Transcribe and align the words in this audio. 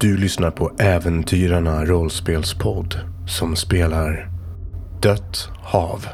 Du 0.00 0.16
lyssnar 0.16 0.50
på 0.50 0.72
Äventyrarna 0.78 1.84
rollspelspodd 1.84 3.00
som 3.28 3.56
spelar 3.56 4.30
Dött 5.02 5.48
hav. 5.62 6.06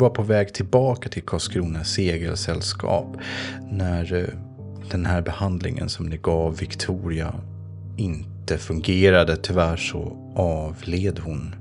Var 0.00 0.10
på 0.10 0.22
väg 0.22 0.54
tillbaka 0.54 1.08
till 1.08 1.22
Karlskrona 1.22 1.84
segelsällskap 1.84 3.16
när 3.70 4.14
eh, 4.14 4.24
den 4.90 5.06
här 5.06 5.22
behandlingen 5.22 5.88
som 5.88 6.06
ni 6.06 6.16
gav 6.16 6.56
Victoria 6.56 7.34
inte 7.96 8.58
fungerade. 8.58 9.36
Tyvärr 9.36 9.76
så 9.76 10.32
avled 10.36 11.18
hon. 11.18 11.54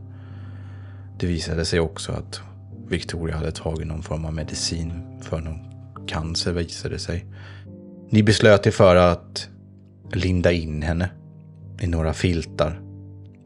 Det 1.19 1.27
visade 1.27 1.65
sig 1.65 1.79
också 1.79 2.11
att 2.11 2.41
Victoria 2.87 3.35
hade 3.35 3.51
tagit 3.51 3.87
någon 3.87 4.03
form 4.03 4.25
av 4.25 4.33
medicin 4.33 4.93
för 5.21 5.39
någon 5.39 5.59
cancer 6.07 6.51
visade 6.51 6.95
det 6.95 6.99
sig. 6.99 7.25
Ni 8.09 8.23
beslöt 8.23 8.67
er 8.67 8.71
för 8.71 8.95
att 8.95 9.49
linda 10.13 10.51
in 10.51 10.81
henne 10.81 11.09
i 11.81 11.87
några 11.87 12.13
filtar 12.13 12.81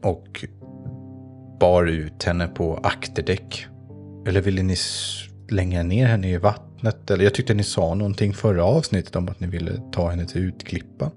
och 0.02 0.44
bar 1.60 1.86
ut 1.86 2.22
henne 2.22 2.46
på 2.46 2.80
akterdäck 2.82 3.66
eller 4.26 4.40
ville 4.40 4.62
ni 4.62 4.76
slänga 4.76 5.82
ner 5.82 6.06
henne 6.06 6.30
i 6.30 6.38
vattnet? 6.38 7.10
Eller 7.10 7.24
jag 7.24 7.34
tyckte 7.34 7.54
ni 7.54 7.62
sa 7.62 7.94
någonting 7.94 8.32
förra 8.34 8.64
avsnittet 8.64 9.16
om 9.16 9.28
att 9.28 9.40
ni 9.40 9.46
ville 9.46 9.70
ta 9.92 10.10
henne 10.10 10.24
till 10.26 10.40
Utklippan. 10.42 11.10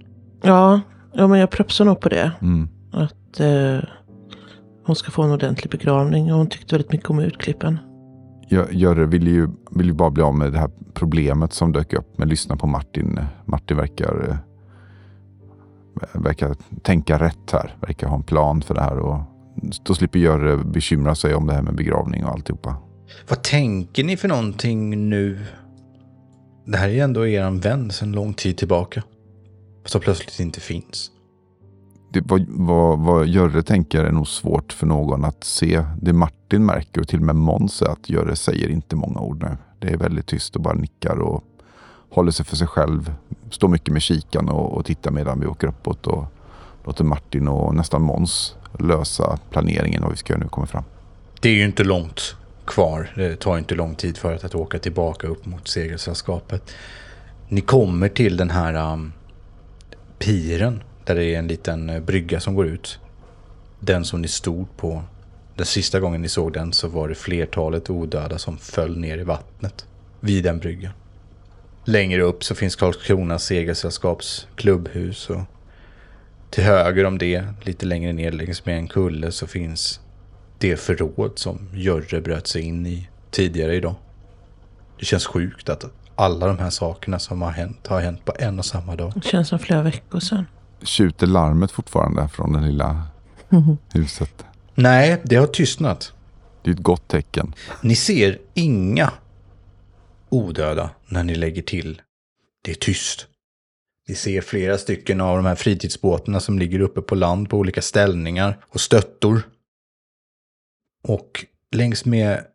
Ja, 0.44 0.81
ja 1.14 1.27
men 1.27 1.39
jag 1.39 1.49
propsar 1.52 1.86
nog 1.86 1.99
på 1.99 2.09
det. 2.09 2.31
Mm. 2.41 2.69
Att 2.91 3.39
eh, 3.39 3.89
hon 4.86 4.95
ska 4.95 5.11
få 5.11 5.22
en 5.23 5.31
ordentlig 5.31 5.72
begravning. 5.72 6.31
Och 6.31 6.38
hon 6.38 6.49
tyckte 6.49 6.75
väldigt 6.75 6.91
mycket 6.91 7.09
om 7.09 7.19
Utklippan. 7.19 7.80
Gö- 8.49 8.72
Görre 8.72 9.05
vill 9.05 9.27
ju, 9.27 9.47
vill 9.71 9.88
ju 9.88 9.94
bara 9.94 10.09
bli 10.09 10.23
av 10.23 10.36
med 10.36 10.52
det 10.53 10.59
här 10.59 10.69
problemet 10.94 11.53
som 11.53 11.71
dök 11.71 11.94
upp. 11.94 12.17
Men 12.17 12.30
lyssna 12.30 12.55
på 12.55 12.67
Martin. 12.67 13.19
Martin 13.45 13.77
verkar, 13.77 14.27
eh, 14.30 14.38
verkar 16.21 16.55
tänka 16.83 17.19
rätt 17.19 17.52
här. 17.52 17.75
Verkar 17.81 18.08
ha 18.08 18.16
en 18.16 18.23
plan 18.23 18.61
för 18.61 18.73
det 18.73 18.81
här. 18.81 18.99
Och 18.99 19.19
då 19.83 19.94
slipper 19.94 20.19
Görre 20.19 20.58
bekymra 20.58 21.16
sig 21.16 21.36
om 21.36 21.47
det 21.47 21.53
här 21.53 21.61
med 21.61 21.75
begravning 21.75 22.25
och 22.25 22.31
alltihopa. 22.31 22.75
Vad 23.30 23.44
tänker 23.44 24.03
ni 24.03 24.17
för 24.17 24.27
någonting 24.27 25.09
nu? 25.09 25.45
Det 26.66 26.77
här 26.77 26.88
är 26.88 26.94
ju 26.94 27.00
ändå 27.00 27.27
er 27.27 27.61
vän 27.61 27.91
sedan 27.91 28.11
lång 28.11 28.33
tid 28.33 28.58
tillbaka. 28.58 29.03
Som 29.86 30.02
plötsligt 30.02 30.39
inte 30.39 30.59
finns. 30.59 31.11
Det, 32.14 32.22
vad, 32.25 32.45
vad, 32.49 32.99
vad 32.99 33.27
Görre 33.27 33.64
tänker 33.64 34.03
är 34.03 34.11
nog 34.11 34.27
svårt 34.27 34.73
för 34.73 34.88
någon 34.88 35.25
att 35.25 35.44
se. 35.44 35.83
Det 36.02 36.14
Martin 36.14 36.66
märker 36.66 37.02
och 37.02 37.08
till 37.08 37.19
och 37.19 37.25
med 37.25 37.36
Måns 37.36 37.81
är 37.81 37.86
att 37.86 38.09
Görre 38.09 38.36
säger 38.36 38.69
inte 38.69 38.95
många 38.95 39.19
ord 39.19 39.44
nu. 39.44 39.58
Det 39.80 39.88
är 39.88 39.97
väldigt 39.97 40.27
tyst 40.27 40.55
och 40.55 40.61
bara 40.61 40.73
nickar 40.73 41.19
och 41.19 41.44
håller 42.09 42.31
sig 42.31 42.45
för 42.45 42.55
sig 42.55 42.67
själv. 42.67 43.14
Står 43.52 43.67
mycket 43.67 43.94
med 43.94 44.02
kikan 44.02 44.49
och, 44.49 44.77
och 44.77 44.86
tittar 44.86 45.11
medan 45.11 45.39
vi 45.39 45.47
åker 45.47 45.67
uppåt 45.67 46.08
och 46.08 46.25
låter 46.86 47.03
Martin 47.03 47.47
och 47.47 47.75
nästan 47.75 48.02
Måns 48.02 48.55
lösa 48.80 49.39
planeringen 49.49 50.02
vad 50.02 50.11
vi 50.11 50.17
ska 50.17 50.33
göra 50.33 50.43
nu 50.43 50.49
kommer 50.49 50.67
fram. 50.67 50.83
Det 51.42 51.49
är 51.49 51.53
ju 51.53 51.65
inte 51.65 51.83
långt 51.83 52.36
kvar. 52.67 53.14
Det 53.16 53.36
tar 53.36 53.58
inte 53.58 53.76
lång 53.76 53.95
tid 53.95 54.17
för 54.17 54.33
att, 54.33 54.44
att 54.44 54.55
åka 54.55 54.80
tillbaka 54.80 55.28
upp 55.28 55.45
mot 55.45 55.67
segelsällskapet. 55.67 56.72
Ni 57.48 57.61
kommer 57.61 58.10
till 58.10 58.38
den 58.38 58.50
här 58.50 58.94
um, 58.94 59.14
piren 60.20 60.83
där 61.06 61.16
det 61.16 61.26
är 61.26 61.39
en 61.39 61.48
liten 61.48 61.89
eh, 61.89 62.00
brygga 62.00 62.39
som 62.39 62.56
går 62.56 62.67
ut. 62.67 63.00
Den 63.80 64.06
som 64.06 64.22
ni 64.22 64.27
stod 64.27 64.77
på. 64.77 65.04
Den 65.56 65.66
sista 65.66 66.00
gången 66.00 66.22
ni 66.22 66.30
såg 66.30 66.54
den 66.54 66.73
så 66.73 66.88
var 66.88 67.08
det 67.08 67.16
flertalet 67.16 67.89
odöda 67.89 68.38
som 68.38 68.58
föll 68.58 68.98
ner 68.98 69.17
i 69.17 69.23
vattnet 69.23 69.86
vid 70.20 70.44
den 70.44 70.60
bryggan. 70.60 70.92
Längre 71.86 72.22
upp 72.22 72.44
så 72.44 72.56
finns 72.56 72.76
Karlskronas 72.76 73.44
segelsällskaps 73.44 74.48
klubbhus 74.56 75.30
och 75.30 75.42
till 76.50 76.64
höger 76.64 77.06
om 77.06 77.17
det, 77.17 77.44
lite 77.61 77.86
längre 77.86 78.14
ner 78.14 78.32
längs 78.32 78.66
med 78.66 78.77
en 78.77 78.88
kulle 78.88 79.32
så 79.32 79.48
finns 79.48 80.00
det 80.58 80.78
förråd 80.78 81.32
som 81.36 81.70
Görre 81.73 82.22
bröt 82.22 82.48
sig 82.48 82.62
in 82.62 82.86
i 82.86 83.08
tidigare 83.32 83.76
idag. 83.76 83.95
Det 85.00 85.06
känns 85.06 85.26
sjukt 85.26 85.70
att 85.70 85.86
alla 86.16 86.48
de 86.48 86.60
här 86.60 86.70
sakerna 86.70 87.20
som 87.20 87.42
har 87.42 87.52
hänt 87.52 87.88
har 87.88 88.02
hänt 88.02 88.26
på 88.26 88.34
en 88.40 88.60
och 88.60 88.66
samma 88.66 88.95
dag. 88.95 89.12
Det 89.16 89.23
känns 89.23 89.48
som 89.48 89.60
flera 89.60 89.82
veckor 89.82 90.20
sedan. 90.20 90.45
Tjuter 90.82 91.28
larmet 91.28 91.72
fortfarande 91.72 92.28
från 92.28 92.54
det 92.54 92.68
lilla 92.68 93.08
huset? 93.94 94.45
Nej, 94.76 95.22
det 95.23 95.36
har 95.36 95.48
tystnat. 95.48 96.14
Det 96.64 96.70
är 96.70 96.74
ett 96.74 96.80
gott 96.80 97.08
tecken. 97.08 97.54
Ni 97.82 97.95
ser 97.95 98.39
inga 98.54 99.12
odöda 100.30 100.89
när 101.08 101.24
ni 101.24 101.36
lägger 101.36 101.62
till. 101.62 102.02
Det 102.64 102.72
är 102.72 102.76
tyst. 102.76 103.28
Ni 104.08 104.16
ser 104.16 104.42
flera 104.42 104.78
stycken 104.78 105.22
av 105.22 105.38
de 105.38 105.45
här 105.45 105.56
fritidsbåtarna 105.56 106.39
som 106.39 106.60
ligger 106.60 106.80
uppe 106.80 107.02
på 107.02 107.16
land 107.16 107.50
på 107.50 107.58
olika 107.58 107.82
ställningar 107.82 108.58
och 108.70 108.82
stöttor. 108.82 109.42
Och 111.03 111.45
längs 111.71 112.05
med 112.05 112.45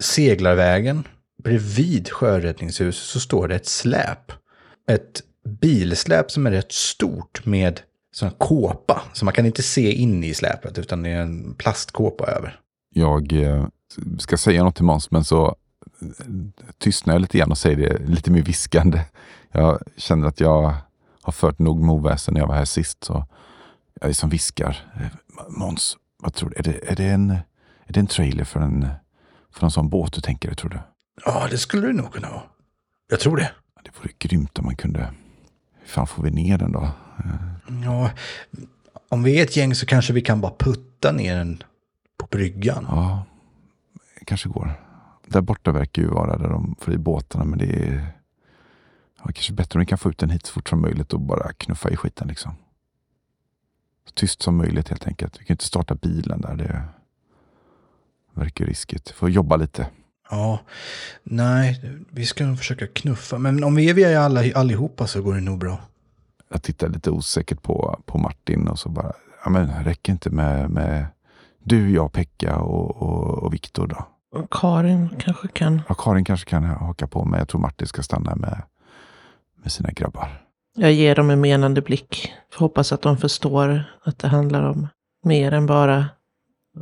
seglarvägen 0.00 1.08
bredvid 1.42 2.08
sjöräddningshuset 2.08 3.04
så 3.04 3.20
står 3.20 3.48
det 3.48 3.54
ett 3.54 3.66
släp. 3.66 4.32
Ett 4.90 5.22
bilsläp 5.60 6.30
som 6.30 6.46
är 6.46 6.50
rätt 6.50 6.72
stort 6.72 7.46
med 7.46 7.80
sån 8.12 8.28
här 8.28 8.36
kåpa. 8.36 9.02
Så 9.12 9.24
man 9.24 9.34
kan 9.34 9.46
inte 9.46 9.62
se 9.62 9.92
in 9.92 10.24
i 10.24 10.34
släpet 10.34 10.78
utan 10.78 11.02
det 11.02 11.10
är 11.10 11.20
en 11.20 11.54
plastkåpa 11.54 12.26
över. 12.26 12.60
Jag 12.94 13.32
eh, 13.32 13.66
ska 14.18 14.36
säga 14.36 14.64
något 14.64 14.74
till 14.74 14.84
Måns 14.84 15.10
men 15.10 15.24
så 15.24 15.56
eh, 16.02 16.06
tystnar 16.78 17.14
jag 17.14 17.20
lite 17.20 17.38
grann 17.38 17.50
och 17.50 17.58
säger 17.58 17.76
det 17.76 17.98
lite 18.06 18.30
mer 18.30 18.42
viskande. 18.42 19.00
Jag 19.52 19.82
känner 19.96 20.26
att 20.26 20.40
jag 20.40 20.74
har 21.22 21.32
fört 21.32 21.58
nog 21.58 21.80
med 21.80 21.94
oväsen 21.94 22.34
när 22.34 22.40
jag 22.40 22.48
var 22.48 22.54
här 22.54 22.64
sist. 22.64 23.04
Så 23.04 23.26
jag 24.00 24.10
är 24.10 24.14
som 24.14 24.30
viskar. 24.30 24.92
Eh, 25.00 25.06
Måns, 25.48 25.96
vad 26.22 26.34
tror 26.34 26.50
du? 26.50 26.56
Är 26.56 26.62
det, 26.62 26.90
är 26.90 26.96
det, 26.96 27.04
en, 27.04 27.36
är 27.88 27.92
det 27.92 28.00
en 28.00 28.06
trailer 28.06 28.44
för 28.44 28.60
en, 28.60 28.88
för 29.52 29.66
en 29.66 29.70
sån 29.70 29.88
båt 29.88 30.12
du 30.12 30.20
tänker, 30.20 30.54
tror 30.54 30.70
du? 30.70 30.80
Ja, 31.24 31.46
det 31.50 31.58
skulle 31.58 31.86
det 31.86 31.92
nog 31.92 32.12
kunna 32.12 32.30
vara. 32.30 32.42
Jag 33.10 33.20
tror 33.20 33.36
det. 33.36 33.50
Det 33.84 33.90
vore 33.98 34.12
grymt 34.18 34.58
om 34.58 34.64
man 34.64 34.76
kunde... 34.76 35.14
Hur 35.80 35.88
fan 35.88 36.06
får 36.06 36.22
vi 36.22 36.30
ner 36.30 36.58
den 36.58 36.72
då? 36.72 36.90
Ja, 37.84 38.10
om 39.08 39.22
vi 39.22 39.38
är 39.38 39.42
ett 39.42 39.56
gäng 39.56 39.74
så 39.74 39.86
kanske 39.86 40.12
vi 40.12 40.20
kan 40.20 40.40
bara 40.40 40.54
putta 40.58 41.12
ner 41.12 41.36
den 41.36 41.62
på 42.18 42.26
bryggan. 42.26 42.86
Ja, 42.88 43.24
kanske 44.26 44.48
går. 44.48 44.72
Där 45.26 45.40
borta 45.40 45.72
verkar 45.72 46.02
ju 46.02 46.08
vara 46.08 46.38
där 46.38 46.48
de 46.48 46.76
får 46.80 46.94
i 46.94 46.98
båtarna, 46.98 47.44
men 47.44 47.58
det 47.58 47.66
är 47.66 48.06
ja, 49.18 49.24
kanske 49.24 49.52
bättre 49.52 49.78
om 49.78 49.80
vi 49.80 49.86
kan 49.86 49.98
få 49.98 50.10
ut 50.10 50.18
den 50.18 50.30
hit 50.30 50.46
så 50.46 50.52
fort 50.52 50.68
som 50.68 50.80
möjligt 50.80 51.12
och 51.12 51.20
bara 51.20 51.52
knuffa 51.52 51.90
i 51.90 51.96
skiten 51.96 52.28
liksom. 52.28 52.54
Så 54.06 54.12
tyst 54.12 54.42
som 54.42 54.56
möjligt 54.56 54.88
helt 54.88 55.06
enkelt. 55.06 55.40
Vi 55.40 55.44
kan 55.44 55.54
inte 55.54 55.64
starta 55.64 55.94
bilen 55.94 56.40
där. 56.40 56.56
Det 56.56 56.84
verkar 58.38 58.64
riskigt. 58.64 59.10
Får 59.10 59.30
jobba 59.30 59.56
lite. 59.56 59.86
Ja, 60.30 60.60
nej, 61.22 61.80
vi 62.10 62.26
ska 62.26 62.46
nog 62.46 62.58
försöka 62.58 62.86
knuffa. 62.86 63.38
Men 63.38 63.64
om 63.64 63.74
vi 63.74 63.90
är 63.90 63.94
vi 63.94 64.14
alla, 64.14 64.40
allihopa 64.54 65.06
så 65.06 65.22
går 65.22 65.34
det 65.34 65.40
nog 65.40 65.58
bra. 65.58 65.80
Jag 66.48 66.62
tittar 66.62 66.88
lite 66.88 67.10
osäkert 67.10 67.62
på, 67.62 68.00
på 68.06 68.18
Martin 68.18 68.68
och 68.68 68.78
så 68.78 68.88
bara, 68.88 69.12
ja 69.44 69.50
men 69.50 69.84
räcker 69.84 70.12
inte 70.12 70.30
med, 70.30 70.70
med 70.70 71.06
du, 71.64 71.90
jag, 71.90 72.12
Pekka 72.12 72.56
och, 72.56 73.02
och, 73.02 73.38
och 73.38 73.54
Viktor 73.54 73.86
då? 73.86 74.08
Och 74.32 74.52
Karin 74.52 75.08
kanske 75.18 75.48
kan. 75.48 75.82
Ja, 75.88 75.94
Karin 75.94 76.24
kanske 76.24 76.50
kan 76.50 76.64
haka 76.64 77.06
på 77.06 77.24
men 77.24 77.38
jag 77.38 77.48
tror 77.48 77.60
Martin 77.60 77.86
ska 77.86 78.02
stanna 78.02 78.34
med, 78.34 78.62
med 79.62 79.72
sina 79.72 79.90
grabbar. 79.90 80.48
Jag 80.76 80.92
ger 80.92 81.14
dem 81.14 81.30
en 81.30 81.40
menande 81.40 81.82
blick. 81.82 82.32
Hoppas 82.56 82.92
att 82.92 83.02
de 83.02 83.16
förstår 83.16 83.84
att 84.04 84.18
det 84.18 84.28
handlar 84.28 84.62
om 84.62 84.88
mer 85.24 85.52
än 85.52 85.66
bara 85.66 86.06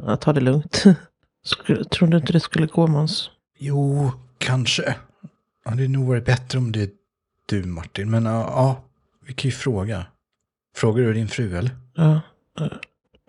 att 0.02 0.20
ta 0.20 0.32
det 0.32 0.40
lugnt. 0.40 0.84
Skulle, 1.46 1.84
tror 1.84 2.08
du 2.08 2.16
inte 2.16 2.32
det 2.32 2.40
skulle 2.40 2.66
gå 2.66 2.86
Måns? 2.86 3.30
Jo, 3.58 4.12
kanske. 4.38 4.82
Ja, 4.82 5.28
det 5.64 5.70
hade 5.70 5.88
nog 5.88 6.08
varit 6.08 6.24
bättre 6.24 6.58
om 6.58 6.72
det 6.72 6.82
är 6.82 6.90
du 7.48 7.64
Martin. 7.64 8.10
Men 8.10 8.24
ja, 8.24 8.40
ja, 8.40 8.84
vi 9.26 9.32
kan 9.32 9.48
ju 9.48 9.52
fråga. 9.52 10.06
Frågar 10.76 11.04
du 11.04 11.12
din 11.12 11.28
fru 11.28 11.56
eller? 11.56 11.70
Ja. 11.94 12.20
eh, 12.60 12.66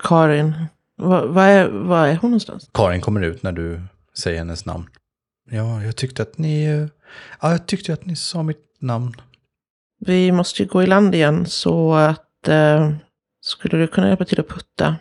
Karin, 0.04 0.54
vad 0.96 1.30
vad 1.30 1.46
är, 1.46 1.68
vad 1.70 2.10
är 2.10 2.16
hon 2.16 2.32
någonstans? 2.32 2.70
Karin 2.74 3.02
kommer 3.02 3.22
ut 3.22 3.44
när 3.44 3.52
du 3.52 3.82
säger 4.14 4.38
hennes 4.38 4.66
namn. 4.66 4.90
Ja, 5.50 5.84
jag 5.84 5.96
tyckte 5.96 6.22
att 6.22 6.38
ni 6.38 6.66
Ja, 7.42 7.52
jag 7.52 7.66
tyckte 7.66 7.94
att 7.94 8.06
ni 8.06 8.16
sa 8.16 8.44
mitt 8.44 8.78
namn. 8.80 9.14
Vi 10.00 10.32
måste 10.32 10.64
ju 10.64 10.70
gå 10.70 10.84
i 10.84 10.88
land 10.88 11.16
igen 11.16 11.46
så 11.46 11.94
att 11.94 12.48
eh, 12.48 12.92
skulle 13.42 13.78
du 13.78 13.88
kunna 13.88 14.08
hjälpa 14.08 14.26
till 14.26 14.40
att 14.40 14.48
putta 14.48 14.96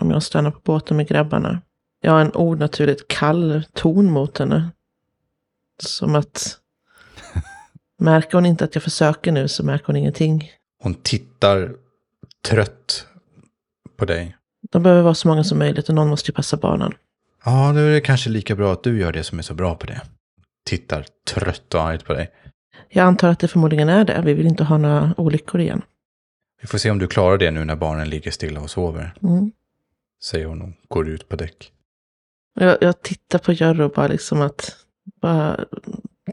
om 0.00 0.10
jag 0.10 0.22
stannar 0.22 0.50
på 0.50 0.60
båten 0.64 0.96
med 0.96 1.08
grabbarna? 1.08 1.60
Jag 2.04 2.12
har 2.12 2.20
en 2.20 2.32
onaturligt 2.34 3.08
kall 3.08 3.64
ton 3.72 4.10
mot 4.10 4.38
henne. 4.38 4.70
Som 5.78 6.14
att 6.14 6.58
märker 7.98 8.34
hon 8.34 8.46
inte 8.46 8.64
att 8.64 8.74
jag 8.74 8.84
försöker 8.84 9.32
nu 9.32 9.48
så 9.48 9.64
märker 9.64 9.86
hon 9.86 9.96
ingenting. 9.96 10.50
Hon 10.82 10.94
tittar 10.94 11.74
trött 12.48 13.06
på 13.96 14.04
dig. 14.04 14.36
De 14.70 14.82
behöver 14.82 15.02
vara 15.02 15.14
så 15.14 15.28
många 15.28 15.44
som 15.44 15.58
möjligt 15.58 15.88
och 15.88 15.94
någon 15.94 16.08
måste 16.08 16.30
ju 16.30 16.34
passa 16.34 16.56
barnen. 16.56 16.94
Ja, 17.44 17.72
då 17.72 17.78
är 17.78 17.90
det 17.90 18.00
kanske 18.00 18.30
lika 18.30 18.56
bra 18.56 18.72
att 18.72 18.82
du 18.82 18.98
gör 18.98 19.12
det 19.12 19.24
som 19.24 19.38
är 19.38 19.42
så 19.42 19.54
bra 19.54 19.74
på 19.74 19.86
det. 19.86 20.00
Tittar 20.64 21.06
trött 21.28 21.74
och 21.74 21.82
argt 21.82 22.04
på 22.04 22.12
dig. 22.14 22.30
Jag 22.88 23.06
antar 23.06 23.28
att 23.28 23.38
det 23.38 23.48
förmodligen 23.48 23.88
är 23.88 24.04
det. 24.04 24.22
Vi 24.24 24.34
vill 24.34 24.46
inte 24.46 24.64
ha 24.64 24.78
några 24.78 25.14
olyckor 25.16 25.60
igen. 25.60 25.82
Vi 26.60 26.66
får 26.66 26.78
se 26.78 26.90
om 26.90 26.98
du 26.98 27.06
klarar 27.06 27.38
det 27.38 27.50
nu 27.50 27.64
när 27.64 27.76
barnen 27.76 28.10
ligger 28.10 28.30
stilla 28.30 28.60
och 28.60 28.70
sover. 28.70 29.14
Mm. 29.22 29.52
Säger 30.22 30.46
hon 30.46 30.62
och 30.62 30.70
går 30.88 31.08
ut 31.08 31.28
på 31.28 31.36
däck. 31.36 31.72
Jag, 32.54 32.78
jag 32.80 33.02
tittar 33.02 33.38
på 33.38 33.52
Jörre 33.52 33.84
och 33.84 33.90
bara 33.92 34.06
liksom 34.08 34.42
att 34.42 34.76
bara 35.20 35.64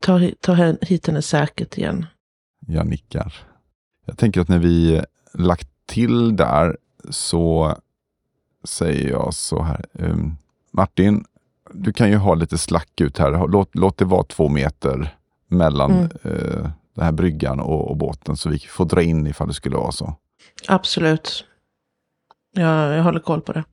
ta, 0.02 0.20
ta 0.42 0.54
hit 0.82 1.08
henne 1.08 1.22
säkert 1.22 1.78
igen. 1.78 2.06
Jag 2.68 2.88
nickar. 2.88 3.34
Jag 4.06 4.18
tänker 4.18 4.42
att 4.42 4.48
när 4.48 4.60
vi 4.60 5.02
lagt 5.34 5.70
till 5.86 6.36
där 6.36 6.78
så 7.10 7.76
säger 8.64 9.10
jag 9.10 9.34
så 9.34 9.62
här. 9.64 9.86
ehm, 10.00 10.36
Martin, 10.72 11.26
du 11.74 11.94
kan 11.94 12.10
ju 12.10 12.16
ha 12.16 12.36
lite 12.36 12.58
slack 12.58 13.02
ut 13.02 13.18
här. 13.18 13.48
Låt, 13.48 13.76
låt 13.76 13.98
det 13.98 14.06
vara 14.06 14.24
två 14.24 14.50
meter 14.50 15.16
mellan 15.48 15.92
Mm. 15.92 16.04
eh, 16.24 16.70
den 16.96 17.06
här 17.06 17.12
bryggan 17.12 17.60
och, 17.60 17.90
och 17.90 17.98
båten 17.98 18.38
så 18.38 18.50
vi 18.50 18.60
får 18.60 18.86
dra 18.86 19.02
in 19.02 19.28
ifall 19.28 19.48
det 19.48 19.54
skulle 19.54 19.76
vara 19.76 19.92
så. 19.92 20.16
Absolut. 20.68 21.46
Jag, 22.54 22.98
jag 22.98 23.04
håller 23.04 23.20
koll 23.20 23.42
på 23.42 23.52
det. 23.54 23.64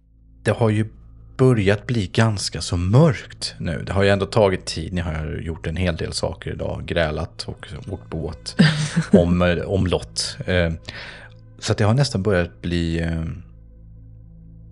Det 0.42 0.50
har 0.50 0.70
ju 0.70 0.88
börjat 1.36 1.86
bli 1.86 2.06
ganska 2.06 2.60
så 2.60 2.76
mörkt 2.76 3.54
nu. 3.58 3.82
Det 3.86 3.92
har 3.92 4.02
ju 4.02 4.08
ändå 4.08 4.26
tagit 4.26 4.64
tid. 4.66 4.92
Ni 4.92 5.00
har 5.00 5.38
gjort 5.42 5.66
en 5.66 5.76
hel 5.76 5.96
del 5.96 6.12
saker 6.12 6.50
idag. 6.52 6.82
Grälat 6.86 7.42
och 7.48 7.66
åkt 7.88 8.10
båt. 8.10 8.56
om, 9.12 9.42
eh, 9.42 9.58
om 9.58 9.86
lott. 9.86 10.36
Eh, 10.46 10.72
Så 11.58 11.72
att 11.72 11.78
det 11.78 11.84
har 11.84 11.94
nästan 11.94 12.22
börjat 12.22 12.62
bli... 12.62 13.00
eh, 13.00 13.24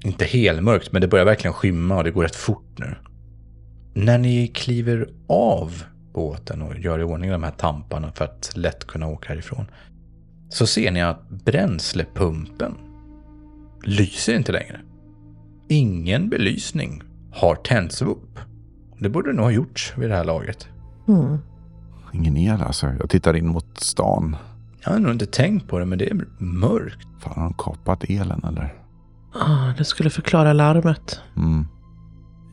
Inte 0.05 0.25
helmörkt, 0.25 0.93
men 0.93 1.03
det 1.03 1.09
börjar 1.09 1.25
verkligen 1.25 1.55
skymma 1.55 1.97
och 1.97 2.05
det 2.05 2.11
går 2.11 2.23
rätt 2.23 2.37
fort 2.37 2.79
nu. 2.79 2.95
När 3.95 4.19
ni 4.19 4.49
kliver 4.49 5.09
av 5.29 5.83
båten 6.13 6.63
och 6.63 6.79
gör 6.79 6.99
i 6.99 7.03
ordning 7.03 7.31
de 7.31 7.43
här 7.43 7.51
tamparna 7.51 8.13
för 8.13 8.25
att 8.25 8.53
lätt 8.57 8.85
kunna 8.87 9.07
åka 9.07 9.29
härifrån. 9.29 9.67
Så 10.49 10.67
ser 10.67 10.91
ni 10.91 11.03
att 11.03 11.29
bränslepumpen 11.29 12.75
lyser 13.85 14.35
inte 14.35 14.53
längre. 14.53 14.81
Ingen 15.69 16.29
belysning 16.29 17.03
har 17.33 17.55
tänts 17.55 18.03
upp. 18.03 18.39
Det 18.99 19.09
borde 19.09 19.33
nog 19.33 19.45
ha 19.45 19.53
gjorts 19.53 19.95
vid 19.97 20.11
det 20.11 20.17
här 20.17 20.25
laget. 20.25 20.69
Mm. 21.09 21.39
Ingen 22.13 22.37
el 22.37 22.63
alltså. 22.63 22.87
Jag 23.01 23.11
tittar 23.11 23.37
in 23.37 23.49
mot 23.49 23.81
stan. 23.81 24.37
Jag 24.85 24.93
har 24.93 24.99
nog 24.99 25.13
inte 25.13 25.27
tänkt 25.27 25.69
på 25.69 25.79
det, 25.79 25.85
men 25.85 25.99
det 25.99 26.11
är 26.11 26.25
mörkt. 26.39 27.09
Fan, 27.21 27.33
har 27.37 27.43
de 27.43 27.55
kapat 27.59 28.05
elen 28.05 28.45
eller? 28.45 28.75
Ah, 29.35 29.73
det 29.79 29.85
skulle 29.85 30.11
förklara 30.11 30.53
larmet. 30.53 31.21
Mm. 31.37 31.67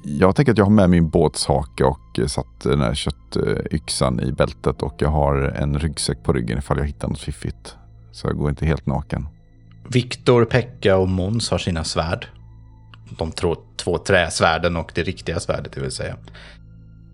Jag 0.03 0.35
tänker 0.35 0.51
att 0.51 0.57
jag 0.57 0.65
har 0.65 0.71
med 0.71 0.89
min 0.89 1.09
båtshake 1.09 1.83
och 1.83 2.19
satt 2.27 2.59
den 2.63 2.81
här 2.81 2.93
köttyxan 2.93 4.19
i 4.19 4.31
bältet 4.31 4.81
och 4.81 4.95
jag 4.97 5.09
har 5.09 5.35
en 5.35 5.79
ryggsäck 5.79 6.23
på 6.23 6.33
ryggen 6.33 6.57
ifall 6.57 6.77
jag 6.77 6.85
hittar 6.85 7.07
något 7.07 7.19
fiffigt. 7.19 7.75
Så 8.11 8.27
jag 8.27 8.37
går 8.37 8.49
inte 8.49 8.65
helt 8.65 8.85
naken. 8.85 9.27
Viktor, 9.89 10.45
Pekka 10.45 10.97
och 10.97 11.09
Måns 11.09 11.51
har 11.51 11.57
sina 11.57 11.83
svärd. 11.83 12.27
De 13.17 13.31
två, 13.31 13.55
två 13.77 13.97
träsvärden 13.97 14.77
och 14.77 14.91
det 14.95 15.03
riktiga 15.03 15.39
svärdet, 15.39 15.71
det 15.71 15.81
vill 15.81 15.91
säga. 15.91 16.15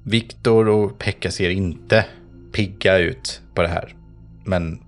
Viktor 0.03 0.67
och 0.67 0.97
Pekka 0.99 1.31
ser 1.31 1.49
inte 1.49 2.05
pigga 2.53 2.97
ut 2.97 3.41
på 3.53 3.61
det 3.61 3.67
här. 3.67 3.95
Men 4.45 4.79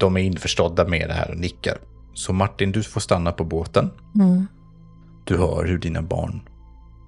de 0.00 0.16
är 0.16 0.20
införstådda 0.20 0.88
med 0.88 1.08
det 1.08 1.14
här 1.14 1.30
och 1.30 1.36
nickar. 1.36 1.78
Så 2.14 2.32
Martin, 2.32 2.72
du 2.72 2.82
får 2.82 3.00
stanna 3.00 3.32
på 3.32 3.44
båten. 3.44 3.90
Mm. 4.14 4.46
Du 5.24 5.38
hör 5.38 5.64
hur 5.64 5.78
dina 5.78 6.02
barn 6.02 6.40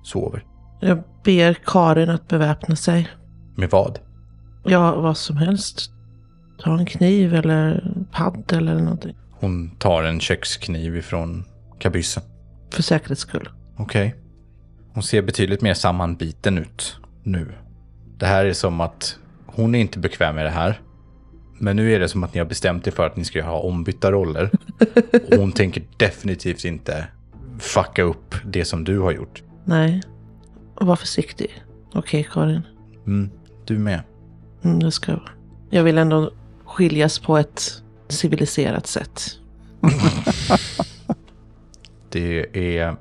sover. 0.02 0.44
Jag 0.80 1.02
ber 1.24 1.54
Karin 1.64 2.10
att 2.10 2.28
beväpna 2.28 2.76
sig. 2.76 3.08
Med 3.56 3.70
vad? 3.70 3.98
Ja, 4.64 5.00
vad 5.00 5.16
som 5.16 5.36
helst. 5.36 5.90
Ta 6.58 6.78
en 6.78 6.86
kniv 6.86 7.34
eller 7.34 7.92
paddel 8.12 8.68
eller 8.68 8.82
någonting. 8.82 9.16
Hon 9.30 9.70
tar 9.70 10.02
en 10.02 10.20
kökskniv 10.20 10.96
ifrån 10.96 11.44
kabyssen. 11.78 12.22
För 12.72 12.82
säkerhets 12.82 13.20
skull. 13.20 13.48
Okej. 13.76 14.14
Hon 14.94 15.02
ser 15.02 15.22
betydligt 15.22 15.62
mer 15.62 15.74
sammanbiten 15.74 16.58
ut 16.58 16.96
nu. 17.22 17.52
Det 18.18 18.26
här 18.26 18.44
är 18.44 18.52
som 18.52 18.80
att 18.80 19.18
hon 19.46 19.74
är 19.74 19.78
inte 19.78 19.98
bekväm 19.98 20.34
med 20.34 20.44
det 20.44 20.50
här. 20.50 20.80
Men 21.58 21.76
nu 21.76 21.92
är 21.92 22.00
det 22.00 22.08
som 22.08 22.24
att 22.24 22.34
ni 22.34 22.40
har 22.40 22.46
bestämt 22.46 22.86
er 22.86 22.90
för 22.90 23.06
att 23.06 23.16
ni 23.16 23.24
ska 23.24 23.44
ha 23.44 23.58
ombytta 23.58 24.12
roller. 24.12 24.50
Och 25.30 25.36
hon 25.36 25.52
tänker 25.52 25.82
definitivt 25.96 26.64
inte 26.64 27.06
fucka 27.58 28.02
upp 28.02 28.34
det 28.44 28.64
som 28.64 28.84
du 28.84 28.98
har 28.98 29.12
gjort. 29.12 29.42
Nej. 29.64 30.02
Var 30.74 30.96
försiktig. 30.96 31.62
Okej, 31.92 32.28
Karin. 32.32 32.62
Mm, 33.06 33.30
du 33.64 33.78
med. 33.78 34.00
Mm, 34.64 34.90
ska 34.90 35.12
jag 35.12 35.18
vara. 35.18 35.30
Jag 35.70 35.82
vill 35.82 35.98
ändå 35.98 36.32
skiljas 36.64 37.18
på 37.18 37.38
ett 37.38 37.82
civiliserat 38.08 38.86
sätt. 38.86 39.22
Det 42.12 42.56
är 42.76 42.96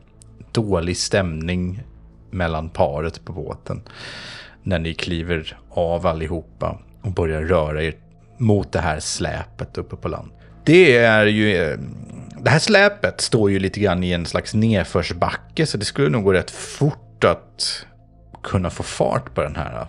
dålig 0.51 0.97
stämning 0.97 1.83
mellan 2.31 2.69
paret 2.69 3.25
på 3.25 3.33
båten. 3.33 3.81
När 4.63 4.79
ni 4.79 4.93
kliver 4.93 5.57
av 5.69 6.07
allihopa 6.07 6.79
och 7.01 7.11
börjar 7.11 7.41
röra 7.41 7.83
er 7.83 7.95
mot 8.37 8.71
det 8.71 8.79
här 8.79 8.99
släpet 8.99 9.77
uppe 9.77 9.95
på 9.95 10.07
land. 10.07 10.31
Det 10.63 10.97
är 10.97 11.25
ju... 11.25 11.55
eh, 11.55 11.79
Det 12.39 12.49
här 12.49 12.59
släpet 12.59 13.21
står 13.21 13.51
ju 13.51 13.59
lite 13.59 13.79
grann 13.79 14.03
i 14.03 14.11
en 14.11 14.25
slags 14.25 14.53
nedförsbacke 14.53 15.65
så 15.65 15.77
det 15.77 15.85
skulle 15.85 16.09
nog 16.09 16.23
gå 16.23 16.33
rätt 16.33 16.51
fort 16.51 17.23
att 17.23 17.85
kunna 18.43 18.69
få 18.69 18.83
fart 18.83 19.33
på 19.35 19.41
den 19.41 19.55
här. 19.55 19.87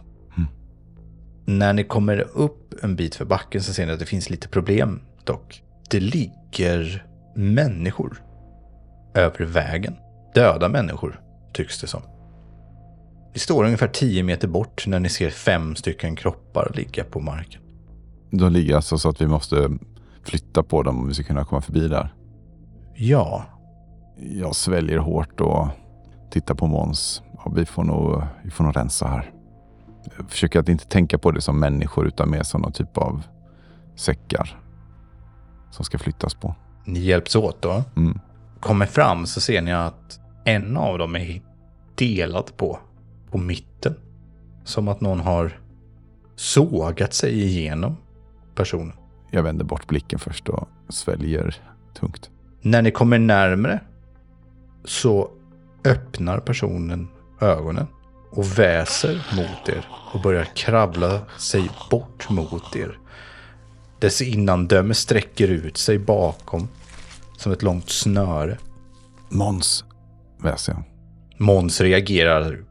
När 1.47 1.73
ni 1.73 1.85
kommer 1.85 2.19
upp 2.35 2.75
en 2.85 2.97
bit 2.97 3.15
för 3.15 3.25
backen 3.25 3.63
så 3.63 3.73
ser 3.73 3.87
ni 3.87 3.93
att 3.93 3.99
det 3.99 4.06
finns 4.06 4.31
lite 4.31 4.49
problem 4.49 5.01
dock. 5.25 5.63
Det 5.91 6.01
ligger 6.01 7.06
människor 7.37 8.23
över 9.15 9.45
vägen. 9.45 9.97
Döda 10.35 10.69
människor, 10.69 11.21
tycks 11.53 11.81
det 11.81 11.87
som. 11.87 12.03
Ni 13.33 13.39
står 13.39 13.65
ungefär 13.65 13.89
10 13.89 14.23
meter 14.23 14.49
bort 14.49 14.87
när 14.87 15.01
ni 15.01 15.09
ser 15.09 15.31
fem 15.31 15.77
stycken 15.77 16.17
kroppar 16.17 16.73
ligga 16.75 17.05
på 17.05 17.21
marken. 17.21 17.63
De 18.31 18.53
ligger 18.53 18.77
alltså 18.77 18.99
så 18.99 19.09
att 19.09 19.21
vi 19.21 19.27
måste 19.27 19.71
flytta 20.25 20.63
på 20.63 20.83
dem 20.83 20.99
om 20.99 21.09
vi 21.09 21.15
ska 21.15 21.23
kunna 21.25 21.45
komma 21.45 21.61
förbi 21.61 21.89
där. 21.89 22.15
Ja, 22.95 23.45
Jag 24.17 24.57
sväljer 24.57 24.99
hårt 24.99 25.41
och 25.41 25.67
tittar 26.31 26.55
på 26.55 26.67
Måns. 26.67 27.23
Ja, 27.45 27.53
vi, 27.57 27.65
får 27.67 27.85
nog, 27.85 28.23
vi 28.45 28.51
får 28.51 28.65
nog 28.65 28.77
rensa 28.77 29.07
här. 29.09 29.31
Jag 30.17 30.31
försöker 30.31 30.61
att 30.61 30.69
inte 30.69 30.87
tänka 30.87 31.19
på 31.19 31.31
det 31.31 31.41
som 31.41 31.61
människor 31.61 32.07
utan 32.07 32.31
mer 32.31 32.43
som 32.43 32.61
någon 32.61 32.73
typ 32.73 32.97
av 32.99 33.23
säckar. 33.97 34.61
Som 35.71 35.85
ska 35.85 35.99
flyttas 35.99 36.35
på. 36.35 36.55
ni 36.85 37.01
hjälps 37.01 37.37
åt 37.37 37.63
då. 37.63 37.85
Mm. 37.97 38.21
Kommer 38.63 38.87
fram 38.87 39.27
så 39.27 39.41
ser 39.41 39.63
ni 39.63 39.73
att 39.73 40.21
en 40.45 40.77
av 40.77 40.99
dem 40.99 41.17
är 41.17 41.43
delad 41.95 42.57
på, 42.57 42.79
på 43.31 43.39
mitten. 43.39 43.95
Som 44.65 44.89
att 44.89 45.01
någon 45.01 45.21
har 45.21 45.59
sågat 46.37 47.15
sig 47.15 47.43
igenom 47.43 47.97
personen. 48.55 48.93
Jag 49.31 49.43
vänder 49.43 49.65
bort 49.65 49.87
blicken 49.87 50.19
först 50.19 50.49
och 50.49 50.69
sväljer 50.89 51.57
tungt. 51.95 52.31
När 52.61 52.83
ni 52.83 52.91
kommer 52.91 53.19
närmre 53.19 53.81
så 54.85 55.31
öppnar 55.85 56.39
personen 56.39 57.09
ögonen 57.41 57.87
och 58.31 58.59
väser 58.59 59.27
mot 59.37 59.69
er 59.69 59.89
och 60.13 60.21
börjar 60.21 60.45
kravla 60.45 61.21
sig 61.39 61.71
bort 61.91 62.31
mot 62.31 62.77
er. 62.77 62.99
Dess 63.99 64.23
innandöme 64.23 64.95
sträcker 64.95 65.49
ut 65.49 65.77
sig 65.77 65.99
bakom 65.99 66.69
som 67.43 67.53
ett 67.53 67.63
långt 67.63 67.91
snöre. 67.91 68.58
Måns, 69.29 69.84
väser 70.43 70.72
jag. 70.72 70.84
Måns 71.39 71.81
reagerar 71.81 72.65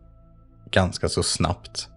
ganska 0.71 1.09
så 1.09 1.23
snabbt. 1.23 1.87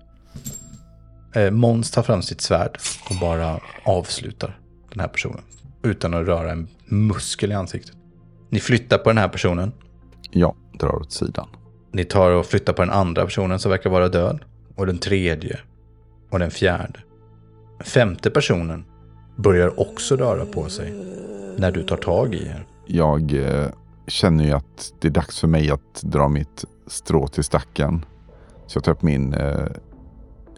Eh, 1.35 1.51
Måns 1.51 1.91
tar 1.91 2.03
fram 2.03 2.23
sitt 2.23 2.41
svärd 2.41 2.79
och 3.11 3.17
bara 3.21 3.61
avslutar 3.85 4.59
den 4.91 5.01
här 5.01 5.09
personen. 5.09 5.43
Utan 5.83 6.15
att 6.15 6.27
röra 6.27 6.53
en 6.53 6.69
muskel 6.87 7.53
i 7.53 7.55
ansiktet. 7.55 7.97
Ni 8.51 8.61
flyttar 8.61 8.99
på 8.99 9.11
den 9.11 9.19
här 9.19 9.29
personen. 9.29 9.73
Ja, 10.31 10.55
drar 10.79 10.95
åt 10.95 11.13
sidan. 11.13 11.49
Ni 11.93 12.05
tar 12.05 12.31
och 12.31 12.47
flyttar 12.47 12.73
på 12.73 12.83
den 12.83 12.91
andra 12.91 13.25
personen 13.25 13.59
som 13.59 13.71
verkar 13.71 13.91
vara 13.91 14.09
död. 14.09 14.45
Och 14.75 14.87
den 14.87 14.99
tredje. 14.99 15.59
Och 16.31 16.39
den 16.39 16.51
fjärde. 16.51 17.01
Femte 17.85 18.31
personen 18.31 18.85
börjar 19.37 19.81
också 19.81 20.17
röra 20.17 20.47
på 20.47 20.69
sig 20.69 20.93
när 21.57 21.71
du 21.73 21.83
tar 21.83 21.97
tag 21.97 22.35
i 22.35 22.47
er. 22.47 22.67
Jag 22.87 23.33
eh, 23.33 23.67
känner 24.07 24.45
ju 24.45 24.53
att 24.53 24.93
det 25.01 25.09
är 25.09 25.13
dags 25.13 25.41
för 25.41 25.49
mig 25.49 25.71
att 25.71 26.03
dra 26.03 26.29
mitt 26.29 26.65
strå 26.87 27.29
till 27.29 27.45
stacken. 27.45 28.05
Så 28.67 28.77
jag 28.77 28.85
tar 28.85 28.93
upp 28.93 29.03
min 29.03 29.35
eh, 29.35 29.67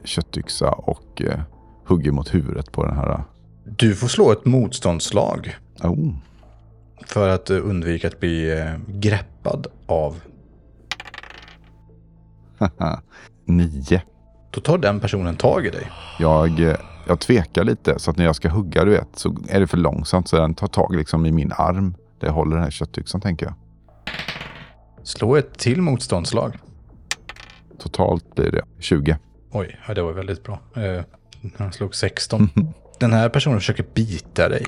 köttyxa 0.05 0.71
och 0.71 1.23
eh, 1.23 1.41
hugger 1.87 2.13
mot 2.13 2.35
huvudet 2.35 2.73
på 2.73 2.85
den 2.85 2.97
här. 2.97 3.25
Du 3.65 3.95
får 3.95 4.09
slå 4.09 4.33
ett 4.33 4.45
motståndslag 4.45 5.57
Oh, 5.83 6.15
för 7.07 7.29
att 7.29 7.51
eh, 7.51 7.57
undvika 7.57 8.09
att 8.09 8.21
bli 8.21 8.59
eh, 8.59 8.73
greppad 8.87 9.67
av. 9.87 10.21
nio. 13.45 14.03
Då 14.51 14.61
tar 14.61 14.79
den 14.79 15.01
personen 15.01 15.37
tag 15.37 15.67
i 15.67 15.71
dig. 15.71 15.91
Jag, 16.19 16.61
eh, 16.61 16.77
jag 17.07 17.21
tvekar 17.21 17.65
lite 17.65 17.99
så 17.99 18.11
att 18.11 18.17
när 18.17 18.25
jag 18.25 18.37
ska 18.37 18.49
hugga 18.49 18.85
du 18.85 18.91
vet 18.91 19.09
så 19.19 19.37
är 19.49 19.61
det 19.61 19.67
för 19.67 19.77
långsamt 19.77 20.29
så 20.29 20.37
den 20.37 20.55
tar 20.55 20.67
tag 20.67 20.97
liksom 20.97 21.27
i 21.27 21.33
min 21.33 21.53
arm. 21.53 21.95
Där 22.21 22.27
jag 22.27 22.35
håller 22.35 22.55
den 22.55 22.65
här 22.65 22.71
köttyxan 22.71 23.21
tänker 23.21 23.47
jag. 23.47 23.55
Slå 25.03 25.37
ett 25.37 25.59
till 25.59 25.83
motståndslag. 25.83 26.59
Totalt 27.79 28.35
blir 28.35 28.51
det 28.51 28.63
20. 28.79 29.19
Oj, 29.51 29.81
ja, 29.89 29.95
det 29.95 30.03
var 30.03 30.13
väldigt 30.13 30.43
bra. 30.45 30.61
Eh, 30.77 31.03
han 31.57 31.73
slog 31.73 31.95
16. 31.95 32.49
Den 33.01 33.13
här 33.13 33.29
personen 33.29 33.59
försöker 33.61 33.87
bita 33.95 34.49
dig 34.49 34.67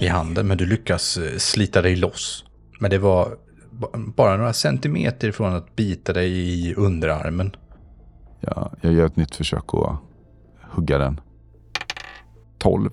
i 0.00 0.06
handen, 0.06 0.46
men 0.46 0.58
du 0.58 0.66
lyckas 0.66 1.16
eh, 1.16 1.36
slita 1.38 1.82
dig 1.82 1.96
loss. 1.96 2.44
Men 2.80 2.90
det 2.90 2.98
var 2.98 3.36
ba- 3.70 3.88
bara 4.16 4.36
några 4.36 4.52
centimeter 4.52 5.28
ifrån 5.28 5.54
att 5.54 5.76
bita 5.76 6.12
dig 6.12 6.30
i 6.30 6.74
underarmen. 6.74 7.56
Jag, 8.40 8.70
jag 8.80 8.92
gör 8.92 9.06
ett 9.06 9.16
nytt 9.16 9.36
försök 9.36 9.74
att 9.74 9.96
hugga 10.70 10.98
den. 10.98 11.20
12. 12.60 12.90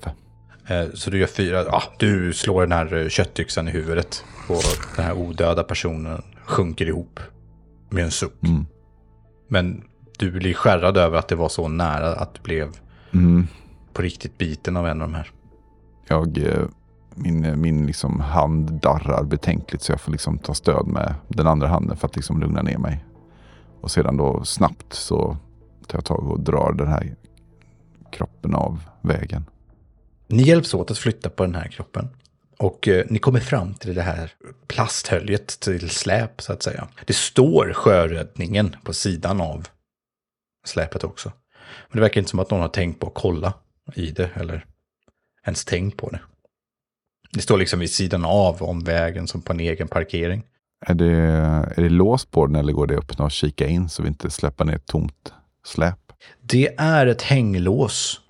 Eh, 0.67 0.85
Så 0.93 1.09
du 1.09 1.19
gör 1.19 1.27
fyra. 1.27 1.63
Ja, 1.63 1.83
du 1.99 2.33
slår 2.33 2.61
den 2.61 2.71
här 2.71 2.93
eh, 2.93 3.07
köttyxan 3.09 3.67
i 3.67 3.71
huvudet. 3.71 4.23
Och 4.47 4.61
den 4.95 5.05
här 5.05 5.13
odöda 5.13 5.63
personen 5.63 6.21
sjunker 6.45 6.85
ihop 6.85 7.19
med 7.89 8.03
en 8.03 8.11
suck. 8.11 8.43
Mm. 8.43 8.65
Men 9.47 9.83
du 10.19 10.31
blir 10.31 10.53
skärrad 10.53 10.97
över 10.97 11.17
att 11.17 11.27
det 11.27 11.35
var 11.35 11.49
så 11.49 11.67
nära 11.67 12.15
att 12.15 12.33
du 12.33 12.41
blev 12.41 12.69
Mm. 13.13 13.47
på 13.93 14.01
riktigt 14.01 14.37
biten 14.37 14.77
av 14.77 14.87
en 14.87 15.01
av 15.01 15.07
de 15.07 15.15
här. 15.15 15.31
Jag, 16.07 16.37
eh, 16.37 16.65
min 17.15 17.61
min 17.61 17.85
liksom 17.87 18.19
hand 18.19 18.71
darrar 18.81 19.23
betänkligt 19.23 19.81
så 19.83 19.91
jag 19.91 20.01
får 20.01 20.11
liksom 20.11 20.37
ta 20.39 20.53
stöd 20.53 20.87
med 20.87 21.13
den 21.27 21.47
andra 21.47 21.67
handen 21.67 21.97
för 21.97 22.07
att 22.07 22.15
liksom 22.15 22.39
lugna 22.39 22.61
ner 22.61 22.77
mig. 22.77 23.05
Och 23.81 23.91
sedan 23.91 24.17
då 24.17 24.43
snabbt 24.43 24.93
så 24.93 25.37
tar 25.87 25.97
jag 25.97 26.05
tag 26.05 26.27
och 26.31 26.39
drar 26.39 26.71
den 26.73 26.87
här 26.87 27.15
kroppen 28.11 28.55
av 28.55 28.79
vägen. 29.01 29.45
Ni 30.27 30.43
hjälps 30.43 30.73
åt 30.73 30.91
att 30.91 30.97
flytta 30.97 31.29
på 31.29 31.43
den 31.43 31.55
här 31.55 31.67
kroppen. 31.67 32.09
Och 32.57 32.87
eh, 32.87 33.05
ni 33.09 33.19
kommer 33.19 33.39
fram 33.39 33.73
till 33.73 33.95
det 33.95 34.01
här 34.01 34.31
plasthöljet 34.67 35.47
till 35.59 35.89
släp 35.89 36.41
så 36.41 36.53
att 36.53 36.63
säga. 36.63 36.87
Det 37.05 37.13
står 37.13 37.73
sjöräddningen 37.73 38.75
på 38.83 38.93
sidan 38.93 39.41
av 39.41 39.67
släpet 40.65 41.03
också. 41.03 41.31
Men 41.89 41.97
det 41.97 42.01
verkar 42.01 42.21
inte 42.21 42.29
som 42.29 42.39
att 42.39 42.51
någon 42.51 42.61
har 42.61 42.67
tänkt 42.67 42.99
på 42.99 43.07
att 43.07 43.13
kolla 43.13 43.53
i 43.95 44.11
det 44.11 44.29
eller 44.33 44.65
ens 45.45 45.65
tänkt 45.65 45.97
på 45.97 46.09
det. 46.09 46.19
Det 47.31 47.41
står 47.41 47.57
liksom 47.57 47.79
vid 47.79 47.91
sidan 47.91 48.25
av 48.25 48.63
om 48.63 48.83
vägen 48.83 49.27
som 49.27 49.41
på 49.41 49.53
en 49.53 49.59
egen 49.59 49.87
parkering. 49.87 50.43
Är 50.85 50.93
det, 50.93 51.11
är 51.77 51.81
det 51.81 51.89
lås 51.89 52.25
på 52.25 52.45
den 52.45 52.55
eller 52.55 52.73
går 52.73 52.87
det 52.87 52.97
att 52.97 53.03
öppna 53.03 53.25
och 53.25 53.31
kika 53.31 53.67
in 53.67 53.89
så 53.89 54.03
vi 54.03 54.07
inte 54.07 54.29
släpper 54.29 54.65
ner 54.65 54.75
ett 54.75 54.85
tomt 54.85 55.33
släp? 55.65 55.99
Det 56.41 56.75
är 56.77 57.07
ett 57.07 57.21
hänglås 57.21 58.21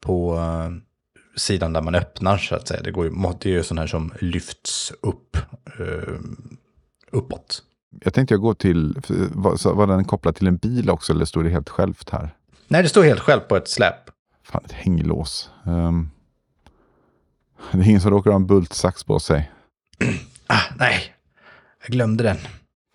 på 0.00 0.36
eh, 0.36 0.70
sidan 1.36 1.72
där 1.72 1.82
man 1.82 1.94
öppnar 1.94 2.38
så 2.38 2.54
att 2.54 2.68
säga. 2.68 2.82
Det, 2.82 2.90
går 2.90 3.04
ju, 3.04 3.12
det 3.40 3.48
är 3.48 3.52
ju 3.52 3.62
sån 3.62 3.78
här 3.78 3.86
som 3.86 4.12
lyfts 4.20 4.92
upp 5.02 5.36
eh, 5.78 6.14
uppåt. 7.10 7.62
Jag 8.04 8.14
tänkte 8.14 8.34
jag 8.34 8.40
gå 8.40 8.54
till, 8.54 8.98
var, 9.32 9.86
den 9.86 10.04
kopplad 10.04 10.36
till 10.36 10.46
en 10.46 10.56
bil 10.56 10.90
också 10.90 11.12
eller 11.12 11.24
står 11.24 11.44
det 11.44 11.50
helt 11.50 11.68
självt 11.68 12.10
här? 12.10 12.34
Nej, 12.68 12.82
det 12.82 12.88
står 12.88 13.02
helt 13.02 13.20
själv 13.20 13.40
på 13.40 13.56
ett 13.56 13.68
släp. 13.68 13.94
Fan, 14.44 14.62
ett 14.64 14.72
hänglås. 14.72 15.50
Ehm, 15.66 16.10
det 17.72 17.78
är 17.78 17.88
ingen 17.88 18.00
som 18.00 18.10
råkar 18.10 18.30
ha 18.30 18.36
en 18.36 18.46
bultsax 18.46 19.04
på 19.04 19.20
sig. 19.20 19.50
Ah, 20.52 20.74
nej, 20.78 21.14
jag 21.82 21.92
glömde 21.92 22.24
den. 22.24 22.36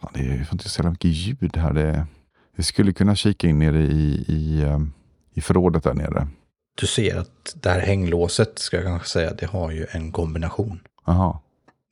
Fan, 0.01 0.11
det 0.13 0.19
är 0.19 0.47
inte 0.51 0.69
så 0.69 0.83
mycket 0.83 1.11
ljud 1.11 1.57
här. 1.57 1.73
Det, 1.73 2.07
vi 2.55 2.63
skulle 2.63 2.93
kunna 2.93 3.15
kika 3.15 3.47
in 3.47 3.59
nere 3.59 3.83
i, 3.83 4.25
i, 4.27 4.63
ehm, 4.63 4.93
i 5.33 5.41
förrådet 5.41 5.83
där 5.83 5.93
nere. 5.93 6.27
Du 6.75 6.87
ser 6.87 7.17
att 7.17 7.55
det 7.61 7.69
här 7.69 7.79
hänglåset, 7.79 8.59
ska 8.59 8.77
jag 8.77 8.85
kanske 8.85 9.09
säga, 9.09 9.33
det 9.33 9.45
har 9.45 9.71
ju 9.71 9.85
en 9.91 10.11
kombination. 10.11 10.79
Jaha, 11.05 11.39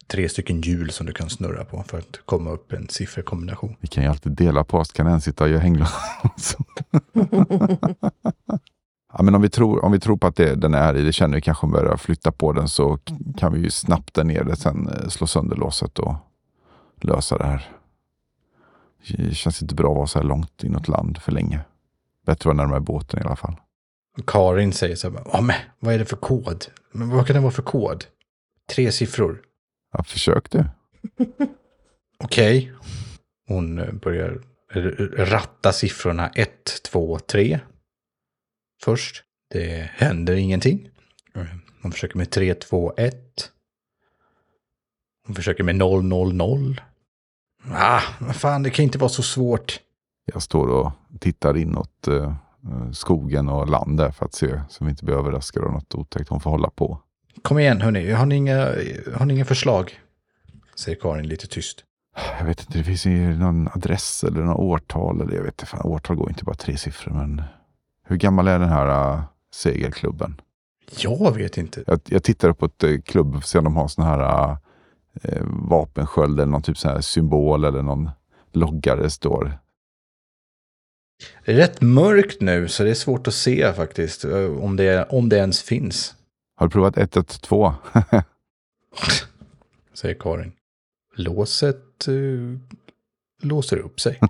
Tre 0.07 0.29
stycken 0.29 0.61
hjul 0.61 0.91
som 0.91 1.05
du 1.05 1.13
kan 1.13 1.29
snurra 1.29 1.65
på 1.65 1.83
för 1.83 1.97
att 1.97 2.19
komma 2.25 2.49
upp 2.49 2.73
en 2.73 2.89
sifferkombination. 2.89 3.75
vi 3.79 3.87
kan 3.87 4.03
ju 4.03 4.09
alltid 4.09 4.31
dela 4.31 4.63
på 4.63 4.77
oss. 4.77 4.91
Kan 4.91 5.07
en 5.07 5.21
sitta 5.21 5.43
och 5.43 5.49
göra 5.49 5.59
hänglås? 5.59 5.93
ja, 9.13 9.23
men 9.23 9.35
om 9.35 9.41
vi, 9.41 9.49
tror, 9.49 9.85
om 9.85 9.91
vi 9.91 9.99
tror 9.99 10.17
på 10.17 10.27
att 10.27 10.35
det, 10.35 10.55
den 10.55 10.73
är 10.73 10.97
i, 10.97 11.01
det 11.01 11.13
känner 11.13 11.35
vi 11.35 11.41
kanske 11.41 11.67
börjar 11.67 11.97
flytta 11.97 12.31
på 12.31 12.53
den 12.53 12.67
så 12.67 12.99
kan 13.37 13.53
vi 13.53 13.59
ju 13.59 13.69
snabbt 13.69 14.13
där 14.13 14.23
nere 14.23 14.55
sen 14.55 14.89
eh, 14.89 15.07
slå 15.07 15.27
sönder 15.27 15.55
låset 15.55 15.99
och 15.99 16.15
lösa 17.01 17.37
det 17.37 17.45
här. 17.45 17.69
Det 19.07 19.35
känns 19.35 19.61
inte 19.61 19.75
bra 19.75 19.91
att 19.91 19.97
vara 19.97 20.07
så 20.07 20.19
här 20.19 20.25
långt 20.25 20.63
inåt 20.63 20.87
land 20.87 21.17
för 21.17 21.31
länge. 21.31 21.59
Bättre 22.25 22.33
att 22.33 22.45
vara 22.45 22.57
närmare 22.57 22.79
båten 22.79 23.19
i 23.19 23.23
alla 23.23 23.35
fall. 23.35 23.55
Karin 24.27 24.73
säger 24.73 24.95
så 24.95 25.09
här, 25.09 25.41
men 25.41 25.55
vad 25.79 25.93
är 25.93 25.99
det 25.99 26.05
för 26.05 26.15
kod? 26.17 26.65
Men 26.91 27.09
vad 27.09 27.27
kan 27.27 27.33
det 27.33 27.39
vara 27.41 27.51
för 27.51 27.63
kod? 27.63 28.05
Tre 28.69 28.91
siffror. 28.91 29.41
Ja, 29.91 30.03
försök 30.03 30.51
du. 30.51 30.65
Okej. 32.19 32.71
Hon 33.47 33.79
eh, 33.79 33.91
börjar 33.91 34.41
ratta 35.17 35.73
siffrorna 35.73 36.29
1, 36.29 36.83
2, 36.83 37.19
3. 37.19 37.59
Först. 38.83 39.23
Det 39.49 39.89
händer 39.93 40.33
ingenting. 40.33 40.89
Eh, 41.35 41.45
Hon 41.81 41.91
försöker 41.91 42.17
med 42.17 42.29
3, 42.31 42.53
2, 42.55 42.93
1. 42.97 43.15
Hon 45.25 45.35
försöker 45.35 45.63
med 45.63 45.75
0, 45.75 46.03
0, 46.03 46.33
0. 46.33 46.81
Ah, 47.71 48.01
vad 48.19 48.35
fan, 48.35 48.63
det 48.63 48.69
kan 48.69 48.83
inte 48.83 48.97
vara 48.97 49.09
så 49.09 49.23
svårt. 49.23 49.79
Jag 50.25 50.41
står 50.41 50.67
och 50.67 50.91
tittar 51.19 51.57
inåt 51.57 52.07
eh, 52.07 52.35
skogen 52.91 53.49
och 53.49 53.69
land 53.69 53.97
där 53.97 54.11
för 54.11 54.25
att 54.25 54.33
se 54.33 54.61
så 54.69 54.85
vi 54.85 54.91
inte 54.91 55.05
blir 55.05 55.15
överraskade 55.15 55.65
av 55.65 55.71
något 55.71 55.95
otäckt 55.95 56.29
hon 56.29 56.39
får 56.39 56.49
hålla 56.49 56.69
på. 56.69 56.99
Kom 57.41 57.59
igen 57.59 57.81
hörni, 57.81 58.11
har 58.11 58.25
ni 58.25 58.35
inga, 58.35 58.57
har 59.15 59.25
ni 59.25 59.33
inga 59.33 59.45
förslag? 59.45 59.99
Säger 60.75 60.97
Karin 61.01 61.27
lite 61.27 61.47
tyst. 61.47 61.83
Jag 62.39 62.45
vet 62.45 62.59
inte, 62.59 62.77
det 62.77 62.83
finns 62.83 63.05
ju 63.05 63.37
någon 63.37 63.67
adress 63.67 64.23
eller 64.23 64.41
något 64.41 64.59
årtal. 64.59 65.21
Eller 65.21 65.35
jag 65.35 65.43
vet 65.43 65.53
inte, 65.53 65.65
fan, 65.65 65.81
årtal 65.85 66.15
går 66.15 66.29
inte 66.29 66.43
bara 66.43 66.55
tre 66.55 66.77
siffror. 66.77 67.13
Men 67.13 67.41
hur 68.07 68.15
gammal 68.17 68.47
är 68.47 68.59
den 68.59 68.69
här 68.69 69.15
uh, 69.15 69.21
segelklubben? 69.53 70.41
Jag 70.97 71.35
vet 71.37 71.57
inte. 71.57 71.83
Jag, 71.87 71.99
jag 72.05 72.23
tittar 72.23 72.53
på 72.53 72.65
ett 72.65 72.83
uh, 72.83 73.01
klubb 73.01 73.31
för 73.31 73.37
att 73.37 73.45
se 73.45 73.57
om 73.57 73.63
de 73.63 73.75
har 73.75 73.87
sån 73.87 74.05
här 74.05 74.51
uh, 74.51 74.57
vapensköld 75.47 76.39
eller 76.39 76.51
någon 76.51 76.61
typ 76.61 76.77
sån 76.77 76.91
här 76.91 77.01
symbol 77.01 77.63
eller 77.63 77.81
någon 77.81 78.09
logga 78.51 78.95
där 78.95 79.03
det 79.03 79.09
står. 79.09 79.59
Det 81.45 81.51
är 81.51 81.55
rätt 81.55 81.81
mörkt 81.81 82.41
nu 82.41 82.67
så 82.67 82.83
det 82.83 82.89
är 82.89 82.93
svårt 82.95 83.27
att 83.27 83.33
se 83.33 83.73
faktiskt. 83.73 84.25
eh, 84.25 84.63
Om 84.63 84.75
det, 84.75 85.03
om 85.09 85.29
det 85.29 85.37
ens 85.37 85.61
finns. 85.63 86.15
Har 86.55 86.67
du 86.67 86.71
provat 86.71 86.97
112? 86.97 87.73
Säger 89.93 90.15
Karin. 90.19 90.51
Låset 91.15 92.07
uh, 92.07 92.57
låser 93.41 93.77
upp 93.77 93.99
sig. 93.99 94.19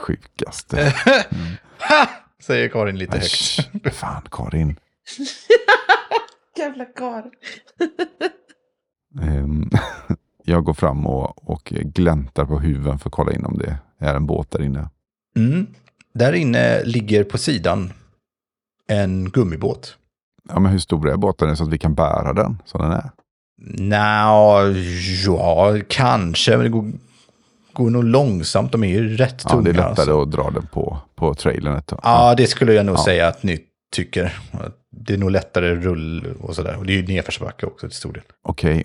Sjukaste. 0.00 0.94
ha! 1.78 2.08
Säger 2.42 2.68
Karin 2.68 2.98
lite 2.98 3.18
högt. 3.18 3.94
Fan 3.94 4.22
Karin. 4.30 4.76
Jävla 6.58 6.84
karl. 6.84 7.24
Ehm, 9.22 9.70
jag 10.44 10.64
går 10.64 10.74
fram 10.74 11.06
och, 11.06 11.50
och 11.50 11.64
gläntar 11.64 12.44
på 12.44 12.58
huven 12.58 12.98
för 12.98 13.08
att 13.08 13.12
kolla 13.14 13.32
in 13.32 13.44
om 13.44 13.58
det 13.58 13.78
är 13.98 14.14
en 14.14 14.26
båt 14.26 14.50
där 14.50 14.62
inne. 14.62 14.88
Mm. 15.36 15.66
Där 16.14 16.32
inne 16.32 16.84
ligger 16.84 17.24
på 17.24 17.38
sidan 17.38 17.92
en 18.88 19.30
gummibåt. 19.30 19.96
Ja, 20.48 20.58
men 20.60 20.72
hur 20.72 20.78
stor 20.78 21.10
är 21.10 21.16
båten 21.16 21.56
så 21.56 21.64
att 21.64 21.70
vi 21.72 21.78
kan 21.78 21.94
bära 21.94 22.32
den 22.32 22.62
som 22.64 22.80
den 22.80 22.92
är? 22.92 23.10
Nja, 23.62 24.62
ja, 25.26 25.74
kanske. 25.88 26.50
Men 26.56 26.64
det 26.64 26.68
går, 26.70 26.92
går 27.72 27.90
nog 27.90 28.04
långsamt. 28.04 28.72
De 28.72 28.84
är 28.84 28.88
ju 28.88 29.16
rätt 29.16 29.40
Ja, 29.44 29.50
tunga. 29.50 29.62
det 29.62 29.70
är 29.70 29.74
lättare 29.74 29.90
alltså. 29.90 30.22
att 30.22 30.30
dra 30.30 30.50
den 30.50 30.66
på, 30.66 30.98
på 31.14 31.34
trailern 31.34 31.76
ett 31.76 31.86
tag. 31.86 32.00
Ja, 32.02 32.34
det 32.34 32.46
skulle 32.46 32.72
jag 32.72 32.86
nog 32.86 32.96
Ja. 32.96 33.04
säga 33.04 33.28
att 33.28 33.42
ni 33.42 33.60
tycker. 33.92 34.38
Det 34.96 35.14
är 35.14 35.18
nog 35.18 35.30
lättare 35.30 35.74
rull 35.74 36.34
och 36.40 36.54
sådär. 36.54 36.76
Och 36.78 36.86
det 36.86 36.92
är 36.92 36.96
ju 36.96 37.06
nedförsbacke 37.06 37.66
också 37.66 37.88
till 37.88 37.96
stor 37.96 38.12
del. 38.12 38.22
Okej, 38.42 38.84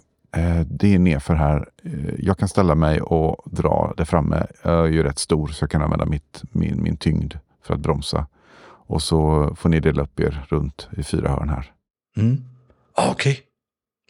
det 0.66 0.96
är 0.96 1.00
nerför 1.00 1.36
här. 1.36 1.70
Eh, 1.84 2.14
jag 2.20 2.38
kan 2.38 2.48
ställa 2.48 2.76
mig 2.76 3.02
och 3.02 3.52
dra 3.52 3.94
det 3.98 4.06
framme. 4.06 4.48
Jag 4.64 4.88
är 4.88 4.92
ju 4.92 5.04
rätt 5.04 5.20
stor 5.20 5.48
så 5.48 5.64
jag 5.64 5.72
kan 5.72 5.82
använda 5.82 6.06
mitt, 6.06 6.44
min, 6.52 6.84
min 6.84 6.98
tyngd 6.98 7.34
för 7.64 7.74
att 7.74 7.80
bromsa. 7.80 8.28
Och 8.62 9.02
så 9.02 9.52
får 9.56 9.70
ni 9.70 9.80
dela 9.80 10.04
upp 10.04 10.20
er 10.20 10.46
runt 10.50 10.88
i 10.98 11.04
fyra 11.04 11.30
hörn 11.30 11.50
här. 11.50 11.74
Mm. 12.18 12.46
Ah, 12.94 13.12
Okej. 13.12 13.42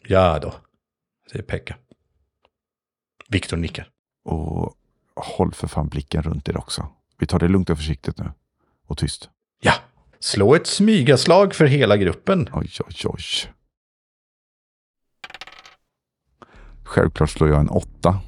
Ja 0.06 0.38
då, 0.38 0.54
säger 1.32 1.44
Pekka. 1.44 1.76
Viktor 3.28 3.56
nickar. 3.56 3.88
Och 4.24 4.74
håll 5.16 5.52
för 5.54 5.68
fan 5.68 5.88
blicken 5.88 6.22
runt 6.22 6.48
er 6.48 6.56
också. 6.56 6.88
Vi 7.18 7.26
tar 7.26 7.38
det 7.38 7.48
lugnt 7.48 7.70
och 7.70 7.76
försiktigt 7.76 8.18
nu. 8.18 8.30
Och 8.86 8.98
tyst. 8.98 9.30
Ja, 9.60 9.72
slå 10.20 10.54
ett 10.54 10.66
smygaslag 10.66 11.54
för 11.54 11.64
hela 11.66 11.96
gruppen. 11.96 12.48
Oj, 12.52 12.70
oj, 12.86 12.96
oj. 13.04 13.22
Självklart 16.90 17.30
slår 17.30 17.48
jag 17.50 17.60
en 17.60 17.68
åtta. 17.68 18.18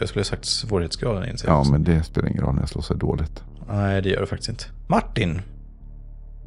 Jag 0.00 0.08
skulle 0.08 0.20
ha 0.20 0.24
sagt 0.24 0.44
svårighetsgraden 0.44 1.30
inser 1.30 1.48
jag 1.48 1.54
Ja, 1.54 1.60
också. 1.60 1.72
men 1.72 1.84
det 1.84 2.02
spelar 2.02 2.28
ingen 2.28 2.42
roll 2.42 2.54
när 2.54 2.62
jag 2.62 2.68
slår 2.68 2.82
så 2.82 2.94
dåligt. 2.94 3.42
Nej, 3.68 4.02
det 4.02 4.08
gör 4.08 4.20
det 4.20 4.26
faktiskt 4.26 4.48
inte. 4.48 4.64
Martin, 4.86 5.42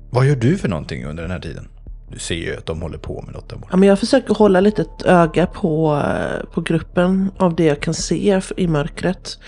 vad 0.09 0.25
gör 0.25 0.35
du 0.35 0.57
för 0.57 0.69
någonting 0.69 1.05
under 1.05 1.23
den 1.23 1.31
här 1.31 1.39
tiden? 1.39 1.67
Du 2.11 2.19
ser 2.19 2.35
ju 2.35 2.57
att 2.57 2.65
de 2.65 2.81
håller 2.81 2.97
på 2.97 3.21
med 3.21 3.33
något 3.33 3.49
där 3.49 3.55
borta. 3.57 3.67
Ja, 3.71 3.77
men 3.77 3.89
jag 3.89 3.99
försöker 3.99 4.33
hålla 4.33 4.59
lite 4.59 4.81
ett 4.81 5.01
öga 5.05 5.47
på, 5.47 5.95
eh, 5.95 6.45
på 6.53 6.61
gruppen 6.61 7.31
av 7.37 7.55
det 7.55 7.63
jag 7.65 7.81
kan 7.81 7.93
se 7.93 8.41
i 8.57 8.67
mörkret. 8.67 9.39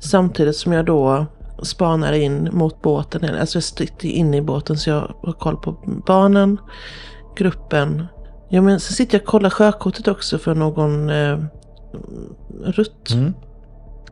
Samtidigt 0.00 0.56
som 0.56 0.72
jag 0.72 0.84
då 0.86 1.26
spanar 1.62 2.12
in 2.12 2.48
mot 2.52 2.82
båten. 2.82 3.24
Alltså 3.40 3.56
jag 3.56 3.62
sitter 3.64 4.06
inne 4.08 4.36
i 4.36 4.42
båten 4.42 4.76
så 4.78 4.90
jag 4.90 5.14
har 5.22 5.32
koll 5.32 5.56
på 5.56 5.72
barnen, 6.06 6.58
gruppen. 7.36 8.06
Ja, 8.48 8.62
men 8.62 8.80
så 8.80 8.92
sitter 8.92 9.18
jag 9.18 9.22
och 9.22 9.28
kollar 9.28 9.50
sjökortet 9.50 10.08
också 10.08 10.38
för 10.38 10.54
någon 10.54 11.10
eh, 11.10 11.38
rutt. 12.64 13.10
Mm. 13.10 13.34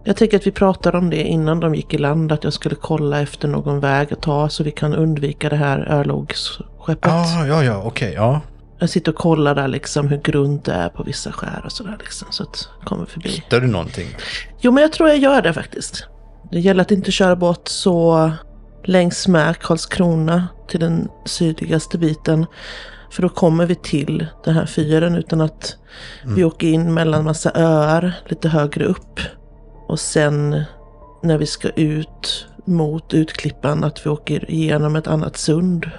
Jag 0.05 0.17
tänker 0.17 0.37
att 0.37 0.47
vi 0.47 0.53
pratade 0.53 0.99
om 0.99 1.11
det 1.11 1.23
innan 1.23 1.61
de 1.61 1.75
gick 1.75 1.95
i 1.95 1.99
land. 1.99 2.33
Att 2.33 2.45
jag 2.45 2.53
skulle 2.53 2.75
kolla 2.75 3.21
efter 3.21 3.49
någon 3.49 3.81
väg 3.81 4.13
att 4.13 4.23
ta 4.23 4.49
så 4.49 4.65
vi 4.65 4.71
kan 4.71 4.95
undvika 4.95 5.49
det 5.49 5.57
här 5.57 5.93
örlogsskeppet. 5.93 7.13
Ah, 7.13 7.47
ja, 7.47 7.65
ja, 7.65 7.83
okej, 7.85 8.13
ja. 8.15 8.41
Jag 8.79 8.91
sitter 8.91 9.13
och 9.13 9.19
kollar 9.19 9.55
där 9.55 9.69
liksom 9.69 10.09
hur 10.09 10.21
grunt 10.23 10.65
det 10.65 10.73
är 10.73 10.89
på 10.89 11.03
vissa 11.03 11.33
skär 11.33 11.63
och 11.65 11.73
sådär 11.73 11.97
liksom. 12.01 12.29
Så 12.31 12.43
att 12.43 12.69
jag 12.79 12.89
kommer 12.89 13.07
förbi. 13.07 13.29
Hittar 13.29 13.61
du 13.61 13.67
någonting? 13.67 14.07
Jo 14.61 14.73
men 14.73 14.83
jag 14.83 14.93
tror 14.93 15.09
jag 15.09 15.19
gör 15.19 15.43
det 15.43 15.53
faktiskt. 15.53 16.07
Det 16.51 16.61
gäller 16.61 16.83
att 16.83 16.91
inte 16.91 17.13
köra 17.13 17.37
båt 17.37 17.69
så 17.69 18.31
längs 18.85 19.29
med 19.29 19.59
Karlskrona 19.59 20.49
till 20.69 20.81
den 20.81 21.09
sydligaste 21.25 21.99
biten. 21.99 22.47
För 23.11 23.23
då 23.23 23.29
kommer 23.29 23.67
vi 23.67 23.75
till 23.75 24.27
den 24.45 24.55
här 24.55 24.67
fyren 24.67 25.15
utan 25.15 25.41
att 25.41 25.77
vi 26.25 26.45
åker 26.45 26.67
in 26.67 26.95
mellan 26.95 27.25
massa 27.25 27.53
öar 27.55 28.13
lite 28.29 28.49
högre 28.49 28.85
upp. 28.85 29.21
Och 29.87 30.01
sen 30.01 30.65
när 31.23 31.39
vi 31.39 31.47
ska 31.47 31.69
ut 31.69 32.47
mot 32.65 33.15
utklippan 33.15 33.85
att 33.85 34.07
vi 34.07 34.11
åker 34.11 34.51
igenom 34.51 34.97
ett 34.97 35.07
annat 35.07 35.37
sund. 35.37 35.91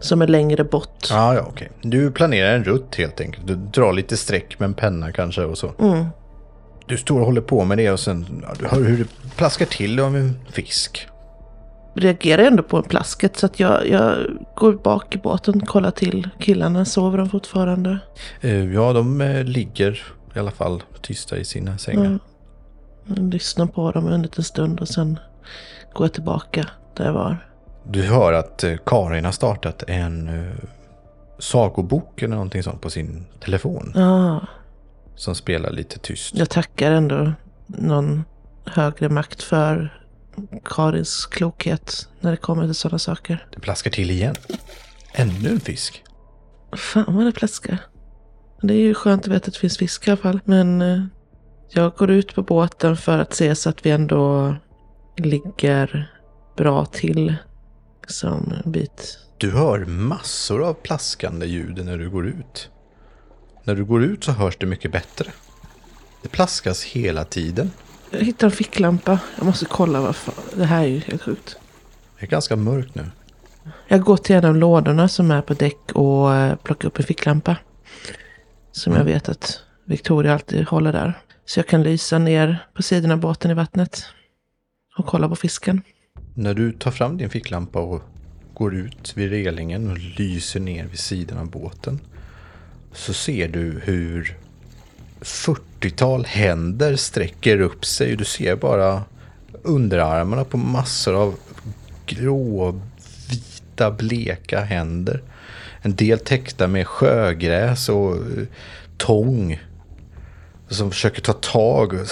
Som 0.00 0.22
är 0.22 0.26
längre 0.26 0.64
bort. 0.64 1.06
Ja, 1.10 1.34
ja, 1.34 1.46
okej. 1.48 1.70
Du 1.82 2.10
planerar 2.10 2.54
en 2.54 2.64
rutt 2.64 2.94
helt 2.94 3.20
enkelt. 3.20 3.46
Du 3.46 3.54
drar 3.54 3.92
lite 3.92 4.16
streck 4.16 4.58
med 4.58 4.66
en 4.66 4.74
penna 4.74 5.12
kanske 5.12 5.44
och 5.44 5.58
så. 5.58 5.72
Mm. 5.78 6.06
Du 6.86 6.96
står 6.96 7.20
och 7.20 7.26
håller 7.26 7.40
på 7.40 7.64
med 7.64 7.78
det 7.78 7.90
och 7.90 8.00
sen 8.00 8.44
ja, 8.48 8.54
du 8.58 8.66
hör 8.66 8.84
hur 8.84 8.98
det 8.98 9.36
plaskar 9.36 9.66
till 9.66 10.00
av 10.00 10.16
en 10.16 10.38
fisk. 10.52 11.08
Reagerar 12.00 12.42
ändå 12.42 12.62
på 12.62 12.82
plasket 12.82 13.36
så 13.36 13.46
att 13.46 13.60
jag, 13.60 13.88
jag 13.88 14.16
går 14.56 14.72
bak 14.72 15.14
i 15.14 15.18
båten, 15.18 15.60
kollar 15.60 15.90
till 15.90 16.28
killarna. 16.38 16.84
Sover 16.84 17.18
de 17.18 17.28
fortfarande? 17.28 17.98
Eh, 18.40 18.72
Ja, 18.74 18.92
de 18.92 19.20
eh, 19.20 19.44
ligger 19.44 20.02
i 20.34 20.38
alla 20.38 20.50
fall 20.50 20.82
tysta 21.02 21.36
i 21.36 21.44
sina 21.44 21.78
sängar. 21.78 22.18
Ja. 23.04 23.14
Jag 23.14 23.32
lyssnar 23.32 23.66
på 23.66 23.90
dem 23.90 24.06
en 24.08 24.22
liten 24.22 24.44
stund 24.44 24.80
och 24.80 24.88
sen 24.88 25.18
går 25.94 26.04
jag 26.06 26.12
tillbaka 26.12 26.66
där 26.96 27.04
jag 27.06 27.12
var. 27.12 27.46
Du 27.84 28.02
hör 28.02 28.32
att 28.32 28.64
eh, 28.64 28.74
Karin 28.86 29.24
har 29.24 29.32
startat 29.32 29.82
en 29.86 30.30
sagobok 31.38 32.22
eller 32.22 32.34
någonting 32.34 32.62
sånt 32.62 32.80
på 32.80 32.90
sin 32.90 33.26
telefon. 33.44 33.92
Ja, 33.94 34.40
Som 35.14 35.34
spelar 35.34 35.70
lite 35.70 35.98
tyst. 35.98 36.34
jag 36.34 36.50
tackar 36.50 36.92
ändå 36.92 37.32
någon 37.66 38.24
högre 38.66 39.08
makt 39.08 39.42
för 39.42 39.99
Karins 40.64 41.26
klokhet 41.26 42.08
när 42.20 42.30
det 42.30 42.36
kommer 42.36 42.64
till 42.64 42.74
sådana 42.74 42.98
saker. 42.98 43.46
Det 43.52 43.60
plaskar 43.60 43.90
till 43.90 44.10
igen. 44.10 44.34
Ännu 45.12 45.48
en 45.48 45.60
fisk. 45.60 46.04
Fan 46.76 47.16
vad 47.16 47.24
det 47.24 47.32
plaskar. 47.32 47.78
Det 48.62 48.74
är 48.74 48.78
ju 48.78 48.94
skönt 48.94 49.22
att 49.22 49.28
veta 49.28 49.46
att 49.46 49.54
det 49.54 49.60
finns 49.60 49.78
fisk 49.78 50.08
i 50.08 50.10
alla 50.10 50.16
fall. 50.16 50.40
Men 50.44 50.82
eh, 50.82 51.02
jag 51.68 51.92
går 51.92 52.10
ut 52.10 52.34
på 52.34 52.42
båten 52.42 52.96
för 52.96 53.18
att 53.18 53.34
se 53.34 53.54
så 53.54 53.70
att 53.70 53.86
vi 53.86 53.90
ändå 53.90 54.54
ligger 55.16 56.12
bra 56.56 56.84
till. 56.84 57.34
Som 58.06 58.54
en 58.64 58.72
bit. 58.72 59.18
Du 59.38 59.50
hör 59.50 59.84
massor 59.84 60.62
av 60.64 60.74
plaskande 60.74 61.46
ljud 61.46 61.84
när 61.84 61.98
du 61.98 62.10
går 62.10 62.26
ut. 62.26 62.70
När 63.64 63.74
du 63.74 63.84
går 63.84 64.04
ut 64.04 64.24
så 64.24 64.32
hörs 64.32 64.56
det 64.56 64.66
mycket 64.66 64.92
bättre. 64.92 65.32
Det 66.22 66.28
plaskas 66.28 66.82
hela 66.84 67.24
tiden. 67.24 67.70
Jag 68.10 68.20
hittar 68.20 68.46
en 68.46 68.50
ficklampa. 68.50 69.20
Jag 69.36 69.46
måste 69.46 69.64
kolla 69.64 70.00
vad 70.00 70.16
fan. 70.16 70.34
Det 70.54 70.64
här 70.64 70.82
är 70.82 70.86
ju 70.86 70.98
helt 70.98 71.22
sjukt. 71.22 71.56
Det 72.18 72.26
är 72.26 72.30
ganska 72.30 72.56
mörkt 72.56 72.94
nu. 72.94 73.04
Jag 73.88 74.00
går 74.00 74.16
till 74.16 74.36
en 74.36 74.44
av 74.44 74.56
lådorna 74.56 75.08
som 75.08 75.30
är 75.30 75.42
på 75.42 75.54
däck 75.54 75.92
och 75.92 76.34
eh, 76.34 76.56
plockar 76.56 76.88
upp 76.88 76.98
en 76.98 77.04
ficklampa. 77.04 77.56
Som 78.72 78.92
jag 78.92 79.04
vet 79.04 79.28
att 79.28 79.60
Victoria 79.84 80.32
alltid 80.32 80.66
håller 80.66 80.92
där. 80.92 81.18
Så 81.44 81.58
jag 81.58 81.66
kan 81.66 81.82
lysa 81.82 82.18
ner 82.18 82.66
på 82.74 82.82
sidan 82.82 83.10
av 83.10 83.18
båten 83.18 83.50
i 83.50 83.54
vattnet. 83.54 84.04
Och 84.98 85.06
kolla 85.06 85.28
på 85.28 85.36
fisken. 85.36 85.82
När 86.34 86.54
du 86.54 86.72
tar 86.72 86.90
fram 86.90 87.16
din 87.16 87.30
ficklampa 87.30 87.78
och 87.78 88.02
går 88.54 88.74
ut 88.74 89.16
vid 89.16 89.30
relingen 89.30 89.90
och 89.90 89.98
lyser 89.98 90.60
ner 90.60 90.86
vid 90.86 90.98
sidan 90.98 91.38
av 91.38 91.50
båten. 91.50 92.00
Så 92.92 93.12
ser 93.12 93.48
du 93.48 93.80
hur 93.84 94.36
40-tal 95.20 96.24
händer 96.24 96.96
sträcker 96.96 97.60
upp 97.60 97.84
sig. 97.84 98.16
Du 98.16 98.24
ser 98.24 98.56
bara 98.56 99.02
underarmarna 99.62 100.44
på 100.44 100.56
massor 100.56 101.14
av 101.14 101.34
grå, 102.06 102.80
vita, 103.30 103.90
bleka 103.90 104.60
händer. 104.60 105.22
En 105.82 105.96
del 105.96 106.18
täckta 106.18 106.66
med 106.66 106.86
sjögräs 106.86 107.88
och 107.88 108.16
eh, 108.16 108.22
tång. 108.96 109.60
Som 110.68 110.90
försöker 110.90 111.22
ta 111.22 111.32
tag 111.32 111.92
och 111.92 112.06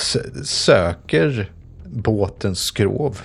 söker 0.47 1.53
båtens 1.85 2.61
skrov. 2.61 3.21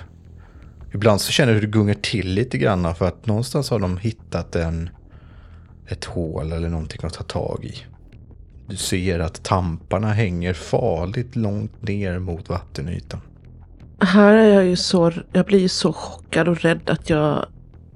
Ibland 0.92 1.20
så 1.20 1.32
känner 1.32 1.52
du 1.52 1.54
hur 1.54 1.66
det 1.66 1.72
gungar 1.72 1.94
till 1.94 2.28
lite 2.28 2.58
grann 2.58 2.94
för 2.94 3.08
att 3.08 3.26
någonstans 3.26 3.70
har 3.70 3.78
de 3.78 3.98
hittat 3.98 4.56
en, 4.56 4.90
ett 5.88 6.04
hål 6.04 6.52
eller 6.52 6.68
någonting 6.68 7.00
att 7.02 7.14
ta 7.14 7.24
tag 7.24 7.64
i. 7.64 7.93
Du 8.66 8.76
ser 8.76 9.18
att 9.20 9.42
tamparna 9.44 10.12
hänger 10.12 10.52
farligt 10.54 11.36
långt 11.36 11.82
ner 11.82 12.18
mot 12.18 12.48
vattenytan. 12.48 13.20
Här 14.00 14.34
är 14.34 14.54
jag 14.54 14.64
ju 14.64 14.76
så, 14.76 15.12
jag 15.32 15.46
blir 15.46 15.58
ju 15.58 15.68
så 15.68 15.92
chockad 15.92 16.48
och 16.48 16.60
rädd 16.60 16.90
att 16.90 17.10
jag 17.10 17.46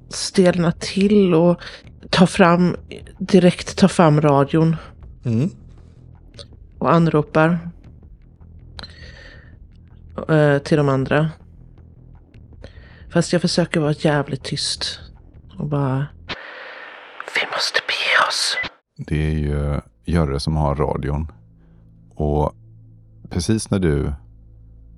stelnar 0.09 0.71
till 0.71 1.35
och 1.35 1.61
tar 2.11 2.27
fram, 2.27 2.77
direkt 3.19 3.79
tar 3.79 3.89
fram 3.89 4.21
radion 4.21 4.77
Mm. 5.25 5.51
och 6.79 6.93
anropar 6.93 7.59
eh, 10.29 10.59
till 10.59 10.77
de 10.77 10.89
andra. 10.89 11.31
Fast 13.11 13.33
jag 13.33 13.43
försöker 13.43 13.81
vara 13.81 13.93
jävligt 13.93 14.45
tyst 14.45 15.01
och 15.59 15.67
bara... 15.69 16.07
Vi 17.35 17.47
måste 17.53 17.81
bege 17.87 18.29
oss. 18.29 18.57
Det 18.97 19.27
är 19.27 19.39
ju 19.39 19.81
Görre 20.12 20.40
som 20.40 20.57
har 20.57 20.75
radion. 20.75 21.33
Och 22.14 22.53
precis 23.31 23.71
när 23.71 23.79
du 23.79 24.12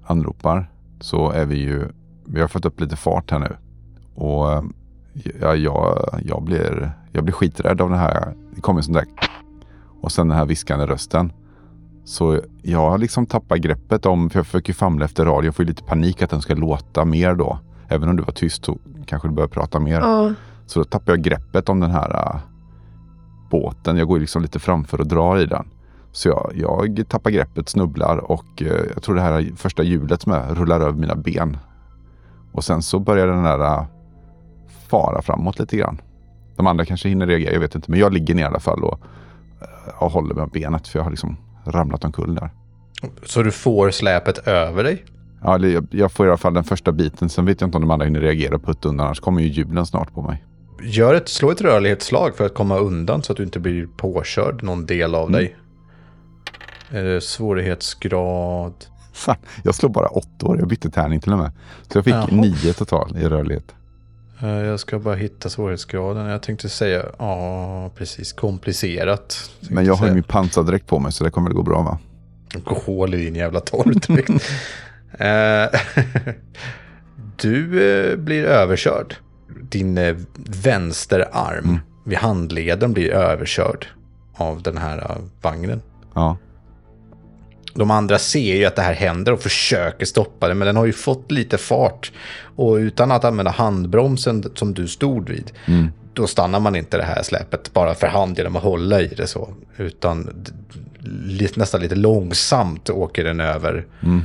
anropar 0.07 0.71
så 1.01 1.31
är 1.31 1.47
vi 1.47 1.57
ju, 1.57 1.89
vi 2.25 2.41
har 2.41 2.49
fått 2.49 2.65
upp 2.65 2.81
lite 2.81 2.97
fart 2.97 3.31
här 3.31 3.39
nu. 3.39 3.57
Och 4.15 4.53
eh, 4.53 4.63
ja, 5.41 5.55
jag, 5.55 6.09
jag, 6.25 6.43
blir, 6.43 6.93
jag 7.13 7.25
blir 7.25 7.35
skiträdd 7.35 7.81
av 7.81 7.91
det 7.91 7.97
här. 7.97 8.35
Det 8.55 8.61
kommer 8.61 8.83
sån 8.83 8.95
där 8.95 9.05
och 10.01 10.13
sen 10.13 10.29
den 10.29 10.39
här 10.39 10.47
viskande 10.47 10.87
rösten. 10.87 11.33
Så 12.05 12.41
jag 12.63 12.91
har 12.91 12.99
liksom 12.99 13.27
tappat 13.27 13.59
greppet 13.59 14.07
om, 14.07 14.31
för 14.31 14.39
jag 14.39 14.47
försöker 14.47 14.73
famla 14.73 15.05
efter 15.05 15.25
radio. 15.25 15.45
Jag 15.49 15.55
får 15.55 15.65
ju 15.65 15.69
lite 15.69 15.83
panik 15.83 16.23
att 16.23 16.31
den 16.31 16.43
ska 16.43 16.55
låta 16.55 17.05
mer 17.05 17.35
då. 17.35 17.59
Även 17.89 18.09
om 18.09 18.17
du 18.17 18.23
var 18.23 18.33
tyst 18.33 18.65
så 18.65 18.79
kanske 19.07 19.29
du 19.29 19.35
börjar 19.35 19.49
prata 19.49 19.81
mer. 19.81 20.01
Ja, 20.01 20.33
Så 20.67 20.79
då 20.79 20.85
tappar 20.85 21.13
jag 21.13 21.23
greppet 21.23 21.69
om 21.69 21.81
den 21.81 21.91
här 21.91 22.11
äh, 22.11 22.41
båten. 23.51 23.97
Jag 23.97 24.09
går 24.09 24.21
liksom 24.21 24.43
lite 24.43 24.59
framför 24.59 25.01
och 25.01 25.07
drar 25.07 25.39
i 25.39 25.47
den. 25.47 25.67
Så 26.13 26.29
jag, 26.29 26.53
jag 26.55 27.09
tappar 27.09 27.31
greppet, 27.31 27.69
snubblar 27.69 28.31
och 28.31 28.63
eh, 28.63 28.85
jag 28.95 29.03
tror 29.03 29.15
det 29.15 29.21
här 29.21 29.33
är 29.33 29.57
första 29.57 29.83
hjulet 29.83 30.23
som 30.23 30.33
är, 30.33 30.55
rullar 30.55 30.81
över 30.81 30.93
mina 30.93 31.15
ben. 31.15 31.57
Och 32.53 32.65
sen 32.65 32.83
så 32.83 32.99
börjar 32.99 33.27
den 33.27 33.43
där 33.43 33.61
äh, 33.61 33.85
fara 34.89 35.23
framåt 35.23 35.59
lite 35.59 35.77
grann. 35.77 36.01
De 36.57 36.67
andra 36.67 36.85
kanske 36.85 37.09
hinner 37.09 37.27
reagera, 37.27 37.53
jag 37.53 37.61
vet 37.61 37.75
inte. 37.75 37.91
Men 37.91 38.01
jag 38.01 38.13
ligger 38.13 38.35
ner 38.35 38.43
i 38.43 38.47
alla 38.47 38.61
fall 38.61 38.85
och, 38.85 39.01
äh, 39.61 40.03
och 40.03 40.13
håller 40.13 40.35
med 40.35 40.49
benet 40.49 40.89
för 40.89 40.99
jag 40.99 41.05
har 41.05 41.11
liksom 41.11 41.37
ramlat 41.65 42.05
omkull 42.05 42.35
där. 42.35 42.51
Så 43.23 43.43
du 43.43 43.51
får 43.51 43.91
släpet 43.91 44.39
över 44.39 44.85
dig? 44.85 45.05
Ja, 45.43 45.59
jag 45.91 46.13
får 46.13 46.27
i 46.27 46.29
alla 46.29 46.39
fall 46.39 46.55
den 46.55 46.65
första 46.65 46.93
biten. 46.93 47.29
Sen 47.29 47.47
vet 47.47 47.61
jag 47.61 47.69
inte 47.69 47.77
om 47.77 47.83
de 47.83 47.91
andra 47.91 48.05
hinner 48.05 48.21
reagera 48.21 48.55
och 48.55 48.65
putta 48.65 48.89
undan. 48.89 49.07
Annars 49.07 49.21
kommer 49.21 49.41
ju 49.41 49.49
hjulen 49.49 49.87
snart 49.87 50.15
på 50.15 50.23
mig. 50.23 50.45
Gör 50.83 51.15
ett, 51.15 51.29
slå 51.29 51.51
ett 51.51 51.61
rörlighetsslag 51.61 52.37
för 52.37 52.47
att 52.47 52.55
komma 52.55 52.79
undan 52.79 53.23
så 53.23 53.33
att 53.33 53.37
du 53.37 53.43
inte 53.43 53.61
blir 53.61 53.87
påkörd 53.87 54.63
någon 54.63 54.87
del 54.87 55.15
av 55.15 55.31
dig. 55.31 55.57
Eh, 56.91 57.21
svårighetsgrad... 57.21 58.75
Fan, 59.13 59.37
jag 59.65 59.75
slår 59.75 59.91
bara 59.91 60.09
åtta 60.09 60.47
år. 60.47 60.59
Jag 60.59 60.69
bytte 60.69 60.91
tärning 60.91 61.21
till 61.21 61.33
och 61.33 61.39
med. 61.39 61.53
Så 61.89 61.99
jag 61.99 62.05
fick 62.05 62.15
Jaha. 62.15 62.29
nio 62.31 62.73
total 62.73 63.17
i 63.17 63.25
rörlighet. 63.25 63.75
Eh, 64.43 64.49
jag 64.49 64.81
ska 64.81 64.99
bara 64.99 65.15
hitta 65.15 65.49
svårighetsgraden. 65.49 66.27
Jag 66.27 66.43
tänkte 66.43 66.69
säga, 66.69 67.05
ja 67.19 67.91
precis, 67.97 68.33
komplicerat. 68.33 69.51
Men 69.61 69.85
jag 69.85 69.95
har 69.95 70.07
ju 70.07 70.15
min 70.15 70.23
pansardräkt 70.23 70.87
på 70.87 70.99
mig 70.99 71.13
så 71.13 71.25
det 71.25 71.31
kommer 71.31 71.49
väl 71.49 71.57
gå 71.57 71.63
bra 71.63 71.83
va? 71.83 71.99
Gå 72.65 72.75
hål 72.75 73.15
i 73.15 73.25
din 73.25 73.35
jävla 73.35 73.61
torrdräkt. 73.61 74.31
Eh, 75.19 75.67
du 77.37 77.91
eh, 77.91 78.17
blir 78.17 78.45
överkörd. 78.45 79.17
Din 79.71 79.99
eh, 79.99 80.17
vänsterarm 80.65 81.65
Mm. 81.65 81.79
vid 82.05 82.19
handleden 82.19 82.93
blir 82.93 83.11
överkörd 83.11 83.87
av 84.35 84.63
den 84.63 84.77
här 84.79 84.99
eh, 84.99 85.17
vagnen. 85.43 85.83
Ja. 86.15 86.37
De 87.75 87.91
andra 87.91 88.19
ser 88.19 88.57
ju 88.57 88.65
att 88.65 88.77
det 88.77 88.83
här 88.83 88.95
händer 88.95 89.33
och 89.33 89.41
försöker 89.41 90.07
stoppa 90.07 90.49
det, 90.49 90.55
men 90.55 90.67
den 90.67 90.77
har 90.77 90.87
ju 90.87 90.93
fått 90.93 91.31
lite 91.31 91.59
fart. 91.59 92.13
Och 92.57 92.75
utan 92.75 93.11
att 93.13 93.25
använda 93.25 93.51
handbromsen 93.51 94.45
som 94.55 94.75
du 94.75 94.89
stod 94.89 95.29
vid, 95.29 95.53
Mm. 95.67 95.89
då 96.15 96.27
stannar 96.27 96.61
man 96.61 96.77
inte 96.77 96.97
det 96.97 97.03
här 97.03 97.23
släpet 97.23 97.73
bara 97.73 97.95
för 97.95 98.07
hand 98.07 98.39
genom 98.39 98.57
att 98.57 98.63
hålla 98.63 99.01
i 99.01 99.07
det 99.07 99.27
så. 99.27 99.55
Utan 99.77 100.45
nästan 101.57 101.81
lite 101.81 101.95
långsamt 101.95 102.91
åker 102.91 103.25
den 103.25 103.41
över 103.41 103.87
Mm. 104.03 104.21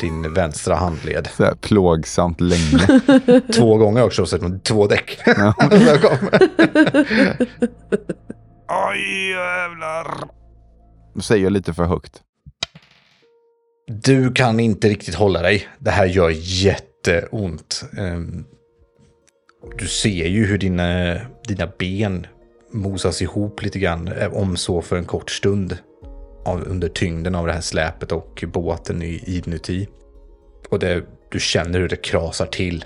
din 0.00 0.32
vänstra 0.34 0.74
handled. 0.74 1.28
Så 1.36 1.44
här 1.44 1.54
plågsamt 1.54 2.40
länge. 2.40 3.00
Två 3.54 3.76
gånger 3.76 4.02
också, 4.04 4.26
så 4.26 4.36
att 4.36 4.64
två 4.64 4.86
däck. 4.86 5.18
Ja. 5.26 5.54
Oj 8.68 9.28
jävlar. 9.30 10.28
Nu 11.14 11.22
säger 11.22 11.44
jag 11.44 11.52
lite 11.52 11.74
för 11.74 11.84
högt. 11.84 12.20
Du 14.02 14.32
kan 14.32 14.60
inte 14.60 14.88
riktigt 14.88 15.14
hålla 15.14 15.42
dig. 15.42 15.68
Det 15.78 15.90
här 15.90 16.06
gör 16.06 16.30
jätteont. 16.64 17.84
Ehm, 17.98 18.44
Du 19.78 19.86
ser 19.86 20.26
ju 20.28 20.46
hur 20.46 20.58
dina, 20.58 21.16
dina 21.48 21.68
ben 21.78 22.26
mosas 22.72 23.22
ihop 23.22 23.62
lite 23.62 23.78
grann, 23.78 24.08
eh, 24.08 24.32
om 24.34 24.56
så 24.56 24.82
för 24.82 24.96
en 24.96 25.04
kort 25.04 25.30
stund. 25.30 25.78
Av, 26.44 26.68
under 26.68 26.88
tyngden 26.88 27.34
av 27.34 27.46
det 27.46 27.52
här 27.52 27.60
släpet 27.60 28.12
och 28.12 28.44
båten 28.52 29.02
i, 29.02 29.22
inuti. 29.26 29.88
Och 30.68 30.78
det, 30.78 31.04
du 31.30 31.40
känner 31.40 31.80
hur 31.80 31.88
det 31.88 31.96
krasar 31.96 32.46
till 32.46 32.84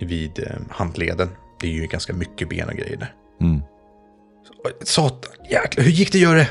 vid 0.00 0.38
eh, 0.38 0.56
handleden. 0.70 1.28
Det 1.60 1.66
är 1.66 1.72
ju 1.72 1.86
ganska 1.86 2.12
mycket 2.12 2.48
ben 2.48 2.68
och 2.68 2.74
grejer 2.74 2.96
där. 2.96 3.14
Mm. 3.40 3.62
Satan, 4.82 5.32
jäklar, 5.50 5.84
hur 5.84 5.90
gick 5.90 6.12
det 6.12 6.18
göra 6.18 6.38
det? 6.38 6.48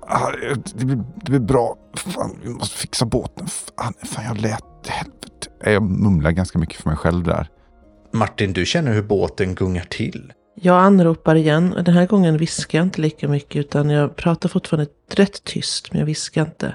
Ah, 0.00 0.30
det, 0.30 0.54
det, 0.74 0.84
blir, 0.84 0.96
det 0.96 1.30
blir 1.30 1.40
bra. 1.40 1.76
Fan, 1.96 2.38
vi 2.42 2.48
måste 2.48 2.78
fixa 2.78 3.04
båten. 3.06 3.46
Fan, 3.46 3.94
fan 4.02 4.24
jag 4.24 4.40
lät... 4.40 4.64
Helvete. 4.86 5.48
Jag 5.64 5.82
mumlar 5.82 6.30
ganska 6.30 6.58
mycket 6.58 6.76
för 6.76 6.88
mig 6.88 6.98
själv 6.98 7.24
där. 7.24 7.48
Martin, 8.12 8.52
du 8.52 8.66
känner 8.66 8.92
hur 8.92 9.02
båten 9.02 9.54
gungar 9.54 9.84
till. 9.84 10.32
Jag 10.54 10.76
anropar 10.76 11.34
igen. 11.34 11.72
och 11.72 11.84
Den 11.84 11.94
här 11.94 12.06
gången 12.06 12.36
viskar 12.36 12.78
jag 12.78 12.86
inte 12.86 13.00
lika 13.00 13.28
mycket 13.28 13.56
utan 13.56 13.90
jag 13.90 14.16
pratar 14.16 14.48
fortfarande 14.48 14.90
rätt 15.10 15.44
tyst 15.44 15.92
men 15.92 15.98
jag 15.98 16.06
viskar 16.06 16.42
inte. 16.42 16.74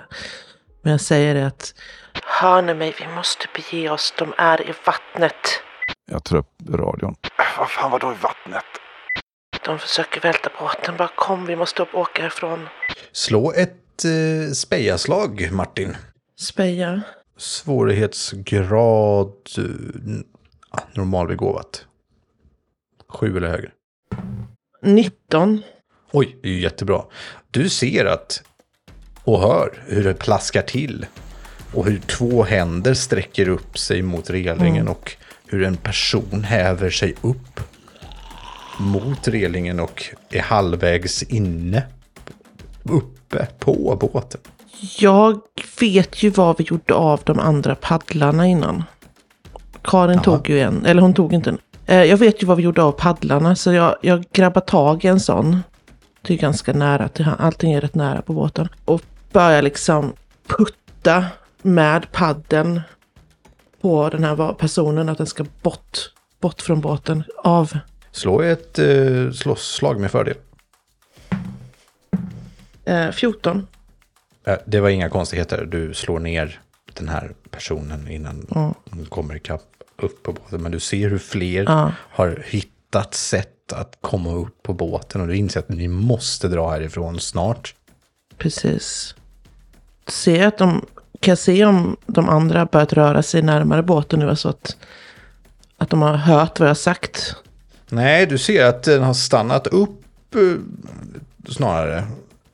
Men 0.82 0.92
jag 0.92 1.02
säger 1.02 1.36
det 1.36 1.48
att 1.48 1.74
Hör 2.24 2.62
ni 2.62 2.74
mig? 2.74 2.96
Vi 3.00 3.16
måste 3.16 3.48
bege 3.56 3.90
oss. 3.90 4.14
De 4.18 4.34
är 4.38 4.70
i 4.70 4.74
vattnet. 4.86 5.34
Jag 6.12 6.24
tar 6.24 6.38
upp 6.38 6.52
radion. 6.70 7.16
Vad 7.58 7.70
fan 7.70 7.92
var 7.92 8.00
då 8.00 8.12
i 8.12 8.16
vattnet? 8.22 8.64
De 9.66 9.80
försöker 9.80 10.22
välta 10.22 10.50
båten. 10.60 10.98
Bara 10.98 11.10
kom, 11.16 11.46
vi 11.46 11.56
måste 11.56 11.82
upp 11.82 11.94
och 11.94 12.02
åka 12.02 12.22
härifrån. 12.22 12.68
Slå 13.12 13.52
ett 13.52 14.06
eh, 14.06 14.52
spejaslag, 14.54 15.50
Martin. 15.52 15.96
Speja. 16.40 17.02
Svårighetsgrad 17.38 19.34
eh, 19.58 19.64
normalbegåvat. 20.94 21.86
Sju 23.10 23.38
eller 23.38 23.48
högre. 23.48 23.72
19. 24.82 25.64
Oj, 26.12 26.38
det 26.42 26.50
är 26.50 26.54
ju 26.54 26.62
jättebra. 26.62 27.04
Du 27.52 27.70
ser 27.70 28.06
att 28.06 28.44
och 29.24 29.40
hör 29.42 29.84
hur 29.88 30.04
det 30.04 30.14
plaskar 30.14 30.62
till. 30.62 31.06
Och 31.74 31.86
hur 31.86 32.00
två 32.00 32.44
händer 32.44 32.94
sträcker 32.94 33.50
upp 33.50 33.78
sig 33.78 34.02
mot 34.02 34.30
relingen 34.30 34.88
och 34.88 35.16
hur 35.46 35.64
en 35.64 35.78
person 35.78 36.44
häver 36.44 36.90
sig 36.90 37.16
upp 37.22 37.60
mot 38.80 39.28
relingen 39.28 39.80
och 39.80 40.04
är 40.30 40.42
halvvägs 40.42 41.24
inne. 41.24 41.84
Uppe 42.84 43.48
på 43.60 43.98
båten. 44.02 44.42
Jag 45.00 45.40
vet 45.80 46.24
ju 46.24 46.30
vad 46.30 46.58
vi 46.58 46.64
gjorde 46.64 46.94
av 46.94 47.22
de 47.24 47.40
andra 47.40 47.76
paddlarna 47.76 48.48
innan. 48.48 48.84
Karin 49.84 50.22
tog 50.22 50.50
ju 50.50 50.60
en, 50.60 50.86
eller 50.86 51.02
hon 51.02 51.14
tog 51.14 51.34
inte 51.34 51.50
en. 51.50 51.58
Eh, 51.88 52.04
Jag 52.04 52.18
vet 52.18 52.44
ju 52.44 52.48
vad 52.48 52.58
vi 52.58 52.64
gjorde 52.64 52.84
av 52.84 52.92
paddlarna 52.92 53.56
så 53.56 53.74
jag, 53.74 53.96
jag 54.02 54.26
grabbar 54.32 54.62
tag 54.62 55.06
i 55.06 55.08
en 55.08 55.20
sån. 55.20 55.64
Det 56.22 56.34
är 56.34 56.38
ganska 56.38 56.74
nära, 56.74 57.10
till, 57.10 57.28
allting 57.40 57.72
är 57.74 57.82
rätt 57.82 57.96
nära 57.96 58.22
på 58.22 58.34
båten. 58.34 58.70
Och 58.86 59.02
börjar 59.32 59.62
liksom 59.62 60.14
putta 60.48 61.26
med 61.62 62.12
paddeln 62.12 62.82
på 63.82 64.10
den 64.10 64.24
här 64.24 64.54
personen 64.54 65.10
att 65.10 65.18
den 65.18 65.28
ska 65.28 65.46
bort, 65.62 65.98
bort 66.40 66.62
från 66.62 66.82
båten. 66.82 67.24
Av. 67.44 67.78
Slå 68.12 68.42
ett 68.42 68.80
eh, 68.80 69.32
slå, 69.32 69.56
slag 69.56 70.00
med 70.00 70.12
fördel. 70.12 70.36
Eh, 72.86 73.12
14. 73.12 73.68
Eh, 74.46 74.56
Det 74.66 74.80
var 74.80 74.90
inga 74.90 75.10
konstigheter. 75.10 75.66
Du 75.66 75.94
slår 75.94 76.20
ner 76.20 76.60
den 76.94 77.10
här 77.10 77.32
personen 77.52 78.08
innan 78.08 78.48
Ja. 78.56 78.74
hon 78.92 79.06
kommer 79.06 79.36
ikapp 79.36 79.77
upp 80.04 80.24
på 80.24 80.32
båten. 80.34 80.62
Men 80.64 80.72
du 80.72 80.80
ser 80.80 81.10
hur 81.10 81.18
fler 81.20 81.64
Ja. 81.64 81.92
har 82.00 82.44
hittat 82.46 83.14
sätt 83.14 83.74
att 83.74 83.98
komma 84.02 84.32
upp 84.34 84.64
på 84.64 84.74
båten. 84.74 85.22
Och 85.22 85.28
du 85.28 85.36
inser 85.36 85.60
att 85.60 85.70
ni 85.70 85.88
måste 85.88 86.48
dra 86.48 86.70
härifrån 86.72 87.20
snart. 87.20 87.76
Precis. 88.38 89.16
Ser 90.08 90.48
att 90.48 90.58
de, 90.58 90.86
kan 91.20 91.32
jag 91.32 91.38
se 91.38 91.66
om 91.66 91.98
de 92.06 92.30
andra 92.30 92.60
har 92.60 92.66
börjat 92.66 92.94
röra 92.94 93.24
sig 93.24 93.42
närmare 93.42 93.84
båten 93.84 94.20
nu? 94.20 94.30
Alltså 94.30 94.50
att, 94.50 94.78
att 95.78 95.90
de 95.90 96.02
har 96.02 96.14
hört 96.14 96.60
vad 96.60 96.68
jag 96.68 96.70
har 96.70 96.76
sagt. 96.76 97.36
Nej, 97.90 98.26
du 98.26 98.38
ser 98.38 98.66
att 98.66 98.84
den 98.84 99.04
har 99.04 99.14
stannat 99.14 99.68
upp 99.68 100.36
eh, 100.36 100.42
snarare. 101.50 102.04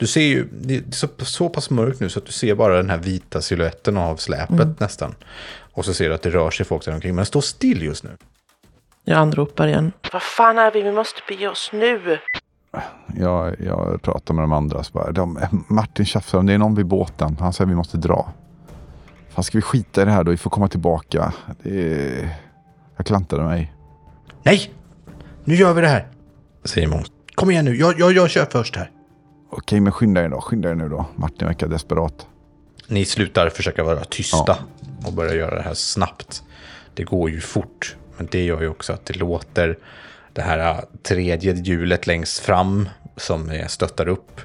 Du 0.04 0.08
ser 0.08 0.20
ju, 0.20 0.48
det 0.52 0.76
är 0.76 0.82
så, 0.90 1.08
så 1.18 1.48
pass 1.48 1.70
mörkt 1.70 2.00
nu 2.00 2.08
så 2.08 2.18
att 2.18 2.26
du 2.26 2.32
ser 2.32 2.54
bara 2.54 2.76
den 2.76 2.90
här 2.90 2.98
vita 2.98 3.42
siluetten 3.42 3.96
av 3.96 4.16
släpet 4.16 4.80
nästan. 4.80 5.14
Och 5.72 5.84
så 5.84 5.94
ser 5.94 6.08
du 6.08 6.14
att 6.14 6.22
det 6.22 6.30
rör 6.30 6.50
sig 6.50 6.66
folk 6.66 6.84
där 6.84 6.94
omkring, 6.94 7.14
men 7.14 7.26
står 7.26 7.40
still 7.40 7.82
just 7.82 8.04
nu. 8.04 8.10
Jag 9.04 9.18
anropar 9.18 9.66
igen. 9.66 9.92
Vad 10.12 10.22
fan 10.22 10.58
är 10.58 10.72
vi? 10.72 10.82
Vi 10.82 10.92
måste 10.92 11.20
bege 11.28 11.48
oss 11.48 11.70
nu. 11.72 12.18
Jag, 13.16 13.60
jag 13.60 14.02
pratar 14.02 14.34
med 14.34 14.42
de 14.42 14.52
andra. 14.52 14.84
Så 14.84 14.92
bara, 14.92 15.12
de, 15.12 15.38
Martin 15.68 16.06
tjafsar 16.06 16.38
om 16.38 16.46
det 16.46 16.52
är 16.52 16.58
någon 16.58 16.74
vid 16.74 16.86
båten. 16.86 17.36
Han 17.40 17.52
säger 17.52 17.68
vi 17.68 17.74
måste 17.74 17.96
dra. 17.96 18.32
Fan 19.28 19.44
ska 19.44 19.58
vi 19.58 19.62
skita 19.62 20.02
i 20.02 20.04
det 20.04 20.10
här 20.10 20.24
då? 20.24 20.30
Vi 20.30 20.36
får 20.36 20.50
komma 20.50 20.68
tillbaka. 20.68 21.32
Det 21.62 21.92
är... 21.92 22.36
Jag 22.96 23.06
klantade 23.06 23.42
mig. 23.42 23.72
Nej! 24.42 24.70
Nu 25.44 25.54
gör 25.54 25.74
vi 25.74 25.80
det 25.80 25.88
här! 25.88 26.06
Säger 26.64 26.88
Måns. 26.88 27.12
Kom 27.34 27.50
igen 27.50 27.64
nu, 27.64 27.76
jag, 27.76 28.00
jag, 28.00 28.12
jag 28.12 28.30
kör 28.30 28.46
först 28.50 28.76
här. 28.76 28.90
Okej, 29.56 29.80
men 29.80 29.92
skynda 29.92 30.24
er 30.24 30.28
då. 30.28 30.40
Skynda 30.40 30.70
er 30.70 30.74
nu 30.74 30.88
då. 30.88 31.06
Martin 31.16 31.46
verkar 31.48 31.68
desperat. 31.68 32.26
Ni 32.88 33.04
slutar 33.04 33.48
försöka 33.48 33.84
vara 33.84 34.04
tysta 34.04 34.58
och 35.06 35.12
börjar 35.12 35.34
göra 35.34 35.54
det 35.54 35.62
här 35.62 35.74
snabbt. 35.74 36.42
Det 36.94 37.04
går 37.04 37.30
ju 37.30 37.40
fort, 37.40 37.96
men 38.16 38.28
det 38.30 38.44
gör 38.44 38.60
ju 38.60 38.68
också 38.68 38.92
att 38.92 39.06
det 39.06 39.16
låter 39.16 39.78
det 40.32 40.42
här 40.42 40.58
äh, 40.58 40.80
tredje 41.02 41.54
hjulet 41.54 42.06
längst 42.06 42.38
fram 42.38 42.88
som 43.16 43.64
stöttar 43.68 44.08
upp 44.08 44.40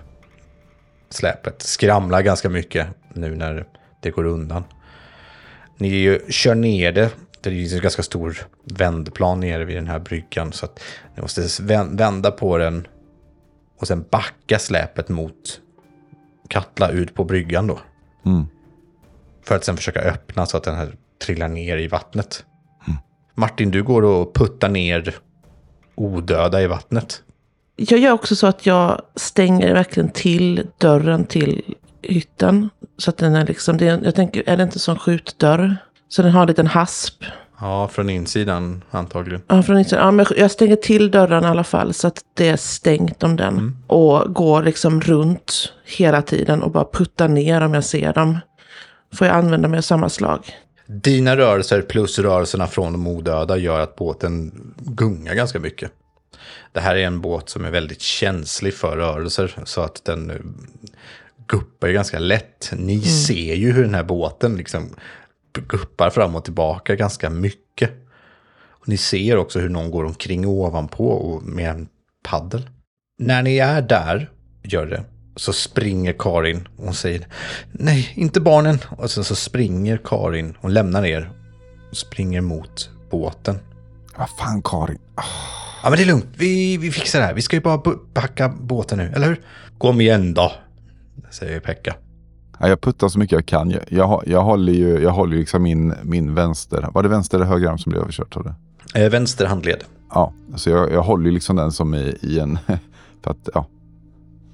släpet 1.09 1.61
skramlar 1.61 2.21
ganska 2.21 2.49
mycket 2.49 2.87
nu 3.13 3.35
när 3.35 3.65
det 3.99 4.09
går 4.11 4.25
undan. 4.25 4.63
Ni 5.77 5.87
ju 5.87 6.19
kör 6.29 6.55
ner 6.55 6.91
det. 6.91 7.09
Det 7.41 7.49
är 7.49 7.75
en 7.75 7.81
ganska 7.81 8.03
stor 8.03 8.37
vändplan 8.63 9.39
nere 9.39 9.65
vid 9.65 9.77
den 9.77 9.87
här 9.87 9.99
bryggan 9.99 10.51
så 10.53 10.65
att 10.65 10.79
ni 11.15 11.21
måste 11.21 11.63
vän- 11.63 11.97
vända 11.97 12.31
på 12.31 12.57
den 12.57 12.87
och 13.79 13.87
sen 13.87 14.05
backa 14.09 14.59
släpet 14.59 15.09
mot 15.09 15.61
Katla 16.47 16.89
ut 16.89 17.13
på 17.13 17.23
bryggan 17.23 17.67
då. 17.67 17.79
Mm. 18.25 18.47
För 19.43 19.55
att 19.55 19.63
sen 19.63 19.77
försöka 19.77 19.99
öppna 19.99 20.45
så 20.45 20.57
att 20.57 20.63
den 20.63 20.75
här 20.75 20.95
trillar 21.25 21.47
ner 21.47 21.77
i 21.77 21.87
vattnet. 21.87 22.45
Martin, 23.35 23.71
du 23.71 23.83
går 23.83 24.01
och 24.01 24.33
puttar 24.33 24.69
ner 24.69 25.15
odöda 25.95 26.61
i 26.61 26.67
vattnet. 26.67 27.23
Jag 27.75 27.99
gör 27.99 28.11
också 28.11 28.35
så 28.35 28.47
att 28.47 28.65
jag 28.65 29.01
stänger 29.15 29.73
verkligen 29.73 30.09
till 30.09 30.67
dörren 30.77 31.25
till 31.25 31.75
hytten. 32.01 32.69
Så 32.97 33.09
att 33.09 33.17
den 33.17 33.35
är 33.35 33.45
liksom, 33.45 33.79
jag 33.79 34.15
tänker, 34.15 34.43
är 34.49 34.57
det 34.57 34.63
inte 34.63 34.79
som 34.79 34.95
skjutdörr? 34.95 35.77
Så 36.07 36.21
den 36.21 36.31
har 36.31 36.41
en 36.41 36.47
liten 36.47 36.67
hasp. 36.67 37.23
Ja, 37.61 37.87
från 37.87 38.09
insidan 38.09 38.83
antagligen. 38.91 39.41
Ja, 39.47 39.63
från 39.63 39.77
insidan. 39.77 40.05
ja, 40.05 40.11
men 40.11 40.25
jag 40.37 40.51
stänger 40.51 40.75
till 40.75 41.11
dörren 41.11 41.43
i 41.43 41.47
alla 41.47 41.63
fall 41.63 41.93
så 41.93 42.07
att 42.07 42.21
det 42.33 42.47
är 42.47 42.57
stängt 42.57 43.23
om 43.23 43.35
den. 43.35 43.77
Och 43.87 44.33
går 44.33 44.63
liksom 44.63 45.01
runt 45.01 45.73
hela 45.85 46.21
tiden 46.21 46.63
och 46.63 46.71
bara 46.71 46.85
puttar 46.93 47.27
ner 47.27 47.61
om 47.61 47.73
jag 47.73 47.83
ser 47.83 48.13
dem. 48.13 48.39
Får 49.13 49.27
jag 49.27 49.35
använda 49.35 49.67
mig 49.67 49.77
av 49.77 49.81
samma 49.81 50.09
slag. 50.09 50.39
Dina 50.85 51.37
rörelser 51.37 51.81
plus 51.81 52.19
rörelserna 52.19 52.67
från 52.67 52.91
de 52.91 53.07
odöda 53.07 53.57
gör 53.57 53.79
att 53.79 53.95
båten 53.95 54.51
gungar 54.77 55.33
ganska 55.35 55.59
mycket. 55.59 55.91
Det 56.71 56.79
här 56.79 56.95
är 56.95 57.05
en 57.05 57.21
båt 57.21 57.49
som 57.49 57.65
är 57.65 57.71
väldigt 57.71 58.01
känslig 58.01 58.73
för 58.73 58.97
rörelser 58.97 59.55
så 59.63 59.81
att 59.81 60.05
den 60.05 60.29
eh, 60.29 60.35
guppar 61.47 61.87
ju 61.87 61.93
ganska 61.93 62.19
lätt. 62.19 62.71
Ni 62.77 63.01
ser 63.01 63.55
ju 63.55 63.71
hur 63.71 63.83
den 63.83 63.95
här 63.95 64.03
båten 64.03 64.57
liksom 64.57 64.89
guppar 65.53 66.09
fram 66.09 66.35
och 66.35 66.43
tillbaka 66.43 66.95
ganska 66.95 67.29
mycket. 67.29 67.91
Och 68.69 68.87
ni 68.87 68.97
ser 68.97 69.37
också 69.37 69.59
hur 69.59 69.69
någon 69.69 69.91
går 69.91 70.03
omkring 70.05 70.47
ovanpå 70.47 71.09
och 71.09 71.43
med 71.43 71.69
en 71.69 71.87
paddel. 72.23 72.69
När 73.19 73.43
ni 73.43 73.57
är 73.57 73.81
där, 73.81 74.31
gör 74.63 74.85
det, 74.85 75.03
så 75.35 75.53
springer 75.53 76.15
Karin 76.19 76.67
och 76.77 76.85
hon 76.85 76.93
säger 76.93 77.27
nej, 77.71 78.11
inte 78.15 78.41
barnen. 78.41 78.79
Och 78.97 79.11
sen 79.11 79.23
så 79.23 79.35
springer 79.35 79.97
Karin, 79.97 80.57
hon 80.59 80.73
lämnar 80.73 81.05
er 81.05 81.31
och 81.91 81.97
springer 81.97 82.41
mot 82.41 82.89
båten. 83.11 83.59
Vad 84.17 84.29
fan 84.29 84.61
Karin. 84.61 84.99
Ah, 85.15 85.23
Ja 85.83 85.89
men 85.89 85.97
det 85.97 86.03
är 86.03 86.07
lugnt, 86.07 86.25
vi, 86.33 86.77
vi 86.77 86.91
fixar 86.91 87.19
det 87.19 87.25
här. 87.25 87.33
Vi 87.33 87.41
ska 87.41 87.55
ju 87.55 87.61
bara 87.61 87.81
backa 88.13 88.49
båten 88.49 88.97
nu, 88.97 89.11
eller 89.15 89.27
hur? 89.27 89.41
Kom 89.77 90.01
igen 90.01 90.33
då, 90.33 90.51
säger 91.29 91.59
Pekka. 91.59 91.95
Ja, 92.59 92.67
jag 92.67 92.81
puttar 92.81 93.09
så 93.09 93.19
mycket 93.19 93.31
jag 93.31 93.45
kan. 93.45 93.69
Jag, 93.69 93.81
jag, 93.89 94.23
jag 94.25 94.43
håller 94.43 94.73
ju 94.73 94.99
jag 94.99 95.11
håller 95.11 95.37
liksom 95.37 95.63
min, 95.63 95.93
min 96.03 96.35
vänster. 96.35 96.87
Var 96.93 97.03
det 97.03 97.09
vänster 97.09 97.37
eller 97.37 97.47
höger 97.47 97.67
arm 97.67 97.77
som 97.77 97.89
blev 97.89 98.01
överkört? 98.01 98.33
Tror 98.33 98.43
du? 98.43 99.01
Eh, 99.01 99.11
vänster 99.11 99.45
handled. 99.45 99.83
Ja, 100.09 100.33
så 100.55 100.69
jag, 100.69 100.91
jag 100.91 101.01
håller 101.01 101.31
liksom 101.31 101.55
den 101.55 101.71
som 101.71 101.93
i, 101.93 102.17
i 102.21 102.39
en... 102.39 102.59
För 103.23 103.31
att 103.31 103.49
ja, 103.53 103.65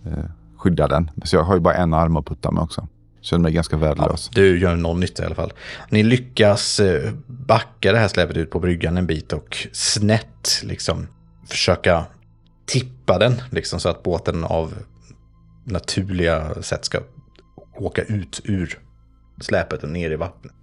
eh, 0.06 0.26
skydda 0.58 0.88
den. 0.88 1.12
Så 1.24 1.36
jag 1.36 1.44
har 1.44 1.54
ju 1.54 1.60
bara 1.60 1.74
en 1.74 1.94
arm 1.94 2.18
att 2.18 2.26
putta 2.26 2.52
med 2.52 2.64
också. 2.64 2.88
Känner 3.22 3.44
mig 3.44 3.52
ganska 3.52 3.78
värdelös. 3.78 4.30
Du 4.34 4.60
gör 4.60 4.76
noll 4.76 5.00
nytta 5.00 5.24
i 5.24 5.26
alla 5.26 5.36
fall. 5.36 5.54
Ni 5.90 6.04
lyckas 6.04 6.80
eh, 6.80 7.12
backa 7.28 7.92
det 7.92 7.98
här 7.98 8.08
släpet 8.08 8.38
ut 8.38 8.52
på 8.52 8.60
bryggan 8.60 8.98
en 8.98 9.06
bit 9.08 9.34
och 9.34 9.68
snett 9.72 10.62
liksom 10.64 11.08
försöka 11.48 12.06
tippa 12.66 13.20
den 13.20 13.42
liksom 13.50 13.80
så 13.80 13.90
att 13.90 14.04
båten 14.04 14.44
av 14.44 14.74
naturliga 15.64 16.62
sätt 16.62 16.86
ska 16.86 17.00
åka 17.78 18.02
ut 18.02 18.42
ur 18.44 18.80
släpet 19.42 19.84
och 19.84 19.90
ner 19.90 20.12
i 20.12 20.16
vattnet. 20.16 20.54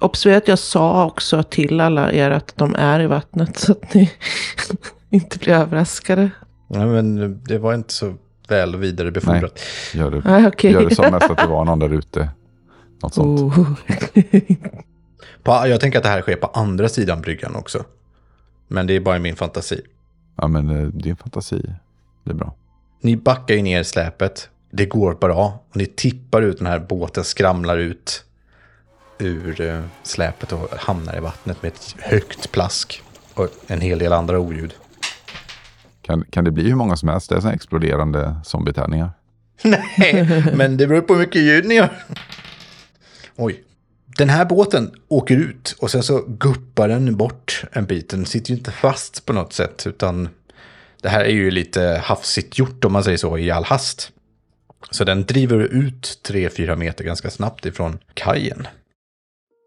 Observera 0.00 0.38
att 0.38 0.48
jag 0.48 0.58
sa 0.58 1.06
också 1.06 1.42
till 1.42 1.80
alla 1.80 2.12
er 2.12 2.30
att 2.30 2.56
de 2.56 2.74
är 2.74 3.00
i 3.00 3.06
vattnet 3.06 3.58
så 3.58 3.72
att 3.72 3.94
ni 3.94 4.12
inte 5.10 5.38
blir 5.38 5.52
överraskade. 5.54 6.30
Nej, 6.68 6.86
men 6.86 7.38
det 7.44 7.58
var 7.58 7.74
inte 7.74 7.94
så 7.94 8.14
väl 8.48 8.76
vidare 8.76 9.10
befordrat. 9.10 9.60
Gör 9.94 10.10
det, 10.10 10.22
Ah, 10.24 10.48
okej. 10.48 10.72
gör 10.72 10.88
det 10.88 10.94
som 10.94 11.10
mest 11.12 11.30
att 11.30 11.36
det 11.38 11.46
var 11.46 11.64
någon 11.64 11.78
där 11.78 11.92
ute. 11.92 12.30
Något 13.02 13.14
sånt. 13.14 13.40
Oh. 13.40 13.70
På, 15.42 15.50
jag 15.52 15.80
tänker 15.80 15.98
att 15.98 16.04
det 16.04 16.10
här 16.10 16.22
sker 16.22 16.36
på 16.36 16.46
andra 16.46 16.88
sidan 16.88 17.20
bryggan 17.20 17.56
också. 17.56 17.84
Men 18.68 18.86
det 18.86 18.92
är 18.96 19.00
bara 19.00 19.18
min 19.18 19.36
fantasi. 19.36 19.80
Ja, 20.36 20.48
men 20.48 20.70
eh, 20.70 20.86
din 20.88 21.16
fantasi, 21.16 21.62
det 22.24 22.30
är 22.30 22.34
bra. 22.34 22.54
Ni 23.00 23.16
backar 23.16 23.54
ju 23.54 23.62
ner 23.62 23.82
släpet. 23.82 24.48
Det 24.70 24.86
går 24.86 25.14
bra. 25.14 25.64
Och 25.70 25.76
ni 25.76 25.86
tippar 25.86 26.42
ut 26.42 26.58
den 26.58 26.66
här 26.66 26.78
båten, 26.78 27.24
skramlar 27.24 27.78
ut 27.78 28.24
ur 29.18 29.60
eh, 29.60 29.80
släpet 30.02 30.52
och 30.52 30.68
hamnar 30.78 31.16
i 31.16 31.20
vattnet 31.20 31.62
med 31.62 31.72
ett 31.72 31.94
högt 31.98 32.52
plask. 32.52 33.02
Och 33.34 33.48
en 33.66 33.80
hel 33.80 33.98
del 33.98 34.12
andra 34.12 34.38
oljud. 34.38 34.74
Kan, 36.02 36.24
kan 36.30 36.44
det 36.44 36.50
bli 36.50 36.68
hur 36.68 36.74
många 36.74 36.96
som 36.96 37.08
helst? 37.08 37.28
Det 37.28 37.36
är 37.36 37.40
såna 37.40 37.54
exploderande 37.54 38.36
zombietärningar. 38.44 39.10
Nej, 39.62 40.44
men 40.54 40.76
det 40.76 40.86
beror 40.86 41.00
på 41.00 41.14
hur 41.14 41.20
mycket 41.20 41.42
ljud 41.42 41.64
ni 41.64 41.74
gör. 41.74 41.90
Oj. 43.36 43.64
Den 44.06 44.28
här 44.28 44.44
båten 44.44 44.90
åker 45.08 45.36
ut 45.36 45.76
och 45.78 45.90
sen 45.90 46.02
så 46.02 46.24
guppar 46.26 46.88
den 46.88 47.16
bort 47.16 47.64
en 47.72 47.84
bit. 47.84 48.08
Den 48.08 48.26
sitter 48.26 48.50
ju 48.50 48.56
inte 48.56 48.70
fast 48.70 49.24
på 49.26 49.32
något 49.32 49.52
sätt 49.52 49.86
utan 49.86 50.28
det 51.02 51.08
här 51.08 51.24
är 51.24 51.32
ju 51.32 51.50
lite 51.50 52.02
hafsigt 52.04 52.58
gjort 52.58 52.84
om 52.84 52.92
man 52.92 53.04
säger 53.04 53.18
så 53.18 53.38
i 53.38 53.50
all 53.50 53.64
hast. 53.64 54.12
Så 54.90 55.04
den 55.04 55.24
driver 55.24 55.58
ut 55.58 56.20
3-4 56.28 56.76
meter 56.76 57.04
ganska 57.04 57.30
snabbt 57.30 57.66
ifrån 57.66 57.98
kajen. 58.14 58.66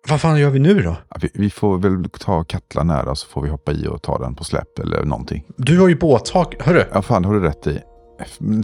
Vad 0.10 0.22
fan 0.22 0.40
gör 0.40 0.50
vi 0.50 0.60
nu 0.60 0.82
då? 0.82 0.96
Ja, 1.10 1.18
vi, 1.22 1.30
vi 1.34 1.50
får 1.50 1.78
väl 1.78 2.10
ta 2.10 2.44
Katla 2.44 2.84
nära 2.84 3.16
så 3.16 3.28
får 3.28 3.42
vi 3.42 3.50
hoppa 3.50 3.72
i 3.72 3.88
och 3.88 4.02
ta 4.02 4.18
den 4.18 4.36
på 4.36 4.44
släpp 4.44 4.80
eller 4.80 5.04
någonting. 5.04 5.46
Du 5.58 5.80
har 5.80 5.88
ju 5.88 5.96
båthak. 5.96 6.56
Hörru, 6.60 6.84
Ja, 6.94 7.02
fan 7.02 7.26
har 7.26 7.34
du 7.34 7.40
rätt 7.40 7.68
i. 7.68 7.82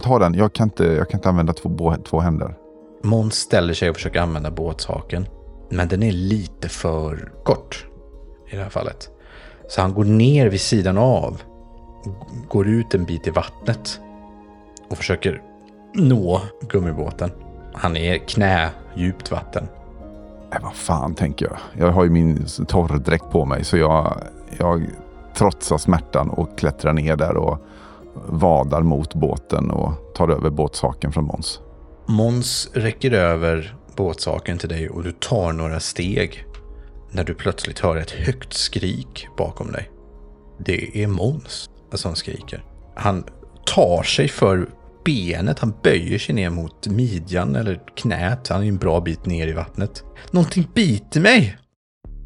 Ta 0.02 0.18
den, 0.18 0.34
jag 0.34 0.52
kan 0.52 0.66
inte, 0.66 0.84
jag 0.84 1.10
kan 1.10 1.18
inte 1.18 1.28
använda 1.28 1.52
två, 1.52 1.96
två 2.08 2.20
händer. 2.20 2.54
Måns 3.02 3.34
ställer 3.34 3.74
sig 3.74 3.90
och 3.90 3.96
försöker 3.96 4.20
använda 4.20 4.50
båthaken. 4.50 5.26
Men 5.70 5.88
den 5.88 6.02
är 6.02 6.12
lite 6.12 6.68
för 6.68 7.32
kort 7.44 7.86
i 8.50 8.56
det 8.56 8.62
här 8.62 8.70
fallet. 8.70 9.10
Så 9.68 9.80
han 9.80 9.94
går 9.94 10.04
ner 10.04 10.46
vid 10.46 10.60
sidan 10.60 10.98
av. 10.98 11.42
Går 12.48 12.68
ut 12.68 12.94
en 12.94 13.04
bit 13.04 13.26
i 13.26 13.30
vattnet. 13.30 14.00
Och 14.90 14.96
försöker 14.96 15.42
nå 15.98 16.40
gummibåten. 16.68 17.30
Han 17.74 17.96
är 17.96 18.18
knä 18.18 18.70
djupt 18.96 19.30
vatten. 19.30 19.68
Nej, 20.50 20.60
vad 20.62 20.74
fan 20.74 21.14
tänker 21.14 21.46
jag. 21.46 21.86
Jag 21.86 21.92
har 21.92 22.04
ju 22.04 22.10
min 22.10 22.46
torrdräkt 22.68 23.30
på 23.30 23.44
mig 23.44 23.64
så 23.64 23.76
jag, 23.76 24.22
jag 24.58 24.86
trotsar 25.34 25.78
smärtan 25.78 26.30
och 26.30 26.58
klättrar 26.58 26.92
ner 26.92 27.16
där 27.16 27.36
och 27.36 27.58
vadar 28.26 28.82
mot 28.82 29.14
båten 29.14 29.70
och 29.70 30.14
tar 30.14 30.28
över 30.28 30.50
båtsaken 30.50 31.12
från 31.12 31.24
Måns. 31.24 31.60
Måns 32.06 32.70
räcker 32.72 33.12
över 33.12 33.76
båtsaken 33.96 34.58
till 34.58 34.68
dig 34.68 34.88
och 34.88 35.04
du 35.04 35.12
tar 35.12 35.52
några 35.52 35.80
steg. 35.80 36.44
När 37.10 37.24
du 37.24 37.34
plötsligt 37.34 37.78
hör 37.78 37.96
ett 37.96 38.10
högt 38.10 38.52
skrik 38.52 39.28
bakom 39.36 39.72
dig. 39.72 39.90
Det 40.58 41.02
är 41.02 41.06
Måns 41.06 41.70
som 41.92 42.14
skriker. 42.14 42.64
Han 42.94 43.24
tar 43.66 44.02
sig 44.02 44.28
för 44.28 44.68
benet, 45.08 45.58
han 45.58 45.74
böjer 45.82 46.18
sig 46.18 46.34
ner 46.34 46.50
mot 46.50 46.86
midjan 46.86 47.56
eller 47.56 47.80
knät. 47.96 48.48
Han 48.48 48.62
är 48.62 48.68
en 48.68 48.76
bra 48.76 49.00
bit 49.00 49.26
ner 49.26 49.46
i 49.46 49.52
vattnet. 49.52 50.04
Någonting 50.30 50.68
biter 50.74 51.20
mig! 51.20 51.58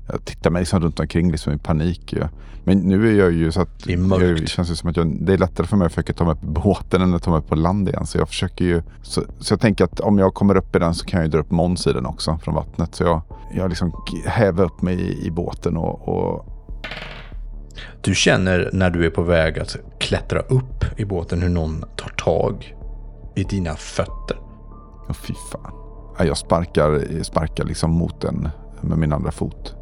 Jag 0.09 0.25
tittar 0.25 0.51
mig 0.51 0.61
liksom 0.61 0.81
runt 0.81 1.01
omkring 1.01 1.31
liksom 1.33 1.53
i 1.53 1.59
panik. 1.59 2.13
ju. 2.13 2.25
Men 2.65 2.79
nu 2.79 3.09
är 3.09 3.19
jag 3.19 3.33
ju 3.33 3.53
så 3.53 3.61
att 3.61 3.85
Det 3.85 3.93
är 3.93 3.97
mörkt. 3.97 4.23
jag, 4.25 4.41
det 4.41 4.47
känns 4.47 4.71
ju 4.71 4.75
som 4.77 4.91
att 4.91 4.97
jag, 4.97 5.17
det 5.21 5.33
är 5.33 5.39
lättare 5.39 5.67
för 5.67 5.77
mig 5.77 5.87
att 5.87 5.93
försöka 5.93 6.13
ta 6.13 6.25
mig 6.25 6.35
på 6.35 6.47
båten 6.47 7.03
än 7.03 7.15
att 7.15 7.23
ta 7.23 7.31
mig 7.31 7.43
på 7.43 7.55
land 7.55 7.89
igen. 7.89 8.07
Så 8.07 8.19
jag 8.19 8.29
försöker 8.29 8.65
ju. 8.65 8.83
Så, 9.03 9.23
så 9.39 9.53
jag 9.53 9.61
tänker 9.61 9.85
att 9.85 10.01
om 10.01 10.19
jag 10.19 10.35
kommer 10.35 10.57
upp 10.57 10.77
i 10.77 10.79
den 10.79 10.95
så 10.95 11.05
kan 11.05 11.21
jag 11.21 11.27
ju 11.27 11.31
dra 11.31 11.39
upp 11.39 11.51
Måns 11.51 11.87
i 11.87 11.93
den 11.93 12.07
också 12.07 12.39
från 12.43 12.55
vattnet. 12.55 12.95
Så 12.95 13.05
jag, 13.05 13.23
jag 13.55 13.69
liksom 13.69 13.93
häver 14.27 14.65
upp 14.65 14.83
mig 14.83 15.01
i, 15.01 15.27
i 15.27 15.31
båten 15.31 15.77
och, 15.77 16.09
och 16.09 16.47
du 18.01 18.15
känner 18.15 18.71
när 18.73 18.91
du 18.91 19.07
är 19.07 19.11
på 19.11 19.23
väg 19.23 19.59
att 19.59 19.77
klättra 19.99 20.41
upp 20.41 20.85
i 20.97 21.05
båten 21.05 21.43
hur 21.43 21.49
någon 21.49 21.85
tar 21.97 22.11
tag 22.11 22.77
i 23.35 23.45
dina 23.45 23.77
fötter. 23.77 24.37
Ja, 25.09 25.15
fy 25.15 25.35
fan. 25.53 25.73
Jag 26.27 26.37
sparkar, 26.37 27.23
sparkar 27.23 27.65
liksom 27.65 27.91
mot 27.91 28.21
den 28.21 28.49
med 28.81 28.99
min 28.99 29.13
andra 29.13 29.31
fot. 29.31 29.75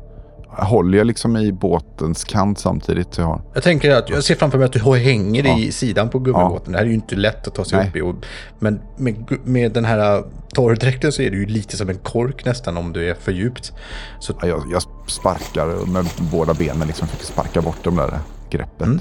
Håller 0.53 0.99
jag 0.99 1.07
liksom 1.07 1.37
i 1.37 1.53
båtens 1.53 2.25
kant 2.25 2.59
samtidigt? 2.59 3.19
Jag 3.19 3.43
Jag 3.55 3.63
tänker 3.63 3.91
att 3.91 4.11
jag 4.11 4.25
ser 4.25 4.35
framför 4.35 4.59
mig 4.59 4.65
att 4.65 4.73
du 4.73 4.97
hänger 4.97 5.45
Ja. 5.45 5.59
i 5.59 5.73
sidan 5.73 6.09
på 6.09 6.19
gummibåten. 6.19 6.73
Det 6.73 6.79
här 6.79 6.85
är 6.85 6.89
ju 6.89 6.95
inte 6.95 7.17
lätt 7.17 7.47
att 7.49 7.55
ta 7.55 7.65
sig 7.65 7.79
Nej. 7.79 7.89
upp 7.89 7.97
i. 7.97 8.01
Och, 8.01 8.15
men 8.59 8.81
med, 8.97 9.39
med 9.45 9.73
den 9.73 9.85
här 9.85 10.17
äh, 10.17 10.25
torrdräkten 10.55 11.13
så 11.13 11.23
är 11.23 11.31
det 11.31 11.37
ju 11.37 11.47
lite 11.47 11.77
som 11.77 11.89
en 11.89 11.99
kork 11.99 12.45
nästan 12.45 12.77
om 12.77 12.93
du 12.93 13.11
är 13.11 13.15
för 13.15 13.33
djupt. 13.33 13.73
Så 14.21 14.33
ja, 14.43 14.49
jag, 14.49 14.63
jag 14.73 14.83
sparkar 15.07 15.87
med 15.93 16.07
båda 16.19 16.55
benen, 16.55 16.87
liksom 16.87 17.09
försöker 17.09 17.27
sparka 17.27 17.61
bort 17.63 17.79
de 17.85 17.97
där 17.97 18.19
greppet. 18.51 18.87
Mm. 18.87 19.01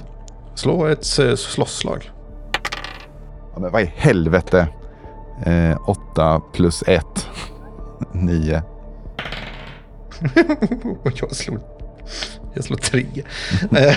slå 0.56 0.86
ett 0.86 1.20
äh, 1.20 1.36
slåsslag. 1.36 2.12
Ja, 3.54 3.60
men 3.60 3.72
vad 3.72 3.82
i 3.82 3.92
helvete? 3.96 4.68
Eh, 5.46 5.90
åtta 5.90 6.42
plus 6.54 6.84
ett. 6.88 7.28
Nio. 8.12 8.64
Och 11.03 11.12
jag 11.15 11.36
slår, 11.36 11.60
jag 12.53 12.63
slår 12.63 12.77
tre. 12.77 13.05
Eh, 13.77 13.95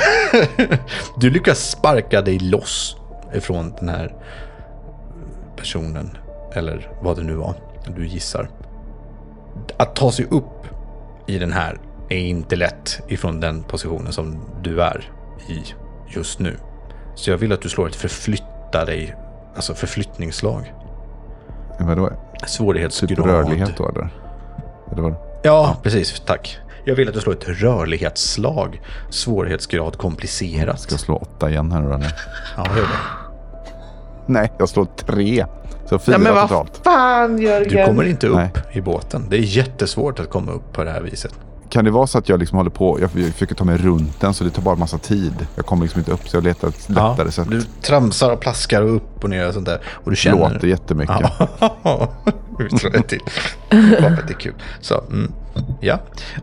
du 1.16 1.30
lyckas 1.30 1.70
sparka 1.70 2.22
dig 2.22 2.38
loss 2.38 2.96
ifrån 3.34 3.74
den 3.78 3.88
här 3.88 4.14
personen. 5.56 6.10
Eller 6.52 6.90
vad 7.00 7.16
det 7.16 7.22
nu 7.22 7.34
var 7.34 7.54
du 7.96 8.06
gissar. 8.06 8.50
Att 9.76 9.96
ta 9.96 10.12
sig 10.12 10.26
upp 10.30 10.66
i 11.26 11.38
den 11.38 11.52
här 11.52 11.80
är 12.08 12.18
inte 12.18 12.56
lätt 12.56 13.00
ifrån 13.08 13.40
den 13.40 13.62
positionen 13.62 14.12
som 14.12 14.44
du 14.62 14.82
är 14.82 15.10
i 15.48 15.62
just 16.08 16.38
nu. 16.38 16.56
Så 17.14 17.30
jag 17.30 17.38
vill 17.38 17.52
att 17.52 17.62
du 17.62 17.68
slår 17.68 17.88
ett 17.88 17.96
förflytta 17.96 18.84
dig, 18.84 19.16
alltså 19.54 19.74
förflyttningsslag. 19.74 20.74
Vadå? 21.80 22.10
Svårighetsgrad. 22.46 23.08
Typ 23.08 23.18
rörlighet 23.18 23.76
då 23.76 23.88
eller? 23.88 24.08
Eller 24.92 25.02
vad? 25.02 25.14
Ja, 25.42 25.76
precis. 25.82 26.20
Tack. 26.26 26.58
Jag 26.84 26.94
vill 26.94 27.08
att 27.08 27.14
du 27.14 27.20
slår 27.20 27.32
ett 27.32 27.48
rörlighetsslag. 27.48 28.80
Svårighetsgrad 29.10 29.98
komplicerat. 29.98 30.80
Ska 30.80 30.92
jag 30.92 31.00
slå 31.00 31.16
åtta 31.16 31.50
igen 31.50 31.72
här 31.72 31.80
nu? 31.80 31.88
Ja, 32.56 32.66
gör 32.76 32.82
det. 32.82 32.88
Nej, 34.26 34.52
jag 34.58 34.68
slår 34.68 34.84
tre. 34.84 35.46
Så 35.86 35.98
fyra 35.98 36.18
Nej, 36.18 36.24
men 36.24 36.34
vad 36.34 36.48
totalt. 36.48 36.80
fan 36.84 37.38
Jörgen. 37.38 37.68
Du 37.68 37.84
kommer 37.86 38.04
inte 38.04 38.26
upp 38.26 38.36
Nej. 38.36 38.50
i 38.72 38.80
båten. 38.80 39.26
Det 39.30 39.36
är 39.36 39.40
jättesvårt 39.40 40.20
att 40.20 40.30
komma 40.30 40.52
upp 40.52 40.72
på 40.72 40.84
det 40.84 40.90
här 40.90 41.00
viset. 41.00 41.34
Kan 41.72 41.84
det 41.84 41.90
vara 41.90 42.06
så 42.06 42.18
att 42.18 42.28
jag 42.28 42.40
liksom 42.40 42.58
håller 42.58 42.70
på, 42.70 43.00
jag 43.00 43.10
försöker 43.10 43.54
ta 43.54 43.64
mig 43.64 43.76
runt 43.76 44.20
den 44.20 44.34
så 44.34 44.44
det 44.44 44.50
tar 44.50 44.62
bara 44.62 44.76
massa 44.76 44.98
tid. 44.98 45.46
Jag 45.56 45.66
kommer 45.66 45.82
liksom 45.82 45.98
inte 45.98 46.12
upp 46.12 46.28
så 46.28 46.36
jag 46.36 46.44
letar 46.44 46.68
ett 46.68 46.88
lättare 46.88 47.30
sätt. 47.30 47.50
Du 47.50 47.62
tramsar 47.62 48.32
och 48.32 48.40
plaskar 48.40 48.82
och 48.82 48.96
upp 48.96 49.24
och 49.24 49.30
ner 49.30 49.48
och 49.48 49.54
sånt 49.54 49.66
där. 49.66 49.80
Och 49.86 50.10
du 50.10 50.16
känner... 50.16 50.50
Låter 50.50 50.68
jättemycket. 50.68 51.16
Ja, 51.60 52.08
ett 52.94 53.08
till. 53.08 53.20
Bara 53.70 54.00
för 54.00 54.22
att 54.22 54.28
det 54.28 54.32
är 54.32 54.38
kul. 54.38 54.54
Så, 54.80 55.00
mm. 55.10 55.32
Ja, 55.80 55.98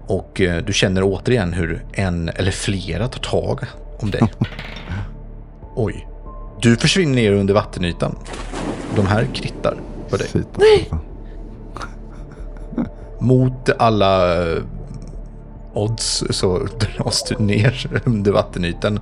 och 0.07 0.41
eh, 0.41 0.63
du 0.63 0.73
känner 0.73 1.03
återigen 1.03 1.53
hur 1.53 1.85
en 1.93 2.29
eller 2.29 2.51
flera 2.51 3.07
tar 3.07 3.19
tag 3.19 3.59
om 3.99 4.11
dig. 4.11 4.21
Oj. 5.75 6.07
Du 6.61 6.75
försvinner 6.75 7.15
ner 7.15 7.31
under 7.31 7.53
vattenytan. 7.53 8.15
De 8.95 9.07
här 9.07 9.27
krittar 9.33 9.77
på 10.09 10.17
dig. 10.17 10.27
Fint. 10.27 10.57
Mot 13.19 13.69
alla 13.79 14.35
odds 15.73 16.23
så 16.29 16.67
dras 16.79 17.23
du 17.23 17.43
ner 17.43 18.01
under 18.05 18.31
vattenytan. 18.31 18.99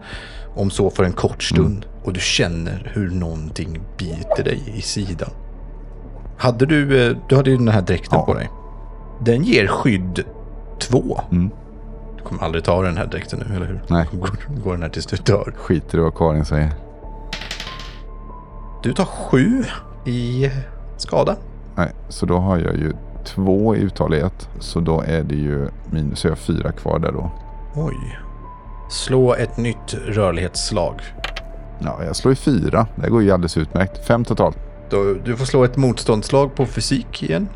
Om 0.56 0.69
så 0.69 0.89
för 0.89 1.03
en 1.03 1.13
kort 1.13 1.43
stund. 1.43 1.86
Och 2.03 2.13
du 2.13 2.19
känner 2.19 2.91
hur 2.93 3.10
någonting 3.10 3.80
biter 3.97 4.43
dig 4.43 4.63
i 4.75 4.82
sidan. 4.82 5.30
Hade 6.38 6.65
du, 6.65 7.08
eh, 7.08 7.17
du 7.30 7.36
hade 7.36 7.49
ju 7.49 7.58
den 7.58 7.67
här 7.67 7.82
dräkten 7.82 8.19
Ja. 8.19 8.25
på 8.25 8.34
dig. 8.34 8.49
Den 9.25 9.43
ger 9.43 9.67
skydd 9.67 10.23
två. 10.80 11.21
Mm. 11.32 11.49
Du 12.17 12.23
kommer 12.23 12.43
aldrig 12.43 12.63
ta 12.63 12.82
den 12.82 12.97
här 12.97 13.06
dräkten 13.06 13.43
nu, 13.49 13.56
eller 13.56 13.65
hur? 13.65 13.82
Nej. 13.88 14.06
Går, 14.12 14.30
går 14.63 14.71
den 14.71 14.82
här 14.82 14.89
tills 14.89 15.06
du 15.06 15.17
dör. 15.17 15.53
Skiter 15.58 15.97
i 15.97 16.01
vad 16.01 16.15
Karin 16.15 16.45
säger. 16.45 16.71
Du 18.84 18.93
tar 18.93 19.06
sju 19.06 19.63
i 20.06 20.51
skada. 20.97 21.36
Nej, 21.75 21.91
så 22.10 22.25
då 22.25 22.38
har 22.38 22.58
jag 22.58 22.75
ju 22.75 22.93
två 23.27 23.75
i 23.75 23.79
uthållighet. 23.79 24.49
Så 24.59 24.79
då 24.79 25.01
är 25.01 25.23
det 25.23 25.35
ju 25.35 25.67
minus, 25.91 26.19
så 26.19 26.27
jag 26.27 26.31
har 26.31 26.37
fyra 26.37 26.71
kvar 26.71 26.99
där 26.99 27.11
då. 27.11 27.31
Oj. 27.75 28.19
Slå 28.89 29.33
ett 29.33 29.57
nytt 29.57 29.93
rörlighetsslag. 30.05 31.01
Ja, 31.79 31.99
jag 32.05 32.15
slår 32.15 32.33
i 32.33 32.35
fyra. 32.35 32.87
Det 32.95 33.09
går 33.09 33.23
ju 33.23 33.31
alldeles 33.31 33.57
utmärkt. 33.57 34.07
Fem 34.07 34.25
totalt. 34.25 34.57
Då, 34.89 35.13
du 35.25 35.35
får 35.35 35.45
slå 35.45 35.63
ett 35.63 35.77
motståndslag 35.77 36.55
på 36.55 36.65
fysik 36.65 37.23
igen. 37.23 37.47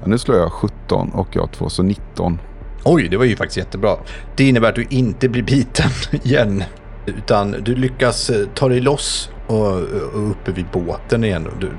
Ja, 0.00 0.06
nu 0.06 0.18
slår 0.18 0.38
jag 0.38 0.52
17 0.52 1.10
och 1.10 1.28
jag 1.32 1.42
har 1.42 1.48
två, 1.48 1.68
så 1.68 1.82
19. 1.82 2.38
Oj, 2.84 3.08
det 3.08 3.16
var 3.16 3.24
ju 3.24 3.36
faktiskt 3.36 3.56
jättebra. 3.56 3.96
Det 4.36 4.48
innebär 4.48 4.68
att 4.68 4.74
du 4.74 4.86
inte 4.90 5.28
blir 5.28 5.42
biten 5.42 5.90
igen. 6.22 6.64
Utan 7.06 7.50
du 7.50 7.74
lyckas 7.74 8.30
eh, 8.30 8.46
ta 8.54 8.68
dig 8.68 8.80
loss 8.80 9.30
och, 9.46 9.72
och 10.14 10.30
uppe 10.30 10.52
vid 10.52 10.66
båten 10.72 11.24
igen. 11.24 11.48
Du, 11.60 11.70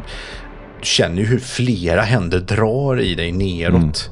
du 0.80 0.86
känner 0.86 1.18
ju 1.18 1.26
hur 1.26 1.40
flera 1.40 2.02
händer 2.02 2.40
drar 2.40 3.00
i 3.00 3.16
dig 3.16 3.32
neråt. 3.32 4.10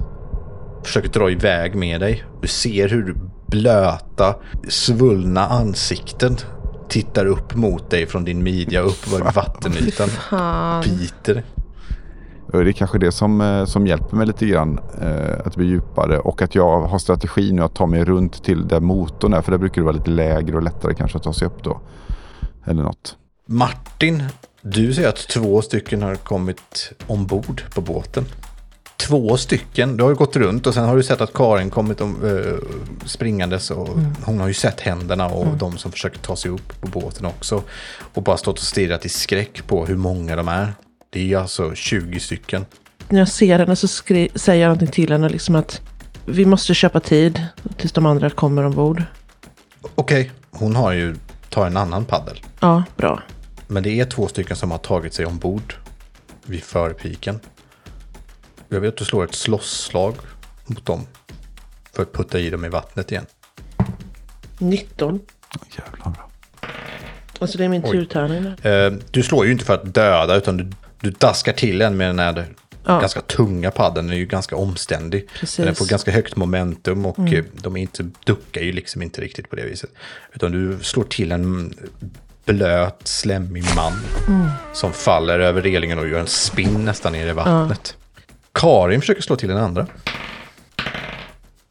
Försöker 0.84 1.10
dra 1.10 1.32
iväg 1.32 1.76
med 1.76 2.02
dig. 2.02 2.24
Du 2.42 2.48
ser 2.48 2.90
hur 2.90 3.16
blöta, 3.48 4.36
svullna 4.68 5.48
ansikten 5.48 6.38
tittar 6.90 7.26
upp 7.26 7.56
mot 7.56 7.90
dig 7.90 8.08
från 8.08 8.26
din 8.26 8.44
midja 8.44 8.82
upp 8.82 9.14
över 9.14 9.32
vattenytan. 9.32 10.10
Biter. 10.84 11.44
Det 12.52 12.70
är 12.70 12.72
kanske 12.72 13.00
det 13.00 13.12
som, 13.12 13.42
eh, 13.42 13.66
som 13.66 13.88
hjälper 13.88 14.18
mig 14.18 14.28
lite 14.28 14.46
grann. 14.46 14.80
Eh, 15.02 15.46
att 15.46 15.56
bli 15.56 15.66
djupare 15.66 16.20
och 16.20 16.42
att 16.42 16.56
jag 16.56 16.82
har 16.82 17.00
strategi 17.00 17.52
nu 17.52 17.62
att 17.62 17.76
ta 17.76 17.86
mig 17.86 18.06
runt 18.06 18.44
till 18.44 18.68
där 18.68 18.80
motorn 18.80 19.34
är. 19.34 19.42
För 19.42 19.52
där 19.52 19.58
brukar 19.58 19.82
det 19.82 19.86
vara 19.86 19.96
lite 19.96 20.10
lägre 20.10 20.56
och 20.56 20.64
lättare 20.64 20.94
kanske 20.94 21.18
att 21.18 21.24
ta 21.24 21.34
sig 21.34 21.48
upp 21.48 21.64
då. 21.64 21.82
Eller 22.66 22.84
något. 22.84 23.18
Martin, 23.48 24.24
du 24.68 24.94
säger 24.94 25.10
att 25.10 25.28
två 25.28 25.62
stycken 25.62 26.02
har 26.02 26.16
kommit 26.16 26.92
ombord 27.08 27.62
på 27.74 27.82
båten. 27.82 28.26
Två 28.98 29.38
stycken? 29.38 29.98
Du 29.98 30.04
har 30.04 30.10
ju 30.10 30.16
gått 30.16 30.36
runt 30.36 30.68
och 30.68 30.74
sen 30.74 30.86
har 30.86 30.96
du 30.96 31.04
sett 31.04 31.22
att 31.22 31.34
Karin 31.34 31.70
kommit 31.70 32.02
om, 32.02 32.26
eh, 32.26 33.08
springandes 33.08 33.72
och 33.72 33.90
hon 34.26 34.40
har 34.40 34.48
ju 34.48 34.54
sett 34.54 34.82
händerna 34.82 35.28
och 35.28 35.58
de 35.58 35.78
som 35.78 35.92
försöker 35.92 36.20
ta 36.20 36.36
sig 36.36 36.52
upp 36.52 36.82
på 36.82 36.88
båten 36.88 37.26
också. 37.26 37.64
Och 38.14 38.24
bara 38.24 38.38
stått 38.38 38.58
och 38.58 38.66
stirrat 38.66 39.06
i 39.06 39.10
skräck 39.10 39.68
på 39.68 39.86
hur 39.86 39.98
många 39.98 40.36
de 40.36 40.48
är. 40.48 40.74
Det 41.10 41.34
är 41.34 41.38
alltså 41.38 41.76
20 41.76 42.20
stycken. 42.20 42.66
När 43.10 43.20
jag 43.20 43.28
ser 43.30 43.60
henne 43.60 43.76
så 43.76 43.88
säger 43.88 44.62
jag 44.62 44.70
någonting 44.70 44.88
till 44.88 45.12
henne 45.12 45.30
liksom 45.30 45.56
att 45.56 45.82
vi 46.26 46.46
måste 46.46 46.74
köpa 46.74 47.00
tid 47.00 47.48
tills 47.78 47.92
de 47.92 48.06
andra 48.06 48.30
kommer 48.30 48.64
ombord. 48.66 49.04
Okej, 49.96 50.32
hon 50.52 50.76
har 50.76 50.92
ju 50.92 51.16
tagit 51.50 51.72
en 51.72 51.78
annan 51.78 52.06
paddel. 52.06 52.42
Ja, 52.60 52.84
bra. 52.98 53.22
Men 53.68 53.84
det 53.84 54.00
är 54.00 54.06
två 54.06 54.28
stycken 54.28 54.56
som 54.56 54.72
har 54.72 54.78
tagit 54.78 55.14
sig 55.14 55.26
ombord 55.26 55.76
vid 56.46 56.64
förpiken. 56.64 57.40
Jag 58.70 58.80
vill 58.80 58.90
att 58.90 58.98
du 58.98 59.06
slår 59.06 59.24
ett 59.24 59.36
slåsslag 59.36 60.16
mot 60.66 60.86
dem. 60.86 61.08
För 61.94 62.04
att 62.04 62.14
putta 62.14 62.40
i 62.40 62.50
dem 62.50 62.66
i 62.66 62.70
vattnet 62.70 63.12
igen. 63.12 63.26
19. 64.60 65.20
Jävlar 65.78 66.12
bra. 66.12 66.30
Alltså 67.40 67.58
det 67.58 67.66
är 67.66 67.70
min 67.70 67.82
turtärning. 67.82 68.46
Eh, 68.46 68.94
du 69.12 69.24
slår 69.24 69.46
ju 69.46 69.52
inte 69.52 69.66
för 69.66 69.74
att 69.74 69.94
döda 69.94 70.36
utan 70.36 70.58
du, 70.58 70.72
du 71.02 71.12
daskar 71.12 71.54
till 71.54 71.82
en 71.82 71.98
med 71.98 72.10
den 72.10 72.20
här 72.20 72.46
Ja. 72.88 73.00
ganska 73.00 73.22
tunga 73.22 73.72
paddeln. 73.72 74.08
Den 74.08 74.16
är 74.16 74.20
ju 74.20 74.26
ganska 74.26 74.56
omständig. 74.56 75.30
Precis. 75.40 75.60
Mm. 75.60 75.66
Den 75.66 75.76
får 75.76 75.86
ganska 75.86 76.12
högt 76.12 76.36
momentum 76.36 77.06
och 77.06 77.20
eh, 77.20 77.44
de 77.54 77.78
är 77.78 77.82
inte, 77.82 78.10
duckar 78.26 78.62
ju 78.62 78.72
liksom 78.72 79.02
inte 79.02 79.22
riktigt 79.22 79.50
på 79.50 79.56
det 79.56 79.66
viset. 79.66 79.90
Utan 80.34 80.52
du 80.52 80.78
slår 80.82 81.04
till 81.04 81.32
en 81.32 81.74
blöt, 82.46 83.02
slemmig 83.08 83.64
man 83.76 83.94
Mm. 84.28 84.48
som 84.74 84.94
faller 84.94 85.40
över 85.40 85.62
relingen 85.62 86.00
och 86.00 86.08
gör 86.08 86.20
en 86.20 86.28
spinn 86.28 86.86
nästan 86.86 87.12
ner 87.12 87.28
i 87.28 87.32
vattnet. 87.32 87.98
Karin 88.52 89.00
försöker 89.02 89.22
slå 89.22 89.36
till 89.36 89.50
den 89.50 89.58
andra. 89.58 89.88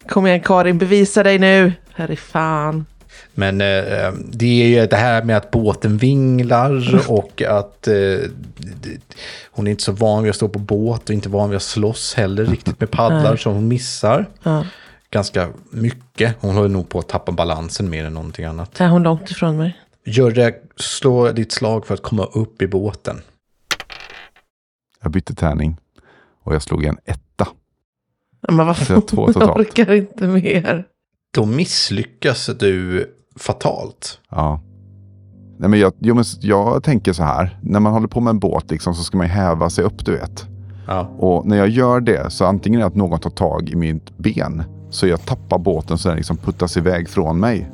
Kom 0.09 0.27
igen 0.27 0.41
Karin, 0.41 0.79
bevisa 0.79 1.23
dig 1.23 1.39
nu. 1.39 1.73
Herre 1.95 2.17
fan. 2.17 2.87
Men 3.35 3.61
eh, 3.61 4.13
det 4.33 4.63
är 4.63 4.67
ju 4.81 4.87
det 4.87 4.97
här 4.97 5.23
med 5.23 5.37
att 5.37 5.51
båten 5.51 5.97
vinglar 5.99 7.01
och 7.11 7.43
att 7.43 7.89
eh, 7.89 7.95
hon 9.51 9.67
är 9.67 9.71
inte 9.71 9.83
så 9.83 9.93
van 9.93 10.23
vid 10.23 10.31
att 10.31 10.37
stå 10.37 10.49
på 10.49 10.59
båt 10.59 11.09
och 11.09 11.15
inte 11.15 11.29
van 11.29 11.51
vid 11.51 11.57
att 11.57 11.63
slåss 11.63 12.15
heller 12.15 12.45
riktigt 12.45 12.81
med 12.81 12.91
paddlar 12.91 13.37
så 13.37 13.51
hon 13.51 13.69
missar 13.69 14.27
Ja. 14.43 14.67
ganska 15.11 15.49
mycket. 15.71 16.37
Hon 16.41 16.55
håller 16.55 16.69
nog 16.69 16.89
på 16.89 16.99
att 16.99 17.09
tappa 17.09 17.33
balansen 17.33 17.91
mer 17.91 18.05
än 18.05 18.15
någonting 18.15 18.45
annat. 18.45 18.81
Är 18.81 18.89
hon 18.89 19.03
långt 19.03 19.31
ifrån 19.31 19.57
mig? 19.57 19.79
Gör 20.07 20.31
det, 20.31 20.55
slå 20.77 21.33
ditt 21.33 21.53
slag 21.53 21.87
för 21.87 21.95
att 21.95 22.03
komma 22.03 22.25
upp 22.25 22.63
i 22.63 22.67
båten. 22.67 23.21
Jag 25.03 25.13
bytte 25.13 25.35
tärning 25.35 25.77
och 26.43 26.55
jag 26.55 26.63
slog 26.63 26.85
en 26.85 26.99
etta. 27.05 27.49
Men 28.49 28.57
vad 28.57 28.67
har 28.67 29.01
två 29.01 29.31
Jag 29.35 29.57
orkar 29.57 29.93
inte 29.93 30.27
mer. 30.27 30.85
Då 31.35 31.47
misslyckas 31.47 32.47
du 32.47 33.07
fatalt. 33.37 34.21
Ja. 34.29 34.61
Nej, 35.59 35.71
men 35.71 35.81
jag, 35.81 35.93
jo, 35.99 36.15
men 36.15 36.25
jag 36.41 36.83
tänker 36.83 37.13
så 37.13 37.23
här. 37.23 37.59
När 37.63 37.81
man 37.81 37.93
håller 37.93 38.09
på 38.09 38.21
med 38.21 38.31
en 38.31 38.39
båt 38.39 38.71
liksom, 38.71 38.95
så 38.95 39.03
ska 39.03 39.19
man 39.19 39.27
häva 39.27 39.71
sig 39.71 39.85
upp, 39.85 40.05
du 40.05 40.13
vet. 40.13 40.47
Ja. 40.87 41.01
Och 41.01 41.47
när 41.47 41.57
jag 41.57 41.69
gör 41.69 42.01
det 42.01 42.31
så 42.31 42.45
antingen 42.45 42.81
är 42.81 42.85
det 42.85 42.89
att 42.89 42.95
någon 42.95 43.21
tar 43.21 43.31
tag 43.31 43.69
i 43.69 43.77
mitt 43.77 44.19
ben. 44.19 44.63
Så 44.91 45.07
jag 45.07 45.27
tappar 45.27 45.59
båten 45.59 45.99
så 45.99 46.09
den 46.09 46.17
liksom 46.17 46.37
puttas 46.37 46.77
iväg 46.77 47.09
från 47.09 47.41
mig. 47.41 47.71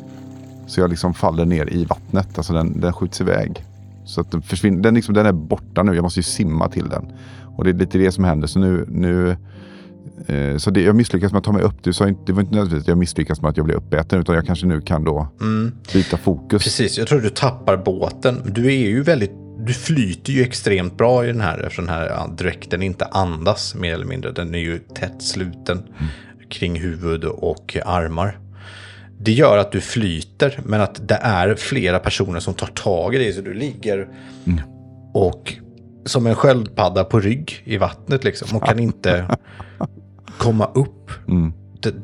Så 0.71 0.81
jag 0.81 0.91
liksom 0.91 1.15
faller 1.15 1.45
ner 1.45 1.73
i 1.73 1.85
vattnet. 1.85 2.39
Alltså 2.39 2.53
den, 2.53 2.81
den 2.81 2.93
skjuts 2.93 3.21
iväg. 3.21 3.65
Så 4.05 4.21
att 4.21 4.31
den 4.31 4.43
försvinner. 4.43 4.83
Den, 4.83 4.95
liksom, 4.95 5.15
den 5.15 5.27
är 5.27 5.33
borta 5.33 5.83
nu. 5.83 5.95
Jag 5.95 6.03
måste 6.03 6.19
ju 6.19 6.25
simma 6.25 6.69
till 6.69 6.89
den. 6.89 7.13
Och 7.57 7.65
det 7.65 7.71
är 7.71 7.75
lite 7.75 7.99
det 7.99 8.13
som 8.13 8.25
händer. 8.25 8.49
Så 8.49 8.59
nu... 8.59 8.87
nu 8.89 9.37
eh, 10.27 10.57
så 10.57 10.71
det, 10.71 10.83
jag 10.83 10.97
misslyckas 10.97 11.33
med 11.33 11.39
att 11.39 11.45
ta 11.45 11.53
mig 11.53 11.63
upp. 11.63 11.83
Du 11.83 11.93
sa 11.93 12.09
inte, 12.09 12.21
det 12.27 12.33
var 12.33 12.41
inte 12.41 12.55
nödvändigtvis 12.55 12.85
att 12.85 12.89
jag 12.89 12.99
misslyckas 12.99 13.43
med 13.43 13.49
att 13.49 13.57
jag 13.57 13.67
blir 13.67 13.77
uppäten. 13.77 14.21
Utan 14.21 14.35
jag 14.35 14.47
kanske 14.47 14.67
nu 14.67 14.81
kan 14.81 15.05
då 15.05 15.29
byta 15.93 16.17
fokus. 16.17 16.65
Precis, 16.65 16.99
jag 16.99 17.09
tror 17.09 17.21
du 17.21 17.31
tappar 17.31 17.77
båten. 17.77 18.43
Du 18.47 18.67
är 18.67 18.89
ju 18.89 19.03
väldigt... 19.03 19.33
Du 19.67 19.73
flyter 19.73 20.33
ju 20.33 20.43
extremt 20.43 20.97
bra 20.99 21.25
i 21.25 21.27
den 21.27 21.41
här 21.41 21.59
eftersom 21.59 21.87
den 21.87 21.95
här 21.95 22.29
dräkten 22.39 22.83
inte 22.83 23.05
andas 23.05 23.75
mer 23.75 23.95
eller 23.95 24.07
mindre. 24.07 24.33
Den 24.33 24.55
är 24.55 24.59
ju 24.59 24.79
tätt 24.79 25.23
sluten 25.23 25.83
kring 26.51 26.81
huvud 26.81 27.25
och 27.25 27.77
armar. 27.85 28.39
Det 29.23 29.33
gör 29.33 29.59
att 29.59 29.73
du 29.73 29.81
flyter 29.81 30.61
men 30.65 30.81
att 30.81 31.09
det 31.09 31.19
är 31.23 31.55
flera 31.55 31.99
personer 31.99 32.41
som 32.41 32.55
tar 32.55 32.67
tag 32.67 33.15
i 33.15 33.19
dig 33.19 33.33
så 33.33 33.41
du 33.41 33.55
ligger 33.55 34.09
och 35.15 35.55
som 36.05 36.27
en 36.27 36.35
sköldpadda 36.35 37.05
på 37.05 37.21
rygg 37.21 37.63
i 37.65 37.77
vattnet 37.77 38.25
liksom 38.25 38.57
och 38.57 38.65
kan 38.65 38.79
inte 38.79 39.37
komma 40.39 40.71
upp. 40.75 41.11
Mm. 41.29 41.53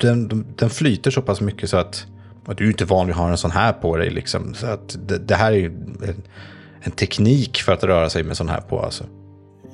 Den, 0.00 0.46
den, 0.56 0.70
flyter 0.70 1.10
så 1.10 1.22
pass 1.22 1.40
mycket 1.40 1.70
så 1.70 1.76
att 1.76 2.06
och 2.46 2.54
du 2.54 2.64
är 2.64 2.68
inte 2.68 2.84
van 2.84 3.06
vid 3.06 3.14
att 3.14 3.20
ha 3.20 3.30
en 3.30 3.36
sån 3.36 3.50
här 3.50 3.72
på 3.72 3.96
dig. 3.96 4.10
Liksom. 4.10 4.54
Så 4.54 4.66
att 4.66 4.98
det, 5.06 5.18
det 5.18 5.34
här 5.34 5.52
är 5.52 5.56
ju 5.56 5.66
en, 5.66 6.22
en 6.80 6.92
teknik 6.92 7.56
för 7.56 7.72
att 7.72 7.84
röra 7.84 8.10
sig 8.10 8.22
med 8.22 8.36
sån 8.36 8.48
här 8.48 8.60
på. 8.60 8.80
Alltså. 8.80 9.04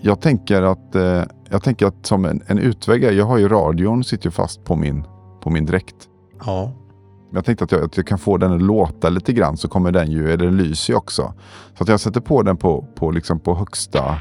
Jag 0.01 0.21
tänker 0.21 0.63
att 0.63 0.95
eh, 0.95 1.23
Jag 1.51 1.63
tänker 1.63 1.87
att 1.87 2.07
som 2.07 2.25
en, 2.25 2.43
en 2.47 2.59
utväg, 2.59 3.05
jag 3.05 3.25
har 3.25 3.39
ju 3.39 3.49
radion 3.49 4.05
sitter 4.05 4.27
ju 4.27 4.31
fast 4.31 4.65
på 4.65 4.77
min, 4.77 5.05
på 5.43 5.51
min 5.51 5.67
dräkt. 5.67 6.09
Ja. 6.47 6.73
Jag 7.35 7.45
tänkte 7.45 7.65
att 7.65 7.73
jag, 7.73 7.85
att 7.85 7.97
jag 7.97 8.07
kan 8.07 8.19
få 8.19 8.37
den 8.37 8.53
att 8.53 8.63
låta 8.63 9.09
lite 9.09 9.33
grann 9.33 9.57
så 9.57 9.69
kommer 9.69 9.93
den 9.93 10.11
ju, 10.11 10.33
eller 10.33 10.45
den 10.45 10.57
lyser 10.57 10.93
ju 10.93 10.97
också. 10.97 11.35
Så 11.77 11.83
att 11.83 11.89
jag 11.89 12.01
sätter 12.01 12.21
på 12.21 12.43
den 12.43 12.57
på, 12.57 12.85
på, 12.95 13.11
liksom 13.11 13.41
på 13.41 13.55
högsta 13.55 14.21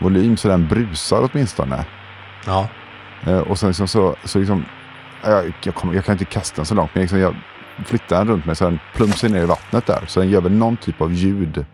volym 0.00 0.36
så 0.36 0.48
den 0.48 0.68
brusar 0.68 1.30
åtminstone. 1.32 1.84
Ja. 2.46 2.68
Eh, 3.26 3.38
och 3.38 3.58
sen 3.58 3.68
liksom 3.68 3.88
så, 3.88 4.16
så 4.24 4.38
liksom, 4.38 4.64
jag, 5.24 5.52
jag, 5.64 5.74
kommer, 5.74 5.94
jag 5.94 6.04
kan 6.04 6.12
inte 6.12 6.24
kasta 6.24 6.56
den 6.56 6.66
så 6.66 6.74
långt, 6.74 6.90
men 6.94 7.00
liksom 7.00 7.18
jag 7.18 7.34
flyttar 7.86 8.18
den 8.18 8.28
runt 8.28 8.46
mig 8.46 8.56
så 8.56 8.64
den 8.64 8.78
plumsar 8.94 9.28
ner 9.28 9.42
i 9.42 9.46
vattnet 9.46 9.86
där. 9.86 10.04
Så 10.08 10.20
den 10.20 10.30
gör 10.30 10.40
väl 10.40 10.52
någon 10.52 10.76
typ 10.76 11.00
av 11.00 11.12
ljud. 11.12 11.64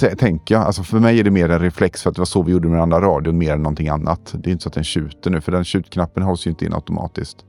T- 0.00 0.16
tänker 0.16 0.54
jag. 0.54 0.64
Alltså 0.64 0.82
för 0.82 0.98
mig 0.98 1.20
är 1.20 1.24
det 1.24 1.30
mer 1.30 1.48
en 1.48 1.60
reflex 1.60 2.02
för 2.02 2.10
att 2.10 2.16
det 2.16 2.20
var 2.20 2.26
så 2.26 2.42
vi 2.42 2.52
gjorde 2.52 2.68
med 2.68 2.76
den 2.76 2.82
andra 2.82 3.00
radion 3.00 3.38
mer 3.38 3.52
än 3.52 3.62
någonting 3.62 3.88
annat. 3.88 4.34
Det 4.38 4.50
är 4.50 4.52
inte 4.52 4.62
så 4.62 4.68
att 4.68 4.74
den 4.74 4.84
tjuter 4.84 5.30
nu, 5.30 5.40
för 5.40 5.52
den 5.52 5.64
tjutknappen 5.64 6.22
hålls 6.22 6.46
ju 6.46 6.50
inte 6.50 6.64
in 6.64 6.74
automatiskt. 6.74 7.44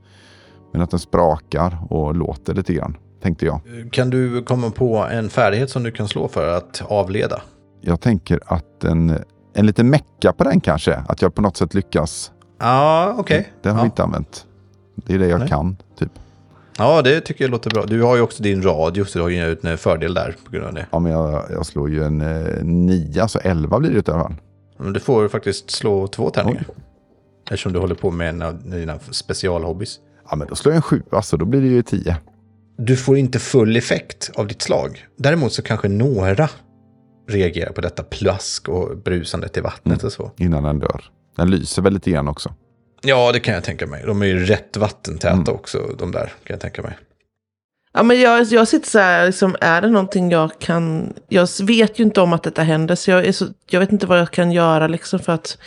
Men 0.74 0.82
att 0.82 0.90
den 0.90 1.00
sprakar 1.00 1.78
och 1.90 2.14
låter 2.14 2.54
lite 2.54 2.74
grann, 2.74 2.96
tänkte 3.22 3.46
jag. 3.46 3.60
Kan 3.92 4.10
du 4.10 4.42
komma 4.42 4.70
på 4.70 4.96
en 4.96 5.30
färdighet 5.30 5.70
som 5.70 5.82
du 5.82 5.90
kan 5.90 6.08
slå 6.08 6.28
för 6.28 6.56
att 6.56 6.82
avleda? 6.88 7.42
Jag 7.80 8.00
tänker 8.00 8.40
att 8.46 8.84
en, 8.84 9.18
en 9.54 9.66
liten 9.66 9.90
mecka 9.90 10.32
på 10.32 10.44
den 10.44 10.60
kanske. 10.60 10.94
Att 11.08 11.22
jag 11.22 11.34
på 11.34 11.42
något 11.42 11.56
sätt 11.56 11.74
lyckas. 11.74 12.32
Ja, 12.58 13.14
okej. 13.18 13.52
Det 13.62 13.68
har 13.68 13.76
ja. 13.76 13.82
vi 13.82 13.86
inte 13.86 14.02
använt. 14.02 14.46
Det 14.94 15.14
är 15.14 15.18
det 15.18 15.28
jag 15.28 15.40
Nej. 15.40 15.48
kan, 15.48 15.76
typ. 15.98 16.12
ja, 16.78 17.02
det 17.02 17.20
tycker 17.20 17.44
jag 17.44 17.50
låter 17.50 17.70
bra. 17.70 17.84
Du 17.86 18.02
har 18.02 18.16
ju 18.16 18.22
också 18.22 18.42
din 18.42 18.62
radio, 18.62 19.04
så 19.04 19.18
du 19.18 19.22
har 19.22 19.28
ju 19.28 19.56
en 19.62 19.78
fördel 19.78 20.14
där 20.14 20.36
på 20.44 20.50
grund 20.50 20.66
av 20.66 20.74
det. 20.74 20.86
Ja, 20.90 20.98
men 20.98 21.12
jag, 21.12 21.44
jag 21.50 21.66
slår 21.66 21.90
ju 21.90 22.04
en 22.04 22.20
eh, 22.20 22.64
nia, 22.64 23.28
så 23.28 23.38
elva 23.38 23.78
blir 23.78 23.90
det 23.90 24.08
i 24.08 24.12
alla 24.12 24.22
fall. 24.22 24.34
Men 24.76 24.92
du 24.92 25.00
får 25.00 25.28
faktiskt 25.28 25.70
slå 25.70 26.06
två 26.06 26.30
tärningar. 26.30 26.64
Eftersom 27.44 27.72
du 27.72 27.78
håller 27.78 27.94
på 27.94 28.10
med 28.10 28.28
en 28.28 28.42
av 28.42 28.70
dina 28.70 28.98
specialhobbys. 29.10 30.00
Ja, 30.30 30.36
men 30.36 30.48
då 30.48 30.54
slår 30.54 30.72
jag 30.72 30.76
en 30.76 30.82
sju, 30.82 31.02
alltså 31.10 31.36
då 31.36 31.44
blir 31.44 31.60
det 31.60 31.66
ju 31.66 31.82
tio. 31.82 32.16
Du 32.78 32.96
får 32.96 33.16
inte 33.16 33.38
full 33.38 33.76
effekt 33.76 34.30
av 34.34 34.46
ditt 34.46 34.62
slag. 34.62 35.06
Däremot 35.16 35.52
så 35.52 35.62
kanske 35.62 35.88
några 35.88 36.48
reagerar 37.28 37.72
på 37.72 37.80
detta 37.80 38.02
plask 38.02 38.68
och 38.68 38.96
brusandet 38.96 39.56
i 39.56 39.60
vattnet 39.60 40.02
och 40.04 40.12
så. 40.12 40.30
innan 40.36 40.62
den 40.62 40.78
dör. 40.78 41.04
Den 41.36 41.50
lyser 41.50 41.82
väl 41.82 41.92
lite 41.92 42.10
grann 42.10 42.28
också. 42.28 42.54
Ja, 43.02 43.32
det 43.32 43.40
kan 43.40 43.54
jag 43.54 43.64
tänka 43.64 43.86
mig. 43.86 44.02
De 44.06 44.22
är 44.22 44.26
ju 44.26 44.44
rätt 44.44 44.76
vattentäta 44.76 45.52
också, 45.52 45.78
de 45.98 46.12
där, 46.12 46.26
kan 46.26 46.54
jag 46.54 46.60
tänka 46.60 46.82
mig. 46.82 46.98
Ja, 47.92 48.02
men 48.02 48.20
jag, 48.20 48.44
jag 48.44 48.68
sitter 48.68 48.88
så 48.88 48.98
här, 48.98 49.26
liksom, 49.26 49.56
är 49.60 49.82
det 49.82 49.88
någonting 49.88 50.30
jag 50.30 50.58
kan... 50.58 51.14
Jag 51.28 51.48
vet 51.62 51.98
ju 51.98 52.04
inte 52.04 52.20
om 52.20 52.32
att 52.32 52.42
detta 52.42 52.62
händer, 52.62 52.94
så 52.94 53.10
jag, 53.10 53.26
är 53.26 53.32
så, 53.32 53.46
jag 53.70 53.80
vet 53.80 53.92
inte 53.92 54.06
vad 54.06 54.18
jag 54.18 54.30
kan 54.30 54.52
göra 54.52 54.86
liksom, 54.86 55.18
för 55.18 55.32
att 55.32 55.58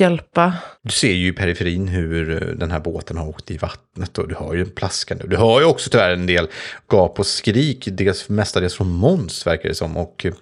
hjälpa. 0.00 0.52
Du 0.82 0.90
ser 0.90 1.12
ju 1.12 1.28
i 1.28 1.32
periferin 1.32 1.88
hur 1.88 2.30
eh, 2.30 2.48
den 2.48 2.70
här 2.70 2.80
båten 2.80 3.16
har 3.16 3.28
åkt 3.28 3.50
i 3.50 3.56
vattnet 3.56 4.18
och 4.18 4.28
du 4.28 4.34
har 4.34 4.54
ju 4.54 4.60
en 4.60 4.70
plaskande. 4.70 5.26
Du 5.26 5.36
har 5.36 5.60
ju 5.60 5.66
också 5.66 5.90
tyvärr 5.90 6.12
en 6.12 6.26
del 6.26 6.48
gap 6.88 7.18
och 7.18 7.26
skrik, 7.26 7.88
dels 7.92 8.28
mestadels 8.28 8.74
från 8.74 8.90
Måns 8.90 9.46
verkar 9.46 9.68
det 9.68 9.74
som. 9.74 9.96
Och 9.96 10.26
eh, 10.26 10.34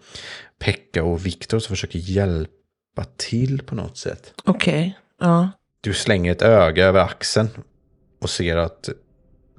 Pekka 0.58 1.04
och 1.04 1.26
Viktor 1.26 1.58
som 1.58 1.76
försöker 1.76 1.98
hjälpa 1.98 3.04
till 3.16 3.62
på 3.62 3.74
något 3.74 3.96
sätt. 3.96 4.34
Okej, 4.44 4.98
ja. 5.20 5.50
Du 5.80 5.94
slänger 5.94 6.32
ett 6.32 6.42
öga 6.42 6.86
över 6.86 7.00
axeln 7.00 7.48
och 8.20 8.30
ser 8.30 8.56
att 8.56 8.88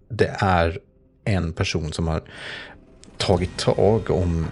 det 0.10 0.36
är 0.40 0.80
en 1.26 1.54
person 1.54 1.94
som 1.94 2.08
har 2.08 2.22
tagit 3.18 3.58
tag 3.58 4.12
om 4.12 4.48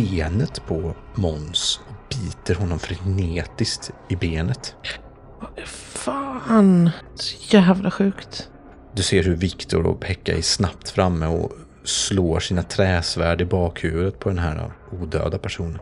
benet 0.00 0.66
på 0.66 0.94
Måns 1.14 1.80
och 1.88 2.16
biter 2.16 2.54
honom 2.54 2.78
frenetiskt 2.78 3.90
i 4.08 4.16
benet. 4.16 4.74
Fan, 5.66 6.90
så 7.14 7.56
jävla 7.56 7.90
sjukt. 7.90 8.50
Du 8.94 9.02
ser 9.02 9.22
hur 9.22 9.36
Viktor 9.36 9.86
och 9.86 10.00
Pekka 10.00 10.36
är 10.36 10.42
snabbt 10.42 10.90
framme 10.90 11.26
och 11.26 11.52
slår 11.84 12.40
sina 12.40 12.62
träsvärd 12.62 13.40
i 13.40 13.44
bakhuvudet 13.44 14.18
på 14.18 14.28
den 14.28 14.38
här 14.38 14.72
odöda 15.00 15.38
personen. 15.38 15.78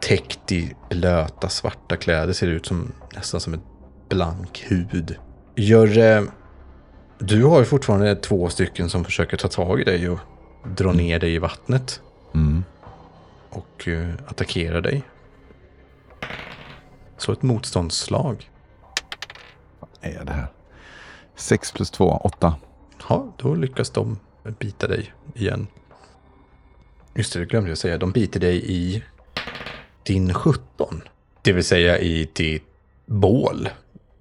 Täckt 0.00 0.52
i 0.52 0.74
blöta 0.90 1.48
svarta 1.48 1.96
kläder 1.96 2.32
ser 2.32 2.46
det 2.46 2.52
ut 2.52 2.66
som 2.66 2.92
nästan 3.14 3.40
som 3.40 3.54
en 3.54 3.62
blank 4.08 4.64
hud. 4.68 5.16
Gör, 5.56 6.28
du 7.18 7.44
har 7.44 7.58
ju 7.58 7.64
fortfarande 7.64 8.16
två 8.16 8.48
stycken 8.48 8.90
som 8.90 9.04
försöker 9.04 9.36
ta 9.36 9.48
tag 9.48 9.80
i 9.80 9.84
dig 9.84 10.08
och 10.08 10.18
dra 10.76 10.92
ner 10.92 11.18
dig 11.18 11.34
i 11.34 11.38
vattnet. 11.38 12.00
Mm. 12.34 12.64
Och 13.52 13.88
eh, 13.88 14.08
attackera 14.26 14.80
dig. 14.80 15.02
Slå 17.16 17.34
ett 17.34 17.42
motståndsslag. 17.42 18.50
Vad 19.80 19.90
är 20.00 20.24
det 20.24 20.32
här? 20.32 20.46
Sex 21.36 21.72
plus 21.72 21.90
två, 21.90 22.10
åtta. 22.10 22.54
Ja, 23.08 23.34
då 23.36 23.54
lyckas 23.54 23.90
de 23.90 24.18
bita 24.58 24.88
dig 24.88 25.12
igen. 25.34 25.66
Just 27.14 27.32
det, 27.32 27.38
det 27.38 27.46
glömde 27.46 27.70
jag 27.70 27.78
säga. 27.78 27.98
De 27.98 28.12
biter 28.12 28.40
dig 28.40 28.62
i 28.72 29.02
din 30.02 30.34
17. 30.34 31.02
Det 31.42 31.52
vill 31.52 31.64
säga 31.64 31.98
i 31.98 32.28
ditt 32.32 32.62
bål 33.06 33.68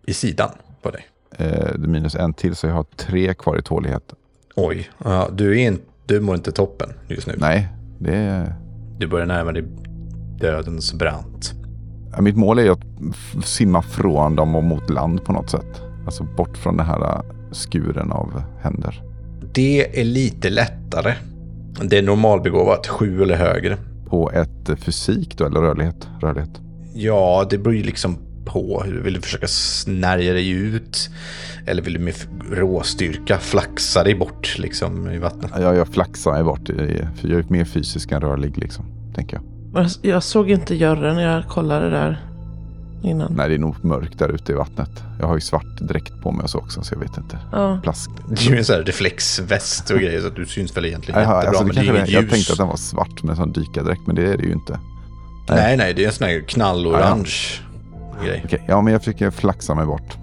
i 0.06 0.14
sidan 0.14 0.52
på 0.82 0.92
dig. 0.92 1.08
Eh, 1.32 1.78
minus 1.78 2.16
en 2.16 2.34
till 2.34 2.56
så 2.56 2.68
jag 2.68 2.74
har 2.74 2.84
tre 2.84 3.34
kvar 3.34 3.58
i 3.58 3.62
tålighet. 3.62 4.14
Oj, 4.56 4.90
ja, 5.04 5.30
du, 5.32 5.52
är 5.52 5.68
in, 5.68 5.82
du 6.06 6.20
mår 6.20 6.36
inte 6.36 6.52
toppen 6.52 6.94
just 7.08 7.28
nu. 7.28 7.36
Nej, 7.38 7.68
det 8.00 8.16
är... 8.16 8.61
Du 9.02 9.08
börjar 9.08 9.26
närma 9.26 9.52
dig 9.52 9.64
dödens 10.39 10.93
brant. 10.93 11.54
Mitt 12.20 12.38
mål 12.38 12.60
är 12.60 12.64
ju 12.64 12.70
att 12.70 13.45
simma 13.45 13.82
från 13.82 14.36
dem 14.36 14.56
och 14.56 14.64
mot 14.64 14.89
land 14.89 15.26
på 15.26 15.34
något 15.34 15.49
sätt. 15.49 15.82
Alltså 16.06 16.24
bort 16.24 16.58
från 16.58 16.78
den 16.78 16.86
här 16.86 17.02
äh, 17.02 17.22
skuren 17.52 18.12
av 18.12 18.43
händer. 18.62 19.04
Det 19.54 20.02
är 20.02 20.04
lite 20.04 20.49
lättare. 20.49 21.14
Det 21.84 21.97
är 21.97 22.02
normalbegåvat, 22.02 22.88
sju 22.88 23.22
eller 23.24 23.36
högre. 23.36 23.78
På 24.10 24.32
ett 24.32 24.70
eh, 24.70 24.76
fysik 24.76 25.38
då, 25.38 25.45
eller 25.45 25.62
rörlighet? 25.62 26.08
Rörlighet. 26.22 26.62
Ja, 26.93 27.47
det 27.49 27.58
beror 27.58 27.76
ju 27.76 27.84
liksom 27.84 28.18
på. 28.54 28.86
Vill 29.04 29.14
du 29.14 29.22
försöka 29.22 29.47
snärja 29.47 30.34
dig 30.34 30.49
ut? 30.49 31.10
Eller 31.66 31.82
vill 31.82 31.93
du 31.93 31.99
med 31.99 32.14
råstyrka 32.52 33.38
flaxa 33.38 34.04
dig 34.04 34.16
bort 34.16 34.56
liksom 34.58 35.10
i 35.12 35.18
vattnet? 35.18 35.52
Ja, 35.56 35.76
jag 35.76 35.88
flaxar 35.88 36.32
mig 36.32 36.43
bort. 36.43 36.68
för 37.22 37.28
Jag 37.28 37.39
är 37.39 37.45
mer 37.49 37.66
fysisk 37.66 38.12
än 38.12 38.22
rörlig 38.22 38.58
liksom, 38.58 38.86
tänker 39.16 39.38
jag. 39.38 39.43
Jag, 39.84 39.91
jag 40.02 40.24
såg 40.24 40.52
inte 40.52 40.76
Jörren 40.76 41.16
när 41.16 41.36
jag 41.36 41.47
kollade 41.47 41.89
där 41.89 42.26
innan. 43.04 43.34
Nej, 43.34 43.49
det 43.49 43.56
är 43.56 43.60
nog 43.60 43.86
mörkt 43.86 44.20
där 44.20 44.30
ute 44.30 44.52
i 44.52 44.56
vattnet. 44.56 44.89
Jag 45.20 45.28
har 45.28 45.36
ju 45.36 45.41
svart 45.41 45.78
dräkt 45.82 46.22
på 46.22 46.32
mig 46.32 46.43
och 46.43 46.49
så 46.49 46.58
också, 46.58 46.82
så 46.84 46.93
jag 46.93 46.99
vet 46.99 47.18
inte. 47.18 47.39
Ja. 47.52 47.80
Plask. 47.84 48.10
Det 48.30 48.45
är 48.45 48.52
ju 48.52 48.58
en 48.58 48.66
sån 48.66 48.76
här 48.76 48.84
reflexväst 48.84 49.89
och 49.89 49.99
grejer 49.99 50.22
så 50.22 50.28
att 50.28 50.36
du 50.36 50.45
syns 50.45 50.78
väl 50.78 50.86
egentligen 50.86 51.22
Jaha, 51.22 51.43
jättebra. 51.43 51.60
alltså, 51.60 51.64
det 51.82 51.86
men 51.86 51.95
det 51.95 52.02
är 52.12 52.14
jag 52.14 52.24
ljus. 52.24 52.32
tänkte 52.32 52.52
att 52.52 52.58
den 52.58 52.68
var 52.68 52.78
svart 52.78 53.24
med 53.24 53.30
en 53.30 53.36
sån 53.38 53.52
dykardräkt, 53.52 54.02
men 54.08 54.16
det 54.16 54.34
är 54.34 54.38
det 54.38 54.43
ju 54.43 54.52
inte. 54.52 54.80
Nej, 55.49 55.78
nej, 55.78 55.93
det 55.93 56.04
är 56.04 56.08
en 56.08 56.14
sån 56.14 56.28
här 56.28 56.39
knallorange 56.47 57.62
grej. 58.24 58.41
Okej, 58.45 58.64
ja 58.68 58.82
men 58.82 58.93
jag 58.93 59.01
försöker 59.01 59.32
flaxa 59.32 59.76
mig 59.76 59.86
bort. 59.86 60.18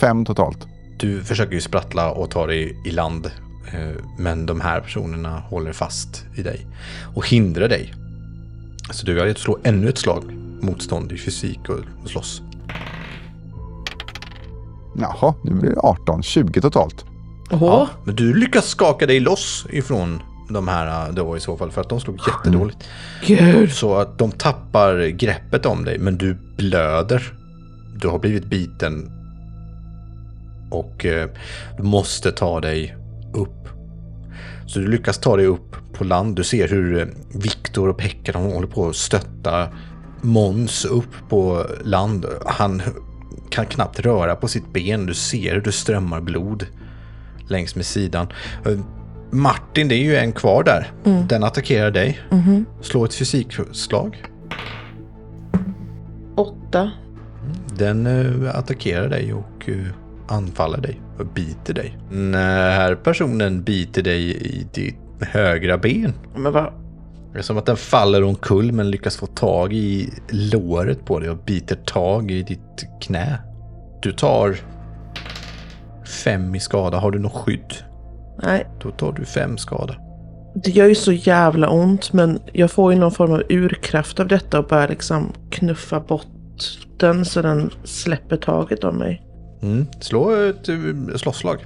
Fem 0.00 0.24
totalt. 0.24 0.66
Du 0.98 1.24
försöker 1.24 1.52
ju 1.54 1.60
sprattla 1.60 2.10
och 2.10 2.30
ta 2.30 2.46
dig 2.46 2.76
i 2.84 2.90
land. 2.90 3.26
eh, 3.72 4.02
Men 4.18 4.46
de 4.46 4.60
här 4.60 4.80
personerna 4.80 5.38
håller 5.40 5.72
fast 5.72 6.24
i 6.36 6.42
dig 6.42 6.66
och 7.14 7.28
hindrar 7.28 7.68
dig. 7.68 7.94
Så 8.90 9.06
du 9.06 9.20
har 9.20 9.26
att 9.26 9.38
slå 9.38 9.58
ännu 9.64 9.88
ett 9.88 9.98
slag 9.98 10.24
motstånd 10.60 11.12
i 11.12 11.18
fysik 11.18 11.60
och 11.68 12.10
slåss. 12.10 12.42
Jaha, 14.98 15.34
nu 15.44 15.54
blir 15.54 15.70
det 15.70 15.80
18. 15.80 16.22
20 16.22 16.60
totalt. 16.60 17.04
Åh, 17.50 17.58
Ja, 17.62 17.88
men 18.04 18.14
du 18.16 18.34
lyckas 18.34 18.66
skaka 18.66 19.06
dig 19.06 19.20
loss 19.20 19.66
ifrån 19.70 20.22
de 20.48 20.68
här 20.68 21.12
då 21.12 21.36
i 21.36 21.40
så 21.40 21.56
fall 21.56 21.70
för 21.70 21.80
att 21.80 21.88
de 21.88 22.00
slog 22.00 22.20
jättedåligt. 22.26 22.78
gud. 23.26 23.72
Så 23.72 23.96
att 23.96 24.18
de 24.18 24.32
tappar 24.32 25.06
greppet 25.06 25.66
om 25.66 25.84
dig 25.84 25.98
men 25.98 26.18
du 26.18 26.36
blöder. 26.56 27.32
Du 27.96 28.08
har 28.08 28.18
blivit 28.18 28.44
biten. 28.44 29.10
Och 30.70 31.06
eh, 31.06 31.28
du 31.76 31.82
måste 31.82 32.32
ta 32.32 32.60
dig 32.60 32.96
upp. 33.34 33.68
Så 34.66 34.78
du 34.78 34.88
lyckas 34.88 35.18
ta 35.18 35.36
dig 35.36 35.46
upp 35.46 35.76
på 35.92 36.04
land. 36.04 36.36
Du 36.36 36.44
ser 36.44 36.68
hur 36.68 36.98
eh, 36.98 37.06
Viktor 37.34 37.88
och 37.88 37.98
Pekka 37.98 38.32
de 38.32 38.42
håller 38.42 38.68
på 38.68 38.88
att 38.88 38.96
stötta 38.96 39.68
Måns 40.20 40.84
upp 40.84 41.28
på 41.28 41.66
land. 41.84 42.26
Han 42.46 42.82
kan 43.50 43.66
knappt 43.66 44.00
röra 44.00 44.36
på 44.36 44.48
sitt 44.48 44.72
ben. 44.72 45.06
Du 45.06 45.14
ser 45.14 45.54
hur 45.54 45.60
det 45.60 45.72
strömmar 45.72 46.20
blod 46.20 46.66
längs 47.48 47.74
med 47.76 47.86
sidan. 47.86 48.28
Martin, 49.30 49.88
det 49.88 49.94
är 49.94 50.02
ju 50.02 50.16
en 50.16 50.32
kvar 50.32 50.64
där. 50.64 50.92
Den 51.28 51.44
attackerar 51.44 51.90
dig. 51.90 52.20
Slå 52.80 53.04
ett 53.04 53.14
fysikslag. 53.14 54.24
Åtta. 56.36 56.90
Den 57.78 58.06
eh, 58.06 58.56
attackerar 58.58 59.08
dig 59.08 59.32
och 59.32 59.68
eh, 59.68 59.76
anfaller 60.28 60.78
dig 60.78 61.00
och 61.18 61.26
biter 61.26 61.74
dig. 61.74 61.98
Den 62.10 62.34
här 62.34 62.94
personen 62.94 63.62
biter 63.62 64.02
dig 64.02 64.36
i 64.36 64.66
ditt 64.72 64.96
högra 65.20 65.78
ben. 65.78 66.12
Men 66.36 66.52
vad? 66.52 66.72
Det 67.32 67.38
är 67.38 67.42
som 67.42 67.58
att 67.58 67.66
den 67.66 67.76
faller 67.76 68.22
omkull 68.22 68.72
men 68.72 68.90
lyckas 68.90 69.16
få 69.16 69.26
tag 69.26 69.72
i 69.72 70.10
låret 70.30 71.04
på 71.04 71.20
dig 71.20 71.30
och 71.30 71.38
biter 71.46 71.76
tag 71.76 72.30
i 72.30 72.42
ditt 72.42 72.84
knä. 73.00 73.38
Du 74.02 74.12
tar 74.12 74.56
fem 76.24 76.54
i 76.54 76.60
skada. 76.60 76.98
Har 76.98 77.10
du 77.10 77.18
något 77.18 77.32
skydd? 77.32 77.74
Nej, 78.42 78.66
Då 78.82 78.90
tar 78.90 79.12
du 79.12 79.24
fem 79.24 79.58
skada. 79.58 79.94
det 80.54 80.70
gör 80.70 80.86
ju 80.86 80.94
så 80.94 81.12
jävla 81.12 81.68
ont 81.68 82.12
men 82.12 82.40
jag 82.52 82.70
får 82.70 82.92
ju 82.92 82.98
någon 82.98 83.12
form 83.12 83.32
av 83.32 83.42
urkraft 83.48 84.20
av 84.20 84.28
detta 84.28 84.58
och 84.58 84.66
börjar 84.66 84.88
liksom 84.88 85.32
knuffa 85.50 86.00
bort 86.00 86.26
den 86.98 87.24
så 87.24 87.42
den 87.42 87.70
släpper 87.84 88.36
taget 88.36 88.84
om 88.84 88.96
mig. 88.96 89.22
Mm. 89.62 89.86
Slå 90.00 90.30
ett 90.30 90.68
eh, 90.68 90.76
slåsslag. 91.16 91.64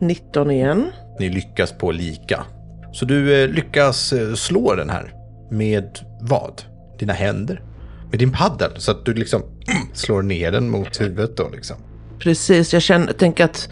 19 0.00 0.50
igen. 0.50 0.90
Ni 1.18 1.28
lyckas 1.28 1.72
på 1.78 1.92
lika. 1.92 2.44
Så 2.92 3.04
du 3.04 3.42
eh, 3.42 3.48
lyckas 3.48 4.12
eh, 4.12 4.34
slå 4.34 4.74
den 4.74 4.90
här. 4.90 5.14
Med 5.50 5.98
vad? 6.20 6.62
Dina 6.98 7.12
händer? 7.12 7.62
Med 8.10 8.18
din 8.18 8.32
paddel. 8.32 8.70
Så 8.76 8.90
att 8.90 9.04
du 9.04 9.14
liksom 9.14 9.42
slår 9.92 10.22
ner 10.22 10.52
den 10.52 10.70
mot 10.70 11.00
huvudet 11.00 11.36
då 11.36 11.48
liksom. 11.52 11.76
Precis, 12.18 12.72
jag 12.72 12.82
känner, 12.82 13.12
tänker 13.12 13.44
att 13.44 13.68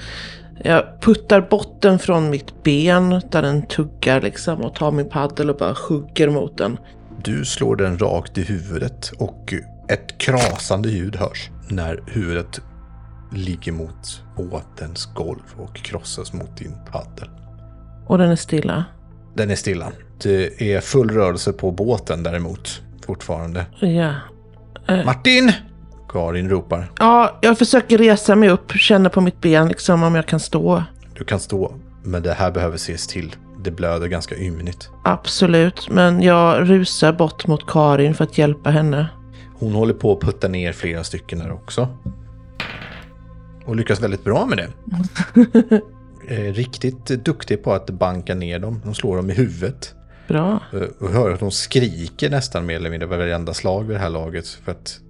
jag 0.64 1.00
puttar 1.00 1.40
botten 1.40 1.98
från 1.98 2.30
mitt 2.30 2.62
ben 2.62 3.22
där 3.30 3.42
den 3.42 3.66
tuggar 3.66 4.20
liksom 4.20 4.60
och 4.60 4.74
tar 4.74 4.90
min 4.90 5.08
paddel 5.08 5.50
och 5.50 5.56
bara 5.56 5.74
hugger 5.88 6.30
mot 6.30 6.58
den. 6.58 6.78
Du 7.24 7.44
slår 7.44 7.76
den 7.76 7.98
rakt 7.98 8.38
i 8.38 8.42
huvudet 8.42 9.12
och 9.18 9.54
ett 9.88 10.18
krasande 10.18 10.88
ljud 10.88 11.16
hörs 11.16 11.50
när 11.68 12.02
huvudet 12.06 12.60
ligger 13.32 13.72
mot 13.72 14.22
båtens 14.36 15.14
golv 15.14 15.42
och 15.56 15.76
krossas 15.76 16.32
mot 16.32 16.56
din 16.56 16.74
paddel. 16.92 17.28
Och 18.06 18.18
den 18.18 18.30
är 18.30 18.36
stilla. 18.36 18.84
Den 19.34 19.50
är 19.50 19.54
stilla. 19.54 19.92
Det 20.22 20.72
är 20.74 20.80
full 20.80 21.10
rörelse 21.10 21.52
på 21.52 21.70
båten 21.70 22.22
däremot 22.22 22.82
fortfarande. 23.06 23.66
Ja. 23.80 24.14
Martin! 25.04 25.52
Karin 26.08 26.50
ropar. 26.50 26.90
Ja, 26.98 27.38
jag 27.40 27.58
försöker 27.58 27.98
resa 27.98 28.36
mig 28.36 28.48
upp, 28.50 28.72
känna 28.72 29.08
på 29.08 29.20
mitt 29.20 29.40
ben 29.40 29.68
liksom 29.68 30.02
om 30.02 30.14
jag 30.14 30.26
kan 30.26 30.40
stå. 30.40 30.82
Du 31.18 31.24
kan 31.24 31.40
stå, 31.40 31.74
men 32.02 32.22
det 32.22 32.32
här 32.32 32.50
behöver 32.50 32.76
ses 32.76 33.06
till. 33.06 33.36
Det 33.64 33.70
blöder 33.70 34.06
ganska 34.06 34.36
ymnigt. 34.36 34.90
Absolut, 35.04 35.90
men 35.90 36.22
jag 36.22 36.70
rusar 36.70 37.12
bort 37.12 37.46
mot 37.46 37.66
Karin 37.66 38.14
för 38.14 38.24
att 38.24 38.38
hjälpa 38.38 38.70
henne. 38.70 39.08
Hon 39.58 39.72
håller 39.72 39.94
på 39.94 40.12
att 40.12 40.20
putta 40.20 40.48
ner 40.48 40.72
flera 40.72 41.04
stycken 41.04 41.38
där 41.38 41.52
också. 41.52 41.88
Och 43.64 43.76
lyckas 43.76 44.00
väldigt 44.00 44.24
bra 44.24 44.46
med 44.46 44.58
det. 44.58 44.68
Eh, 46.30 46.52
Riktigt 46.52 47.06
duktig 47.06 47.62
på 47.64 47.72
att 47.72 47.90
banka 47.90 48.34
ner 48.34 48.58
dem. 48.58 48.80
Hon 48.84 48.94
slår 48.94 49.16
dem 49.16 49.30
i 49.30 49.34
huvudet. 49.34 49.94
Bra. 50.28 50.60
Eh, 50.72 50.80
Och 51.00 51.08
hör 51.10 51.30
att 51.30 51.40
hon 51.40 51.50
skriker 51.52 52.30
nästan 52.30 52.66
mer 52.66 52.76
eller 52.76 52.90
mindre 52.90 53.08
varenda 53.08 53.54
slag 53.54 53.84
vid 53.84 53.96
det 53.96 54.00
här 54.00 54.10
laget. 54.10 54.48
För 54.48 54.72
att 54.72 55.00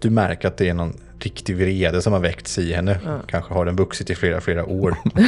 du 0.00 0.10
märker 0.10 0.48
att 0.48 0.56
det 0.56 0.68
är 0.68 0.74
någon 0.74 0.96
riktig 1.20 1.56
vrede 1.56 2.02
som 2.02 2.12
har 2.12 2.20
väckts 2.20 2.58
i 2.58 2.72
henne. 2.72 2.98
Kanske 3.26 3.54
har 3.54 3.64
den 3.64 3.76
vuxit 3.76 4.10
i 4.10 4.14
flera, 4.14 4.40
flera 4.40 4.64
år. 4.64 4.96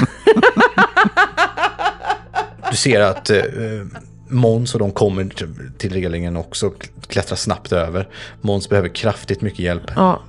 du 2.71 2.77
ser 2.77 3.01
att 3.01 3.31
eh, 3.31 3.43
Måns 4.29 4.75
och 4.75 4.81
de 4.81 4.91
kommer 4.93 5.25
till- 5.79 5.93
relingen 5.93 6.37
också. 6.37 6.73
Klättrar 7.07 7.37
snabbt 7.37 7.73
över. 7.73 8.09
Måns 8.41 8.69
behöver 8.69 8.89
kraftigt 8.89 9.41
mycket 9.41 9.59
hjälp. 9.59 9.83
Ja, 9.97 10.21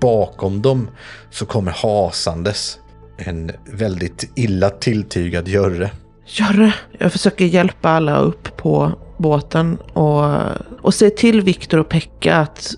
Bakom 0.00 0.62
dem 0.62 0.88
så 1.30 1.46
kommer 1.46 1.72
hasandes 1.72 2.78
en 3.16 3.50
väldigt 3.64 4.30
illa 4.34 4.70
tilltygad 4.70 5.48
Görre. 5.48 5.90
Görre. 6.26 6.74
Jag 6.98 7.12
försöker 7.12 7.44
hjälpa 7.44 7.90
alla 7.90 8.18
upp 8.18 8.56
på 8.56 8.92
båten 9.18 9.76
och, 9.92 10.34
och 10.82 10.94
se 10.94 11.10
till 11.10 11.40
Viktor 11.42 11.78
och 11.78 11.88
Pekka 11.88 12.36
att 12.36 12.74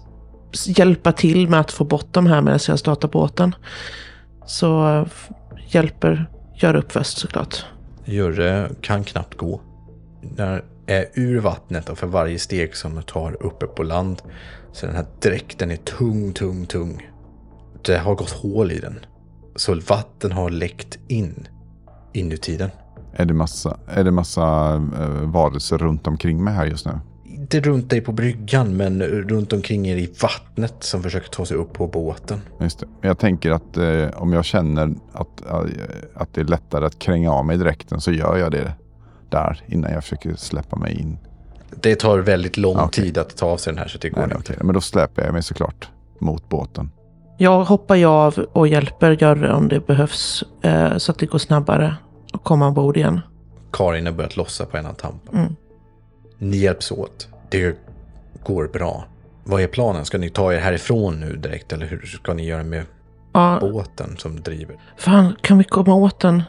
hjälpa 0.66 1.12
till 1.12 1.48
med 1.48 1.60
att 1.60 1.72
få 1.72 1.84
bort 1.84 2.12
dem 2.12 2.26
här 2.26 2.40
medan 2.40 2.58
jag 2.68 2.78
startar 2.78 3.08
båten. 3.08 3.54
Så 4.46 5.06
hjälper 5.68 6.26
Görre 6.60 6.78
upp 6.78 6.92
först 6.92 7.18
såklart. 7.18 7.64
Görre 8.04 8.70
kan 8.80 9.04
knappt 9.04 9.36
gå. 9.36 9.60
När 10.36 10.64
är 10.86 11.06
ur 11.14 11.40
vattnet 11.40 11.88
och 11.88 11.98
för 11.98 12.06
varje 12.06 12.38
steg 12.38 12.76
som 12.76 12.94
du 12.94 13.02
tar 13.02 13.42
uppe 13.42 13.66
på 13.66 13.82
land 13.82 14.22
så 14.72 14.86
den 14.86 14.96
här 14.96 15.06
dräkten 15.22 15.70
är 15.70 15.76
tung, 15.76 16.32
tung, 16.32 16.66
tung. 16.66 17.10
Det 17.82 17.98
har 17.98 18.14
gått 18.14 18.30
hål 18.30 18.72
i 18.72 18.78
den. 18.78 18.98
Så 19.56 19.74
vatten 19.74 20.32
har 20.32 20.50
läckt 20.50 20.98
in 21.08 21.48
inuti 22.12 22.56
den. 22.56 22.70
Är 23.12 23.24
det 23.24 23.34
massa, 23.34 23.78
är 23.86 24.04
det 24.04 24.10
massa 24.10 24.74
eh, 24.98 25.30
varelser 25.30 25.78
runt 25.78 26.06
omkring 26.06 26.44
mig 26.44 26.54
här 26.54 26.66
just 26.66 26.86
nu? 26.86 26.92
Inte 27.52 27.68
runt 27.68 27.90
dig 27.90 28.00
på 28.00 28.12
bryggan 28.12 28.76
men 28.76 29.02
runt 29.02 29.52
omkring 29.52 29.88
er 29.88 29.96
i 29.96 30.10
vattnet 30.22 30.74
som 30.80 31.02
försöker 31.02 31.28
ta 31.28 31.44
sig 31.44 31.56
upp 31.56 31.72
på 31.72 31.86
båten. 31.86 32.40
Just 32.60 32.78
det. 32.80 32.86
Men 33.00 33.08
jag 33.08 33.18
tänker 33.18 33.50
att 33.50 33.76
eh, 33.76 34.22
om 34.22 34.32
jag 34.32 34.44
känner 34.44 34.94
att, 35.12 35.46
eh, 35.46 35.60
att 36.14 36.34
det 36.34 36.40
är 36.40 36.44
lättare 36.44 36.86
att 36.86 36.98
kränga 36.98 37.32
av 37.32 37.46
mig 37.46 37.56
dräkten 37.56 38.00
så 38.00 38.12
gör 38.12 38.36
jag 38.36 38.52
det 38.52 38.72
där 39.30 39.62
innan 39.66 39.92
jag 39.92 40.02
försöker 40.02 40.34
släppa 40.34 40.76
mig 40.76 41.00
in. 41.00 41.18
Det 41.70 41.94
tar 41.94 42.18
väldigt 42.18 42.56
lång 42.56 42.76
Okej. 42.76 43.04
tid 43.04 43.18
att 43.18 43.36
ta 43.36 43.46
av 43.46 43.56
sig 43.56 43.72
den 43.72 43.78
här 43.78 43.88
så 43.88 43.98
det 43.98 44.08
går 44.08 44.20
Nej, 44.20 44.24
inte. 44.24 44.52
okej. 44.52 44.56
Men 44.60 44.74
då 44.74 44.80
släpar 44.80 45.22
jag 45.22 45.32
mig 45.32 45.42
såklart 45.42 45.88
mot 46.18 46.48
båten. 46.48 46.90
Jag 47.38 47.64
hoppar 47.64 47.94
ju 47.94 48.06
av 48.06 48.46
och 48.52 48.68
hjälper 48.68 49.10
Görre 49.22 49.52
om 49.54 49.68
det 49.68 49.86
behövs 49.86 50.44
eh, 50.62 50.96
så 50.96 51.12
att 51.12 51.18
det 51.18 51.26
går 51.26 51.38
snabbare 51.38 51.96
att 52.32 52.44
komma 52.44 52.66
ombord 52.68 52.96
igen. 52.96 53.20
Karin 53.72 54.06
har 54.06 54.12
börjat 54.12 54.36
lossa 54.36 54.66
på 54.66 54.76
en 54.76 54.86
av 54.86 54.92
tamparna. 54.92 55.40
Mm. 55.40 55.56
Ni 56.38 56.56
hjälps 56.56 56.92
åt. 56.92 57.28
Det 57.50 57.76
går 58.44 58.68
bra. 58.68 59.04
Vad 59.44 59.62
är 59.62 59.66
planen? 59.66 60.04
Ska 60.04 60.18
ni 60.18 60.30
ta 60.30 60.52
er 60.52 60.58
härifrån 60.58 61.20
nu 61.20 61.36
direkt 61.36 61.72
eller 61.72 61.86
hur 61.86 62.00
ska 62.06 62.34
ni 62.34 62.46
göra 62.46 62.62
med 62.64 62.84
Ja, 63.32 63.58
båten 63.60 64.16
som 64.16 64.40
driver? 64.40 64.76
fan, 64.98 65.36
kan 65.40 65.58
vi 65.58 65.64
komma 65.64 65.94
åt 65.94 66.20
den? 66.20 66.42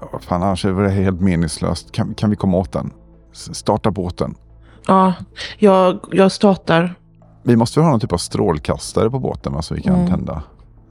Ja, 0.00 0.18
fan, 0.22 0.42
annars 0.42 0.64
är 0.64 0.72
det 0.82 0.88
helt 0.90 1.20
meningslöst. 1.20 1.92
Kan, 1.92 2.14
kan 2.14 2.30
vi 2.30 2.36
komma 2.36 2.56
åt 2.58 2.72
den? 2.72 2.90
Starta 3.32 3.90
båten. 3.90 4.34
Ja, 4.86 5.12
jag, 5.58 5.98
jag 6.12 6.32
startar. 6.32 6.94
Vi 7.42 7.56
måste 7.56 7.80
väl 7.80 7.84
ha 7.84 7.90
någon 7.90 8.00
typ 8.00 8.12
av 8.12 8.16
strålkastare 8.18 9.10
på 9.10 9.18
båten 9.18 9.52
va, 9.52 9.62
så 9.62 9.74
vi 9.74 9.82
kan 9.82 9.94
Mm. 9.94 10.06
tända 10.10 10.42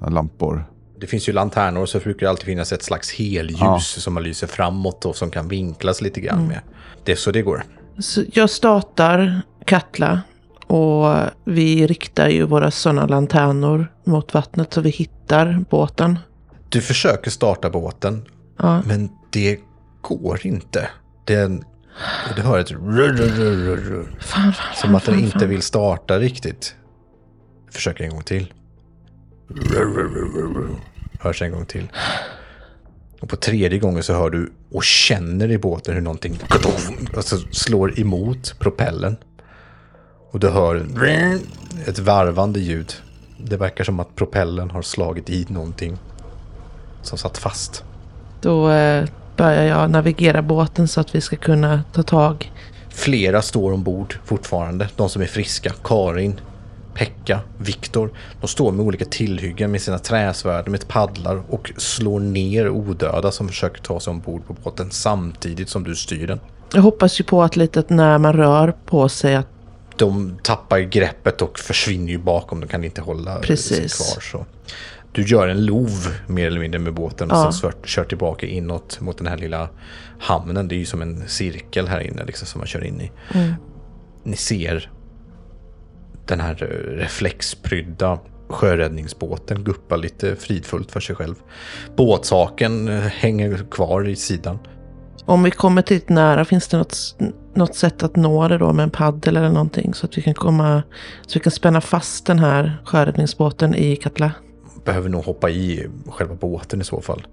lampor. 0.08 0.66
Det 1.00 1.08
finns 1.08 1.30
ju 1.30 1.34
lanternor 1.34 1.86
så 1.86 1.98
det 1.98 2.04
brukar 2.04 2.28
alltid 2.28 2.46
finnas 2.46 2.72
ett 2.72 2.84
slags 2.84 3.14
helljus 3.14 3.60
Ja. 3.62 3.80
som 3.80 4.14
man 4.14 4.24
lyser 4.24 4.48
framåt 4.48 5.06
och 5.06 5.16
som 5.16 5.32
kan 5.32 5.48
vinklas 5.48 6.02
lite 6.02 6.22
grann 6.22 6.36
Mm. 6.38 6.48
med. 6.48 6.60
Det 7.04 7.12
är 7.12 7.16
så 7.16 7.32
det 7.32 7.42
går. 7.42 7.64
Så 8.00 8.24
jag 8.34 8.50
startar 8.50 9.42
Katla 9.66 10.22
och 10.68 11.16
vi 11.44 11.88
riktar 11.88 12.30
ju 12.30 12.44
våra 12.44 12.72
sådana 12.72 13.06
lanternor 13.06 13.92
mot 14.04 14.34
vattnet 14.34 14.74
så 14.74 14.82
vi 14.82 14.90
hittar 14.90 15.66
båten. 15.70 16.20
Du 16.70 16.82
försöker 16.82 17.32
starta 17.32 17.70
båten 17.70 18.26
Ja, 18.58 18.82
men 18.86 19.10
det 19.30 19.60
går 20.02 20.46
inte. 20.46 20.90
Den, 21.26 21.64
du 22.36 22.42
hör 22.42 22.60
ett 22.60 22.70
fan, 22.70 24.14
fan, 24.20 24.54
Som 24.76 24.96
att 24.96 25.06
den 25.06 25.16
fan, 25.16 25.24
inte 25.24 25.48
vill 25.48 25.62
starta 25.62 26.20
riktigt. 26.20 26.76
Försök 27.72 28.00
en 28.00 28.10
gång 28.10 28.24
till. 28.24 28.54
Hörs 31.20 31.42
en 31.42 31.52
gång 31.52 31.66
till. 31.66 31.88
Och 33.26 33.30
på 33.30 33.36
tredje 33.36 33.80
gången 33.80 34.04
så 34.04 34.14
hör 34.14 34.30
du 34.30 34.52
och 34.72 34.84
känner 34.84 35.52
i 35.52 35.58
båten 35.58 35.94
hur 35.96 36.02
någonting 36.02 36.40
alltså 37.18 37.38
slår 37.52 38.00
emot 38.00 38.56
propellen. 38.60 39.18
Och 40.32 40.40
du 40.40 40.50
hör 40.50 40.86
ett 41.86 42.00
varvande 42.00 42.60
ljud. 42.60 42.94
Det 43.38 43.58
verkar 43.58 43.84
som 43.84 44.00
att 44.00 44.16
propellen 44.16 44.70
har 44.72 44.82
slagit 44.82 45.30
i 45.30 45.46
någonting 45.50 45.98
som 47.02 47.18
satt 47.18 47.38
fast. 47.38 47.84
Då 48.42 48.70
eh, 48.70 49.06
börjar 49.38 49.64
jag 49.64 49.90
navigera 49.90 50.42
båten 50.42 50.88
så 50.88 51.02
att 51.02 51.16
vi 51.16 51.22
ska 51.22 51.36
kunna 51.36 51.84
ta 51.94 52.04
tag. 52.04 52.52
Flera 52.90 53.42
står 53.42 53.72
ombord 53.72 54.18
fortfarande. 54.26 54.90
De 54.96 55.10
som 55.10 55.22
är 55.22 55.26
friska. 55.26 55.74
Karin, 55.84 56.40
Pekka, 56.96 57.40
Viktor. 57.58 58.10
De 58.42 58.48
står 58.48 58.72
med 58.72 58.86
olika 58.86 59.06
tillhyggen 59.06 59.72
med 59.72 59.82
sina 59.82 60.00
träsvärd, 60.00 60.68
med 60.68 60.88
paddlar 60.88 61.44
och 61.50 61.72
slår 61.78 62.20
ner 62.20 62.70
odöda 62.70 63.32
som 63.32 63.48
försöker 63.48 63.82
ta 63.82 64.00
sig 64.00 64.12
ombord 64.12 64.48
på 64.48 64.54
båten 64.64 64.92
samtidigt 64.92 65.70
som 65.70 65.84
du 65.84 65.96
styr 65.96 66.28
den. 66.28 66.40
Jag 66.74 66.82
hoppas 66.82 67.20
ju 67.20 67.24
på 67.24 67.44
att 67.44 67.56
lite 67.56 67.84
när 67.88 68.18
man 68.18 68.34
rör 68.34 68.76
på 68.86 69.10
sig 69.10 69.36
att 69.36 69.48
De 69.98 70.38
tappar 70.44 70.80
greppet 70.80 71.42
och 71.42 71.60
försvinner 71.60 72.12
ju 72.12 72.18
bakom. 72.18 72.60
De 72.60 72.68
kan 72.68 72.84
inte 72.84 73.02
hålla 73.02 73.40
Precis. 73.40 73.94
sig 73.94 74.06
kvar. 74.06 74.22
Så. 74.22 74.46
Du 75.12 75.24
gör 75.24 75.48
en 75.48 75.66
lov 75.66 76.08
mer 76.28 76.48
eller 76.48 76.60
mindre 76.60 76.80
med 76.80 76.94
båten 76.94 77.32
och 77.32 77.38
Ja. 77.38 77.52
sen 77.52 77.72
kör 77.84 78.04
tillbaka 78.04 78.46
inåt 78.48 79.02
mot 79.02 79.18
den 79.18 79.28
här 79.28 79.38
lilla 79.38 79.70
hamnen. 80.20 80.68
Det 80.68 80.76
är 80.76 80.78
ju 80.78 80.86
som 80.86 81.02
en 81.02 81.24
cirkel 81.28 81.88
här 81.88 82.00
inne 82.00 82.26
liksom, 82.26 82.48
som 82.48 82.60
man 82.60 82.68
kör 82.68 82.84
in 82.84 83.02
i. 83.02 83.12
Ni 84.24 84.36
ser 84.38 84.92
den 86.28 86.40
här 86.40 86.64
eh, 86.64 86.98
reflexprydda 86.98 88.20
sjöräddningsbåten 88.50 89.64
guppa 89.64 89.96
lite 89.96 90.36
fridfullt 90.36 90.92
för 90.92 91.00
sig 91.00 91.16
själv. 91.16 91.36
Båtsaken 91.96 92.88
eh, 92.88 93.00
hänger 93.00 93.66
kvar 93.72 94.08
i 94.08 94.16
sidan. 94.16 94.60
Om 95.26 95.44
vi 95.44 95.52
kommer 95.52 95.82
dit 95.82 96.10
nära, 96.10 96.46
finns 96.46 96.68
det 96.68 96.78
något, 96.78 97.16
något 97.54 97.76
sätt 97.76 98.04
att 98.04 98.16
nå 98.16 98.48
det 98.48 98.58
då 98.58 98.74
med 98.74 98.84
en 98.84 98.90
paddel 98.90 99.38
eller 99.38 99.50
någonting? 99.50 99.94
Så 99.94 100.06
att 100.06 100.18
vi 100.18 100.22
kan 100.22 100.34
komma, 100.34 100.84
så 101.28 101.40
vi 101.40 101.44
kan 101.44 101.52
spänna 101.52 101.82
fast 101.82 102.26
den 102.26 102.40
här 102.40 102.82
sjöräddningsbåten 102.86 103.76
i 103.76 103.96
Katla. 103.96 104.32
Behöver 104.86 105.10
nog 105.10 105.24
hoppa 105.24 105.50
i 105.50 105.88
själva 106.10 106.36
båten 106.36 106.82
i 106.82 106.84
så 106.84 107.02
fall. 107.02 107.28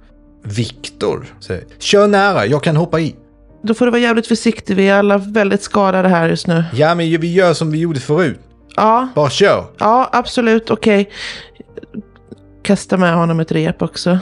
Viktor 0.44 1.26
säger 1.40 1.64
kör 1.78 2.08
nära, 2.08 2.46
jag 2.46 2.62
kan 2.62 2.76
hoppa 2.76 3.00
i. 3.00 3.14
Då 3.62 3.74
får 3.74 3.84
du 3.84 3.90
vara 3.90 4.02
jävligt 4.02 4.26
försiktig, 4.26 4.76
vi 4.76 4.88
är 4.88 4.94
alla 4.94 5.18
väldigt 5.18 5.62
skadade 5.62 6.08
här 6.08 6.28
just 6.28 6.46
nu. 6.46 6.64
Ja, 6.72 6.94
men 6.94 7.20
vi 7.20 7.32
gör 7.32 7.54
som 7.54 7.70
vi 7.70 7.78
gjorde 7.78 8.00
förut. 8.00 8.40
Ja, 8.76 9.08
Bara 9.14 9.30
kör. 9.30 9.64
ja 9.78 10.08
absolut, 10.12 10.70
okej. 10.70 11.10
Kasta 12.62 12.96
med 12.96 13.14
honom 13.14 13.40
ett 13.40 13.52
rep 13.52 13.82
också. 13.82 14.18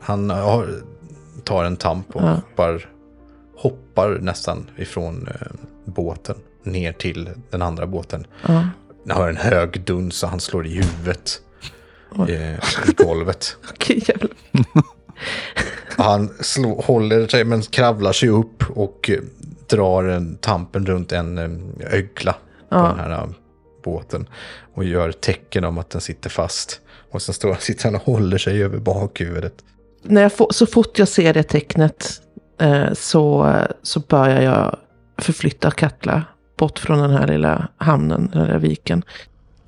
Han 0.00 0.32
tar 1.44 1.64
en 1.64 1.76
tamp 1.76 2.16
och 2.16 2.22
Ja. 2.22 2.28
hoppar, 2.34 2.88
hoppar 3.56 4.18
nästan 4.20 4.70
ifrån 4.76 5.28
eh, 5.28 5.46
båten 5.84 6.36
ner 6.62 6.92
till 6.92 7.30
den 7.50 7.62
andra 7.62 7.86
båten. 7.86 8.26
Ja. 8.46 8.52
Han 9.08 9.16
har 9.16 9.28
en 9.28 9.36
hög 9.36 9.84
duns 9.84 10.22
och 10.22 10.28
han 10.28 10.40
slår 10.40 10.66
i 10.66 10.70
huvudet 10.74 11.40
Oj. 12.16 12.32
eh, 12.34 12.54
i 12.88 12.92
golvet. 12.96 13.56
Okej, 13.70 14.02
jävlar. 14.08 14.30
Han 15.98 16.28
slår, 16.40 16.82
håller 16.82 17.26
sig 17.28 17.44
men 17.44 17.62
kravlar 17.62 18.12
sig 18.12 18.28
upp 18.28 18.70
och 18.70 19.10
eh, 19.10 19.18
drar 19.68 20.04
en 20.04 20.36
tampen 20.36 20.86
runt 20.86 21.12
en 21.12 21.38
ögla 21.90 22.32
på 22.32 22.38
Ja. 22.76 22.82
den 22.82 22.98
här 22.98 23.28
båten. 23.86 24.28
Och 24.74 24.84
gör 24.84 25.12
tecken 25.12 25.64
om 25.64 25.78
att 25.78 25.90
den 25.90 26.00
sitter 26.00 26.30
fast. 26.30 26.80
Och 27.10 27.22
sen 27.22 27.34
står, 27.34 27.54
sitter 27.54 27.84
han 27.84 27.94
och 27.94 28.02
håller 28.02 28.38
sig 28.38 28.62
över 28.62 28.78
bakhuvudet. 28.78 29.54
När 30.02 30.22
jag 30.22 30.32
får, 30.32 30.48
så 30.52 30.66
fort 30.66 30.98
jag 30.98 31.08
ser 31.08 31.34
det 31.34 31.42
tecknet 31.42 32.20
eh, 32.60 32.92
så, 32.92 33.56
så 33.82 34.00
börjar 34.00 34.42
jag 34.42 34.78
förflytta 35.18 35.70
Katla 35.70 36.24
bort 36.58 36.78
från 36.78 36.98
den 36.98 37.10
här 37.10 37.26
lilla 37.26 37.68
hamnen, 37.76 38.30
den 38.32 38.46
här 38.46 38.58
viken. 38.58 39.04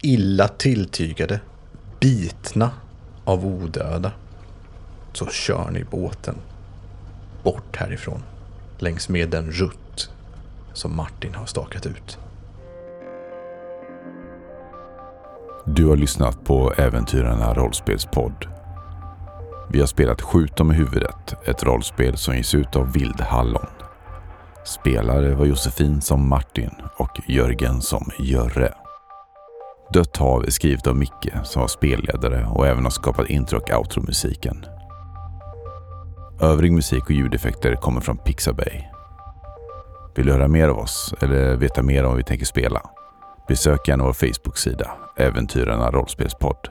illa 0.03 0.49
tilltygade, 0.49 1.41
bitna 2.01 2.71
av 3.25 3.47
odöda, 3.47 4.13
så 5.13 5.27
kör 5.27 5.71
ni 5.71 5.85
båten 5.85 6.35
bort 7.43 7.77
härifrån 7.77 8.23
längs 8.79 9.09
med 9.09 9.29
den 9.31 9.53
rutt 9.53 10.11
som 10.73 10.97
Martin 10.97 11.35
har 11.35 11.47
stakat 11.47 11.87
ut. 11.87 12.19
Du 15.71 15.87
har 15.87 15.97
lyssnat 15.97 16.45
på 16.45 16.73
Äventyrarna 16.77 17.55
rollspelspodd. 17.55 18.47
Vi 19.71 19.81
har 19.81 19.87
spelat 19.87 20.23
Skjut 20.23 20.57
dem 20.57 20.73
i 20.73 20.75
huvudet, 20.75 21.35
ett 21.45 21.63
rollspel 21.63 22.17
som 22.17 22.37
ges 22.37 22.55
ut 22.55 22.77
av 22.77 22.93
vildhallon. 22.93 23.67
Spelare 24.65 25.35
var 25.35 25.47
Josefin 25.47 26.01
som 26.01 26.29
Martin 26.29 26.71
och 26.97 27.21
Jörgen 27.29 27.83
som 27.83 28.11
Jörre. 28.19 28.75
Dött 29.93 30.17
hav 30.17 30.45
är 30.45 30.51
skrivet 30.51 30.87
av 30.87 30.97
Micke 30.97 31.29
som 31.45 31.61
var 31.61 31.69
spelledare 31.69 32.47
och 32.47 32.67
även 32.67 32.85
har 32.85 32.91
skapat 32.91 33.29
intro 33.29 33.59
och 33.59 33.71
outro-musiken. 33.79 34.65
Övrig 36.41 36.73
musik 36.73 37.05
och 37.05 37.11
ljudeffekter 37.11 37.75
kommer 37.75 38.01
från 38.01 38.19
Pixabay. 38.19 38.85
Vill 40.15 40.27
du 40.27 40.33
höra 40.33 40.49
mer 40.49 40.69
av 40.69 40.79
oss 40.79 41.15
eller 41.21 41.57
veta 41.57 41.83
mer 41.83 42.03
om 42.03 42.09
vad 42.09 42.17
vi 42.17 42.25
tänker 42.25 42.47
spela? 42.47 42.83
Besök 43.49 43.89
gärna 43.89 44.05
vår 44.05 44.13
Facebook-sida, 44.13 44.91
Äventyrarna 45.21 45.91
rollspelspodd. 45.91 46.69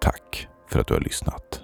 Tack 0.00 0.48
för 0.68 0.80
att 0.80 0.86
du 0.86 0.94
har 0.94 1.00
lyssnat. 1.00 1.60